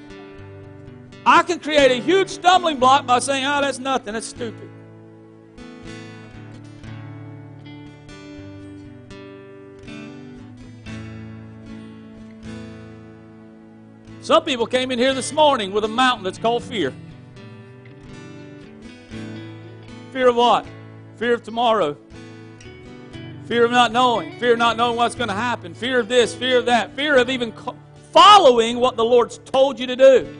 I 1.24 1.42
can 1.44 1.60
create 1.60 1.90
a 1.90 2.02
huge 2.02 2.28
stumbling 2.28 2.78
block 2.78 3.06
by 3.06 3.20
saying, 3.20 3.44
oh, 3.46 3.60
that's 3.60 3.78
nothing, 3.78 4.14
that's 4.14 4.26
stupid. 4.26 4.71
Some 14.22 14.44
people 14.44 14.66
came 14.66 14.92
in 14.92 15.00
here 15.00 15.14
this 15.14 15.32
morning 15.32 15.72
with 15.72 15.82
a 15.82 15.88
mountain 15.88 16.22
that's 16.22 16.38
called 16.38 16.62
fear. 16.62 16.92
Fear 20.12 20.28
of 20.28 20.36
what? 20.36 20.64
Fear 21.16 21.34
of 21.34 21.42
tomorrow. 21.42 21.96
Fear 23.46 23.64
of 23.64 23.72
not 23.72 23.90
knowing. 23.90 24.38
Fear 24.38 24.52
of 24.52 24.58
not 24.60 24.76
knowing 24.76 24.96
what's 24.96 25.16
going 25.16 25.28
to 25.28 25.34
happen. 25.34 25.74
Fear 25.74 25.98
of 25.98 26.08
this, 26.08 26.36
fear 26.36 26.58
of 26.58 26.66
that. 26.66 26.94
Fear 26.94 27.16
of 27.16 27.30
even 27.30 27.52
following 28.12 28.78
what 28.78 28.94
the 28.96 29.04
Lord's 29.04 29.38
told 29.38 29.80
you 29.80 29.88
to 29.88 29.96
do. 29.96 30.36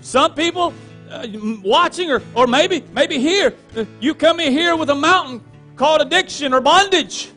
Some 0.00 0.34
people 0.34 0.74
uh, 1.08 1.28
watching 1.62 2.10
or, 2.10 2.20
or 2.34 2.48
maybe 2.48 2.82
maybe 2.92 3.20
here 3.20 3.54
you 4.00 4.12
come 4.12 4.40
in 4.40 4.50
here 4.50 4.74
with 4.74 4.90
a 4.90 4.94
mountain 4.94 5.40
called 5.76 6.00
addiction 6.00 6.52
or 6.52 6.60
bondage 6.60 7.30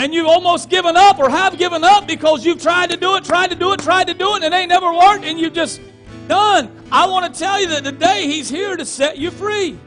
and 0.00 0.14
you've 0.14 0.26
almost 0.26 0.70
given 0.70 0.96
up 0.96 1.18
or 1.18 1.28
have 1.28 1.58
given 1.58 1.84
up 1.84 2.06
because 2.06 2.42
you've 2.42 2.60
tried 2.60 2.88
to 2.88 2.96
do 2.96 3.16
it, 3.16 3.24
tried 3.24 3.50
to 3.50 3.54
do 3.54 3.74
it, 3.74 3.80
tried 3.80 4.06
to 4.06 4.14
do 4.14 4.34
it, 4.34 4.42
and 4.42 4.54
it 4.54 4.56
ain't 4.56 4.70
never 4.70 4.90
worked, 4.94 5.24
and 5.24 5.38
you've 5.38 5.52
just 5.52 5.78
done. 6.26 6.74
I 6.90 7.06
want 7.06 7.32
to 7.32 7.38
tell 7.38 7.60
you 7.60 7.66
that 7.68 7.84
today 7.84 8.26
He's 8.26 8.48
here 8.48 8.78
to 8.78 8.86
set 8.86 9.18
you 9.18 9.30
free. 9.30 9.78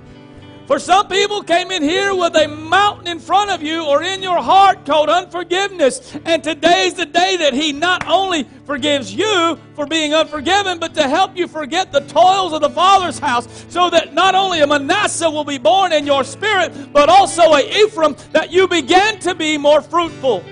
For 0.66 0.80
some 0.80 1.10
people 1.10 1.44
came 1.44 1.72
in 1.72 1.84
here 1.84 2.16
with 2.16 2.36
a 2.38 2.48
mountain 2.48 3.08
in 3.08 3.20
front 3.20 3.52
of 3.52 3.62
you 3.62 3.86
or 3.86 4.02
in 4.02 4.24
your 4.24 4.42
heart 4.42 4.86
called 4.86 5.10
unforgiveness. 5.10 6.16
And 6.24 6.42
today's 6.42 6.94
the 6.94 7.06
day 7.06 7.36
that 7.36 7.54
He 7.54 7.74
not 7.74 8.08
only 8.08 8.46
forgives 8.66 9.14
you 9.14 9.60
for 9.76 9.86
being 9.86 10.14
unforgiven, 10.14 10.80
but 10.80 10.94
to 10.96 11.10
help 11.10 11.36
you 11.36 11.50
forget 11.50 11.92
the 11.92 12.00
toils 12.02 12.54
of 12.54 12.62
the 12.62 12.70
Father's 12.70 13.20
house 13.20 13.66
so 13.68 13.90
that 13.90 14.14
not 14.14 14.36
only 14.36 14.62
a 14.62 14.68
Manasseh 14.68 15.30
will 15.30 15.44
be 15.44 15.58
born 15.58 15.92
in 15.92 16.06
your 16.06 16.24
spirit, 16.24 16.94
but 16.94 17.10
also 17.10 17.54
a 17.54 17.84
Ephraim 17.84 18.16
that 18.32 18.50
you 18.50 18.66
begin 18.66 19.20
to 19.20 19.36
be 19.36 19.58
more 19.58 19.82
fruitful. 19.82 20.46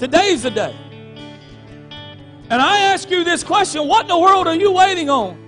Today's 0.00 0.42
the 0.42 0.50
day. 0.50 0.76
And 2.50 2.60
I 2.60 2.80
ask 2.80 3.08
you 3.10 3.22
this 3.22 3.44
question 3.44 3.86
what 3.86 4.02
in 4.02 4.08
the 4.08 4.18
world 4.18 4.48
are 4.48 4.56
you 4.56 4.72
waiting 4.72 5.08
on? 5.08 5.43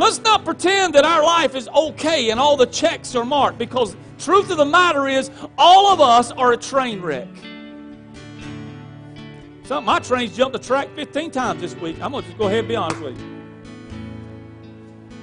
Let's 0.00 0.18
not 0.22 0.46
pretend 0.46 0.94
that 0.94 1.04
our 1.04 1.22
life 1.22 1.54
is 1.54 1.68
okay 1.68 2.30
and 2.30 2.40
all 2.40 2.56
the 2.56 2.64
checks 2.64 3.14
are 3.14 3.24
marked 3.24 3.58
because 3.58 3.94
truth 4.18 4.50
of 4.50 4.56
the 4.56 4.64
matter 4.64 5.06
is 5.06 5.30
all 5.58 5.92
of 5.92 6.00
us 6.00 6.30
are 6.30 6.52
a 6.52 6.56
train 6.56 7.02
wreck. 7.02 7.28
Some 9.64 9.84
my 9.84 9.98
trains 9.98 10.34
jumped 10.34 10.54
the 10.54 10.58
track 10.58 10.88
15 10.94 11.30
times 11.32 11.60
this 11.60 11.76
week. 11.76 12.00
I'm 12.00 12.12
going 12.12 12.22
to 12.22 12.28
just 12.30 12.38
go 12.38 12.46
ahead 12.46 12.60
and 12.60 12.68
be 12.68 12.76
honest 12.76 13.02
with 13.02 13.20
you. 13.20 13.42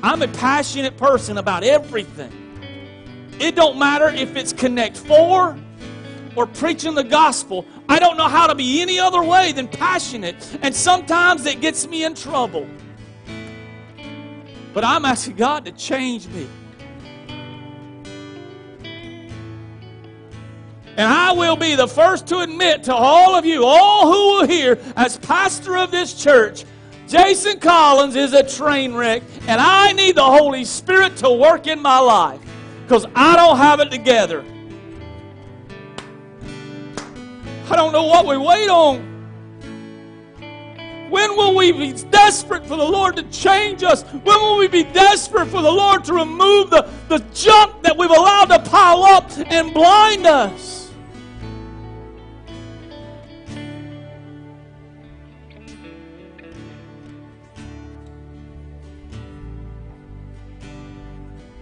I'm 0.04 0.22
a 0.22 0.28
passionate 0.28 0.96
person 0.96 1.40
about 1.40 1.64
everything. 1.64 2.32
It 3.40 3.56
don't 3.56 3.80
matter 3.80 4.10
if 4.10 4.36
it's 4.36 4.54
Connect 4.54 4.96
4 4.96 5.58
or 6.36 6.46
preaching 6.46 6.94
the 6.94 7.04
gospel. 7.04 7.66
I 7.90 7.98
don't 7.98 8.16
know 8.16 8.28
how 8.28 8.46
to 8.46 8.54
be 8.54 8.80
any 8.84 9.00
other 9.00 9.24
way 9.24 9.54
than 9.54 9.68
passionate. 9.68 10.36
And 10.62 10.76
sometimes 10.76 11.48
it 11.48 11.62
gets 11.62 11.88
me 11.88 12.04
in 12.04 12.14
trouble. 12.14 12.68
But 14.78 14.86
I'm 14.86 15.06
asking 15.06 15.38
God 15.38 15.66
to 15.66 15.72
change 15.72 16.28
me. 16.28 16.48
And 20.96 21.02
I 21.12 21.32
will 21.32 21.56
be 21.56 21.74
the 21.74 21.88
first 21.88 22.28
to 22.28 22.42
admit 22.42 22.84
to 22.84 22.94
all 22.94 23.34
of 23.34 23.44
you, 23.44 23.66
all 23.66 24.06
who 24.06 24.34
will 24.34 24.46
hear, 24.46 24.78
as 24.96 25.18
pastor 25.18 25.78
of 25.78 25.90
this 25.90 26.14
church, 26.14 26.64
Jason 27.08 27.60
Collins 27.60 28.16
is 28.16 28.34
a 28.34 28.48
train 28.48 28.94
wreck, 28.94 29.24
and 29.48 29.60
I 29.60 29.94
need 29.94 30.14
the 30.14 30.24
Holy 30.24 30.64
Spirit 30.64 31.18
to 31.18 31.32
work 31.32 31.66
in 31.66 31.82
my 31.82 31.98
life 31.98 32.40
because 32.84 33.08
I 33.16 33.36
don't 33.36 33.58
have 33.58 33.80
it 33.80 33.90
together. 33.90 34.46
I 37.68 37.76
don't 37.76 37.92
know 37.92 38.06
what 38.06 38.28
we 38.28 38.38
wait 38.38 38.70
on. 38.70 39.17
When 41.10 41.38
will 41.38 41.56
we 41.56 41.72
be 41.72 41.94
desperate 41.94 42.66
for 42.66 42.76
the 42.76 42.84
Lord 42.84 43.16
to 43.16 43.24
change 43.24 43.82
us? 43.82 44.04
When 44.04 44.42
will 44.42 44.58
we 44.58 44.68
be 44.68 44.84
desperate 44.84 45.48
for 45.48 45.62
the 45.62 45.72
Lord 45.72 46.04
to 46.06 46.14
remove 46.14 46.70
the, 46.70 46.90
the 47.08 47.20
junk 47.34 47.82
that 47.84 47.96
we've 47.96 48.10
allowed 48.10 48.46
to 48.46 48.60
pile 48.60 49.04
up 49.04 49.32
and 49.38 49.74
blind 49.74 50.26
us? 50.26 50.92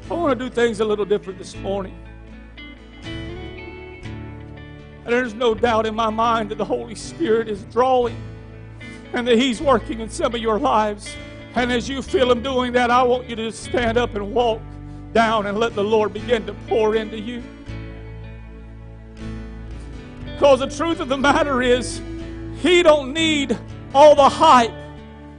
I 0.09 0.13
want 0.13 0.37
to 0.37 0.45
do 0.45 0.53
things 0.53 0.79
a 0.79 0.85
little 0.85 1.05
different 1.05 1.37
this 1.37 1.55
morning. 1.55 1.95
And 3.03 5.13
there's 5.13 5.35
no 5.35 5.53
doubt 5.53 5.85
in 5.85 5.93
my 5.93 6.09
mind 6.09 6.49
that 6.49 6.57
the 6.57 6.65
Holy 6.65 6.95
Spirit 6.95 7.47
is 7.47 7.63
drawing 7.65 8.17
and 9.13 9.27
that 9.27 9.37
He's 9.37 9.61
working 9.61 9.99
in 9.99 10.09
some 10.09 10.35
of 10.35 10.41
your 10.41 10.59
lives. 10.59 11.15
And 11.55 11.71
as 11.71 11.87
you 11.87 12.01
feel 12.01 12.31
Him 12.31 12.43
doing 12.43 12.73
that, 12.73 12.91
I 12.91 13.03
want 13.03 13.29
you 13.29 13.35
to 13.37 13.51
stand 13.51 13.97
up 13.97 14.15
and 14.15 14.33
walk 14.33 14.61
down 15.13 15.45
and 15.45 15.57
let 15.57 15.73
the 15.75 15.83
Lord 15.83 16.13
begin 16.13 16.45
to 16.45 16.53
pour 16.67 16.95
into 16.95 17.17
you. 17.17 17.41
Because 20.33 20.59
the 20.59 20.67
truth 20.67 20.99
of 20.99 21.07
the 21.07 21.17
matter 21.17 21.61
is, 21.61 22.01
He 22.57 22.83
don't 22.83 23.13
need 23.13 23.57
all 23.93 24.15
the 24.15 24.27
hype 24.27 24.73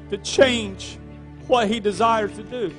to 0.09 0.17
change 0.19 0.99
what 1.47 1.69
He 1.69 1.81
desires 1.81 2.35
to 2.37 2.43
do. 2.43 2.75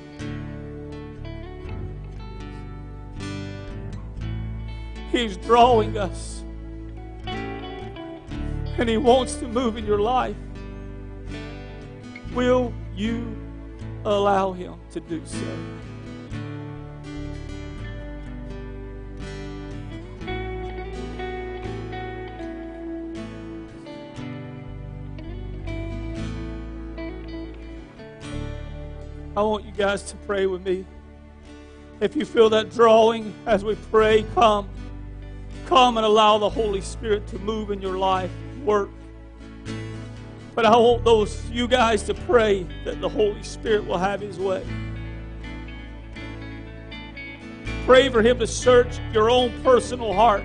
He's 5.12 5.36
drawing 5.36 5.96
us. 5.96 6.42
And 7.26 8.88
He 8.88 8.96
wants 8.96 9.36
to 9.36 9.46
move 9.46 9.76
in 9.76 9.86
your 9.86 10.00
life. 10.00 10.36
Will 12.34 12.72
you 12.94 13.36
allow 14.04 14.52
Him 14.52 14.74
to 14.92 15.00
do 15.00 15.20
so? 15.24 15.38
I 29.36 29.42
want 29.42 29.64
you 29.64 29.70
guys 29.70 30.02
to 30.02 30.16
pray 30.16 30.46
with 30.46 30.66
me. 30.66 30.84
If 32.00 32.16
you 32.16 32.24
feel 32.24 32.50
that 32.50 32.70
drawing 32.70 33.32
as 33.46 33.64
we 33.64 33.76
pray, 33.76 34.24
come. 34.34 34.68
Come 35.66 35.96
and 35.96 36.04
allow 36.04 36.38
the 36.38 36.50
Holy 36.50 36.80
Spirit 36.80 37.26
to 37.28 37.38
move 37.38 37.70
in 37.70 37.80
your 37.80 37.98
life, 37.98 38.32
work. 38.64 38.90
But 40.58 40.66
I 40.66 40.76
want 40.76 41.04
those 41.04 41.48
you 41.52 41.68
guys 41.68 42.02
to 42.02 42.14
pray 42.14 42.66
that 42.84 43.00
the 43.00 43.08
Holy 43.08 43.44
Spirit 43.44 43.86
will 43.86 43.96
have 43.96 44.20
his 44.20 44.40
way. 44.40 44.66
Pray 47.86 48.08
for 48.08 48.22
him 48.22 48.40
to 48.40 48.46
search 48.48 48.98
your 49.12 49.30
own 49.30 49.52
personal 49.62 50.12
heart. 50.12 50.42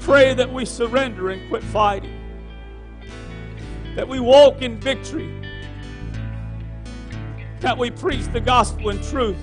Pray 0.00 0.34
that 0.34 0.52
we 0.52 0.64
surrender 0.64 1.30
and 1.30 1.48
quit 1.48 1.62
fighting. 1.62 2.12
That 3.94 4.08
we 4.08 4.18
walk 4.18 4.60
in 4.60 4.80
victory. 4.80 5.32
That 7.60 7.78
we 7.78 7.92
preach 7.92 8.26
the 8.32 8.40
gospel 8.40 8.90
in 8.90 9.00
truth, 9.04 9.38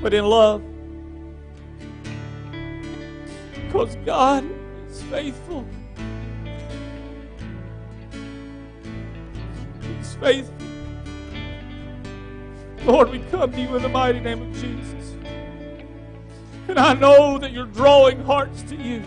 but 0.00 0.14
in 0.14 0.24
love. 0.24 0.62
Because 3.66 3.96
God 4.06 4.50
is 4.88 5.02
faithful. 5.02 5.66
He's 10.12 10.20
faithful. 10.20 10.54
Lord, 12.84 13.10
we 13.10 13.20
come 13.30 13.52
to 13.52 13.60
you 13.60 13.76
in 13.76 13.82
the 13.82 13.88
mighty 13.88 14.20
name 14.20 14.42
of 14.42 14.52
Jesus. 14.54 15.14
And 16.68 16.78
I 16.78 16.94
know 16.94 17.38
that 17.38 17.52
you're 17.52 17.66
drawing 17.66 18.22
hearts 18.24 18.62
to 18.64 18.76
you. 18.76 19.02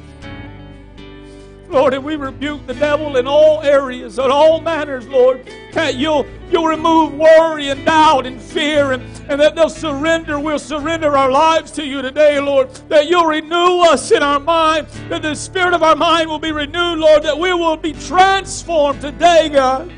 Lord, 1.67 1.93
and 1.93 2.03
we 2.03 2.15
rebuke 2.15 2.65
the 2.67 2.75
devil 2.75 3.17
in 3.17 3.27
all 3.27 3.61
areas, 3.61 4.19
in 4.19 4.31
all 4.31 4.61
manners, 4.61 5.07
Lord, 5.07 5.49
that 5.73 5.95
you'll, 5.95 6.25
you'll 6.49 6.67
remove 6.67 7.15
worry 7.15 7.69
and 7.69 7.83
doubt 7.83 8.27
and 8.27 8.39
fear, 8.39 8.93
and, 8.93 9.03
and 9.27 9.41
that 9.41 9.55
they'll 9.55 9.69
surrender. 9.69 10.39
We'll 10.39 10.59
surrender 10.59 11.17
our 11.17 11.31
lives 11.31 11.71
to 11.71 11.85
you 11.85 12.01
today, 12.01 12.39
Lord, 12.39 12.73
that 12.87 13.07
you'll 13.07 13.25
renew 13.25 13.81
us 13.81 14.11
in 14.11 14.21
our 14.21 14.39
mind, 14.39 14.87
that 15.09 15.23
the 15.23 15.35
spirit 15.35 15.73
of 15.73 15.81
our 15.81 15.95
mind 15.95 16.29
will 16.29 16.39
be 16.39 16.51
renewed, 16.51 16.99
Lord, 16.99 17.23
that 17.23 17.37
we 17.37 17.51
will 17.51 17.77
be 17.77 17.93
transformed 17.93 19.01
today, 19.01 19.49
God. 19.49 19.91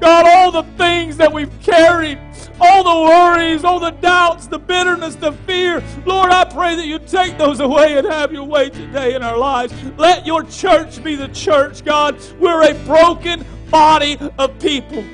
God, 0.00 0.26
all 0.26 0.50
the 0.50 0.62
things 0.78 1.16
that 1.18 1.30
we've 1.30 1.52
carried, 1.60 2.18
all 2.58 2.82
the 2.82 3.10
worries, 3.10 3.64
all 3.64 3.78
the 3.78 3.90
doubts, 3.90 4.46
the 4.46 4.58
bitterness, 4.58 5.14
the 5.14 5.32
fear, 5.32 5.82
Lord, 6.06 6.30
I 6.30 6.44
pray 6.44 6.74
that 6.76 6.86
you 6.86 6.98
take 6.98 7.36
those 7.36 7.60
away 7.60 7.98
and 7.98 8.06
have 8.06 8.32
your 8.32 8.44
way 8.44 8.70
today 8.70 9.14
in 9.14 9.22
our 9.22 9.36
lives. 9.36 9.74
Let 9.98 10.26
your 10.26 10.42
church 10.44 11.02
be 11.04 11.16
the 11.16 11.28
church, 11.28 11.84
God. 11.84 12.18
We're 12.38 12.70
a 12.70 12.74
broken 12.84 13.44
body 13.70 14.18
of 14.38 14.58
people. 14.58 15.04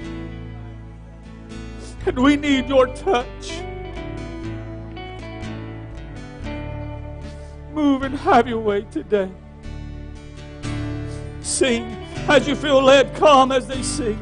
And 2.07 2.19
we 2.19 2.37
need 2.37 2.69
your 2.69 2.87
touch. 2.87 3.61
Move 7.73 8.03
and 8.05 8.15
have 8.15 8.47
your 8.47 8.61
way 8.61 8.83
today. 8.91 9.31
Sing 11.41 11.85
as 12.29 12.47
you 12.49 12.55
feel 12.55 12.83
led, 12.83 13.15
come 13.17 13.53
as 13.53 13.67
they 13.67 13.83
sing. 13.83 14.19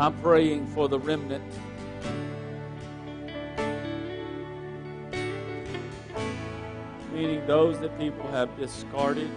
I'm 0.00 0.18
praying 0.22 0.66
for 0.68 0.88
the 0.88 0.98
remnant. 0.98 1.44
meaning 7.12 7.46
those 7.46 7.78
that 7.80 7.98
people 7.98 8.26
have 8.28 8.48
discarded, 8.56 9.30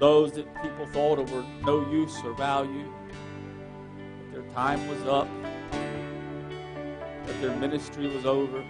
those 0.00 0.32
that 0.32 0.52
people 0.62 0.84
thought 0.86 1.18
were 1.30 1.44
no 1.64 1.88
use 1.92 2.18
or 2.24 2.34
value, 2.34 2.92
that 4.32 4.32
their 4.32 4.52
time 4.52 4.84
was 4.88 5.00
up, 5.04 5.28
that 5.70 7.40
their 7.40 7.54
ministry 7.56 8.08
was 8.08 8.26
over. 8.26 8.64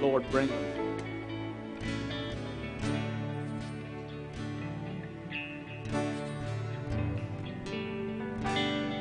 Lord, 0.00 0.28
bring 0.32 0.48
them. 0.48 0.79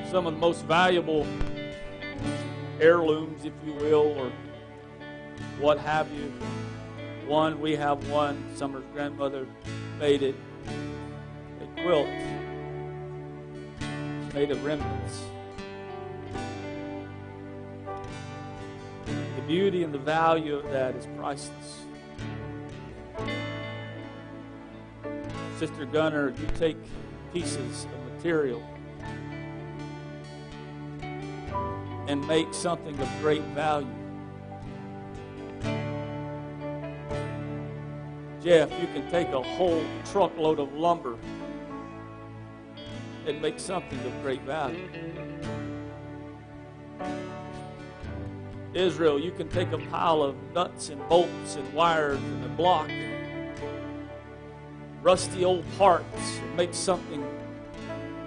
Some 0.10 0.26
of 0.26 0.34
the 0.34 0.40
most 0.40 0.66
valuable 0.66 1.28
heirlooms, 2.82 3.46
if 3.46 3.54
you 3.64 3.74
will, 3.74 4.18
or 4.18 4.32
what 5.60 5.78
have 5.78 6.12
you. 6.12 6.34
One, 7.28 7.62
we 7.62 7.76
have 7.76 8.10
one. 8.10 8.44
Summer's 8.56 8.86
grandmother 8.92 9.46
made 10.00 10.24
it. 10.24 10.34
A 11.62 11.82
quilt 11.84 12.08
It's 13.80 14.34
made 14.34 14.50
of 14.50 14.66
remnants. 14.66 15.22
The 19.06 19.42
beauty 19.46 19.84
and 19.84 19.94
the 19.94 20.00
value 20.00 20.56
of 20.56 20.72
that 20.72 20.96
is 20.96 21.08
priceless. 21.18 21.84
Sister 25.60 25.86
Gunner, 25.86 26.30
you 26.32 26.48
take 26.58 26.78
pieces 27.32 27.86
of 27.86 28.14
material 28.16 28.64
and 32.10 32.28
make 32.28 32.52
something 32.56 33.00
of 33.00 33.08
great 33.22 33.44
value. 33.54 33.88
Jeff, 38.42 38.72
you 38.82 38.88
can 38.88 39.08
take 39.12 39.28
a 39.28 39.42
whole 39.42 39.84
truckload 40.06 40.60
of 40.60 40.74
lumber 40.74 41.18
and 43.28 43.40
make 43.40 43.60
something 43.60 44.00
of 44.00 44.22
great 44.24 44.42
value. 44.42 44.90
Israel, 48.74 49.20
you 49.20 49.32
can 49.32 49.48
take 49.48 49.72
a 49.72 49.78
pile 49.78 50.24
of 50.24 50.36
nuts 50.54 50.90
and 50.90 51.08
bolts 51.10 51.56
and 51.58 51.74
wires 51.74 52.18
and 52.18 52.44
a 52.44 52.50
block 52.50 52.90
rusty 55.02 55.46
old 55.46 55.64
parts 55.78 56.40
and 56.40 56.58
make 56.58 56.74
something 56.74 57.24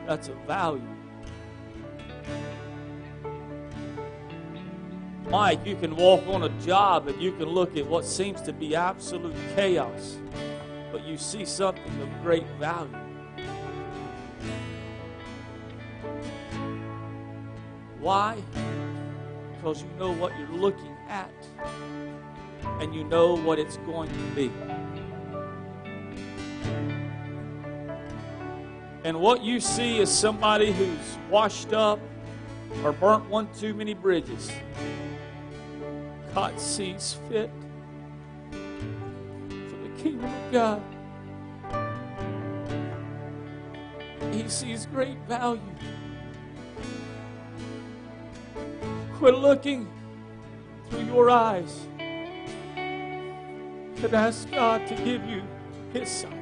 that's 0.06 0.28
of 0.28 0.36
value. 0.46 0.91
Mike, 5.32 5.64
you 5.64 5.74
can 5.76 5.96
walk 5.96 6.26
on 6.26 6.42
a 6.42 6.50
job 6.60 7.08
and 7.08 7.18
you 7.18 7.32
can 7.32 7.46
look 7.46 7.74
at 7.78 7.86
what 7.86 8.04
seems 8.04 8.42
to 8.42 8.52
be 8.52 8.76
absolute 8.76 9.34
chaos, 9.56 10.18
but 10.92 11.06
you 11.06 11.16
see 11.16 11.46
something 11.46 12.02
of 12.02 12.22
great 12.22 12.46
value. 12.60 12.94
Why? 17.98 18.36
Because 19.56 19.80
you 19.80 19.88
know 19.98 20.12
what 20.12 20.38
you're 20.38 20.48
looking 20.48 20.94
at 21.08 21.32
and 22.80 22.94
you 22.94 23.02
know 23.04 23.34
what 23.34 23.58
it's 23.58 23.78
going 23.78 24.10
to 24.10 24.34
be. 24.34 24.52
And 29.04 29.18
what 29.18 29.42
you 29.42 29.60
see 29.60 29.98
is 29.98 30.10
somebody 30.10 30.72
who's 30.72 31.18
washed 31.30 31.72
up 31.72 32.00
or 32.84 32.92
burnt 32.92 33.30
one 33.30 33.48
too 33.54 33.72
many 33.72 33.94
bridges. 33.94 34.52
God 36.34 36.58
sees 36.58 37.18
fit 37.28 37.50
for 38.50 38.56
the 38.56 40.02
kingdom 40.02 40.24
of 40.24 40.52
God. 40.52 40.82
He 44.32 44.48
sees 44.48 44.86
great 44.86 45.18
value. 45.28 45.60
We're 49.20 49.32
looking 49.32 49.86
through 50.88 51.04
your 51.04 51.28
eyes 51.28 51.86
and 54.02 54.14
ask 54.14 54.50
God 54.50 54.86
to 54.88 54.94
give 54.96 55.24
you 55.26 55.42
His 55.92 56.08
sight. 56.08 56.32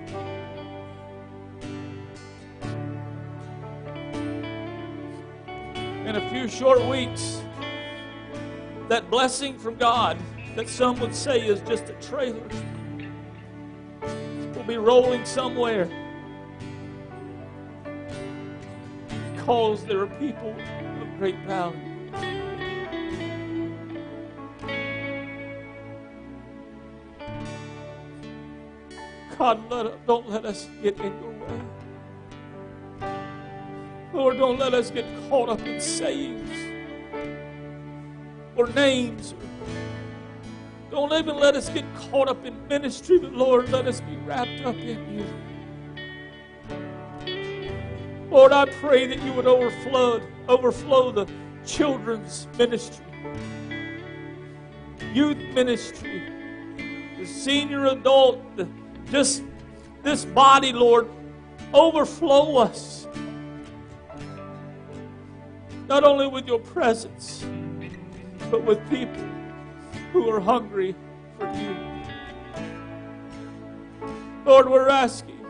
In 6.06 6.16
a 6.16 6.30
few 6.30 6.48
short 6.48 6.80
weeks, 6.86 7.42
that 8.90 9.08
blessing 9.08 9.56
from 9.56 9.76
God 9.76 10.18
that 10.56 10.68
some 10.68 10.98
would 10.98 11.14
say 11.14 11.46
is 11.46 11.60
just 11.60 11.88
a 11.88 11.92
trailer 12.02 12.42
will 14.02 14.64
be 14.64 14.76
rolling 14.76 15.24
somewhere 15.24 15.88
because 19.32 19.84
there 19.84 20.00
are 20.00 20.08
people 20.18 20.50
of 20.50 21.18
great 21.18 21.38
value. 21.46 21.78
God, 29.38 29.70
let, 29.70 30.06
don't 30.08 30.28
let 30.28 30.44
us 30.44 30.68
get 30.82 30.98
in 30.98 31.12
your 31.22 31.30
way. 31.30 33.08
Lord, 34.12 34.36
don't 34.36 34.58
let 34.58 34.74
us 34.74 34.90
get 34.90 35.06
caught 35.28 35.48
up 35.48 35.60
in 35.60 35.80
sayings 35.80 36.69
or 38.60 38.66
names. 38.74 39.34
Don't 40.90 41.12
even 41.14 41.36
let 41.36 41.56
us 41.56 41.70
get 41.70 41.86
caught 41.94 42.28
up 42.28 42.44
in 42.44 42.68
ministry, 42.68 43.18
but 43.18 43.32
Lord, 43.32 43.70
let 43.70 43.86
us 43.86 44.02
be 44.02 44.16
wrapped 44.16 44.60
up 44.66 44.76
in 44.76 45.18
you. 45.18 45.24
Lord, 48.30 48.52
I 48.52 48.66
pray 48.66 49.06
that 49.06 49.22
you 49.22 49.32
would 49.32 49.46
overflow, 49.46 50.20
overflow 50.46 51.10
the 51.10 51.26
children's 51.64 52.48
ministry, 52.58 53.06
youth 55.14 55.38
ministry, 55.54 56.22
the 57.18 57.24
senior 57.24 57.86
adult, 57.86 58.56
the, 58.56 58.68
just 59.10 59.42
this 60.02 60.26
body, 60.26 60.72
Lord, 60.72 61.08
overflow 61.72 62.58
us. 62.58 63.08
Not 65.88 66.04
only 66.04 66.26
with 66.26 66.46
your 66.46 66.60
presence, 66.60 67.42
but 68.50 68.64
with 68.64 68.78
people 68.90 69.24
who 70.12 70.28
are 70.28 70.40
hungry 70.40 70.94
for 71.38 71.46
you. 71.54 71.76
Lord, 74.44 74.68
we're 74.68 74.88
asking 74.88 75.46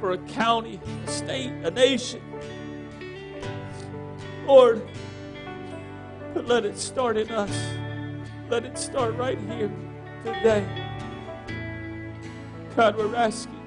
for 0.00 0.12
a 0.12 0.18
county, 0.18 0.80
a 1.06 1.10
state, 1.10 1.52
a 1.62 1.70
nation. 1.70 2.22
Lord, 4.46 4.86
but 6.34 6.46
let 6.46 6.64
it 6.64 6.78
start 6.78 7.16
in 7.16 7.30
us. 7.30 7.56
Let 8.48 8.64
it 8.64 8.76
start 8.76 9.16
right 9.16 9.38
here 9.38 9.70
today. 10.24 10.66
God, 12.76 12.96
we're 12.96 13.14
asking 13.14 13.62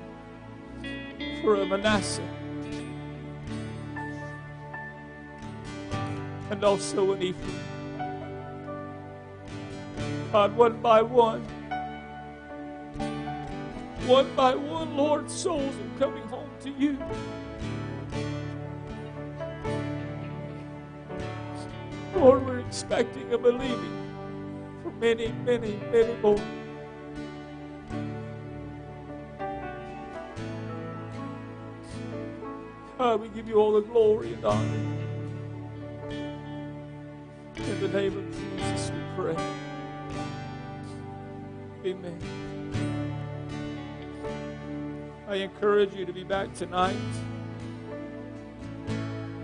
for 1.42 1.56
a 1.56 1.66
Manasseh 1.66 2.39
and 6.50 6.64
also 6.64 7.14
an 7.14 7.22
Ephraim. 7.22 7.60
God, 10.32 10.56
one 10.56 10.82
by 10.82 11.02
one, 11.02 11.42
one 14.06 14.36
by 14.36 14.56
one, 14.56 14.96
Lord, 14.96 15.30
souls 15.30 15.76
are 15.76 16.00
coming 16.00 16.24
home 16.24 16.50
to 16.62 16.70
you. 16.72 16.98
Lord, 22.16 22.46
we're 22.46 22.60
expecting 22.60 23.32
and 23.32 23.42
believing 23.42 24.14
for 24.84 24.92
many, 24.92 25.32
many, 25.46 25.80
many 25.92 26.14
more. 26.22 26.38
God, 32.98 33.22
we 33.22 33.30
give 33.30 33.48
you 33.48 33.56
all 33.56 33.72
the 33.72 33.82
glory 33.82 34.34
and 34.34 34.44
honor. 34.44 34.99
Amen. 41.90 42.20
I 45.28 45.36
encourage 45.38 45.96
you 45.96 46.06
to 46.06 46.14
be 46.14 46.24
back 46.24 46.54
tonight. 46.54 46.96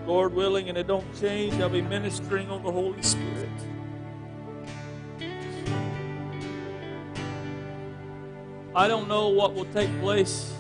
Lord 0.06 0.36
willing, 0.36 0.70
and 0.70 0.78
it 0.78 0.86
don't 0.86 1.20
change, 1.20 1.56
I'll 1.56 1.70
be 1.70 1.82
ministering 1.82 2.52
on 2.52 2.62
the 2.62 2.72
Holy 2.72 3.02
Spirit. 3.02 3.50
I 8.76 8.88
don't 8.88 9.08
know 9.08 9.30
what 9.30 9.56
will 9.56 9.66
take 9.74 9.90
place, 10.00 10.54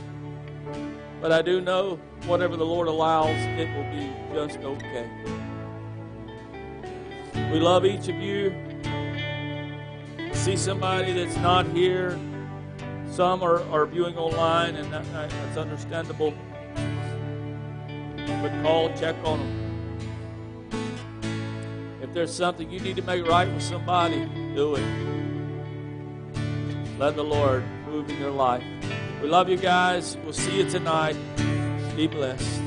but 1.21 1.31
I 1.31 1.43
do 1.43 1.61
know 1.61 1.99
whatever 2.25 2.57
the 2.57 2.65
Lord 2.65 2.87
allows, 2.87 3.37
it 3.59 3.69
will 3.75 3.91
be 3.91 4.11
just 4.33 4.57
okay. 4.59 5.07
We 7.51 7.59
love 7.59 7.85
each 7.85 8.07
of 8.07 8.15
you. 8.15 8.74
See 10.45 10.57
somebody 10.57 11.11
that's 11.11 11.37
not 11.37 11.65
here. 11.69 12.19
Some 13.09 13.41
are, 13.41 13.63
are 13.71 13.87
viewing 13.87 14.15
online, 14.15 14.75
and 14.75 14.93
that, 14.93 15.03
that's 15.11 15.57
understandable. 15.57 16.35
But 18.27 18.51
call, 18.61 18.93
check 18.93 19.15
on 19.23 19.39
them. 19.39 20.69
If 21.99 22.13
there's 22.13 22.31
something 22.31 22.69
you 22.69 22.79
need 22.79 22.95
to 22.97 23.01
make 23.01 23.25
right 23.25 23.51
with 23.51 23.63
somebody, 23.63 24.29
do 24.53 24.75
it. 24.75 24.85
Let 26.99 27.15
the 27.15 27.23
Lord 27.23 27.63
move 27.87 28.07
in 28.11 28.19
your 28.19 28.29
life. 28.29 28.63
We 29.23 29.27
love 29.27 29.49
you 29.49 29.57
guys. 29.57 30.15
We'll 30.23 30.33
see 30.33 30.57
you 30.57 30.69
tonight. 30.69 31.17
Be 31.95 32.05
blessed. 32.05 32.64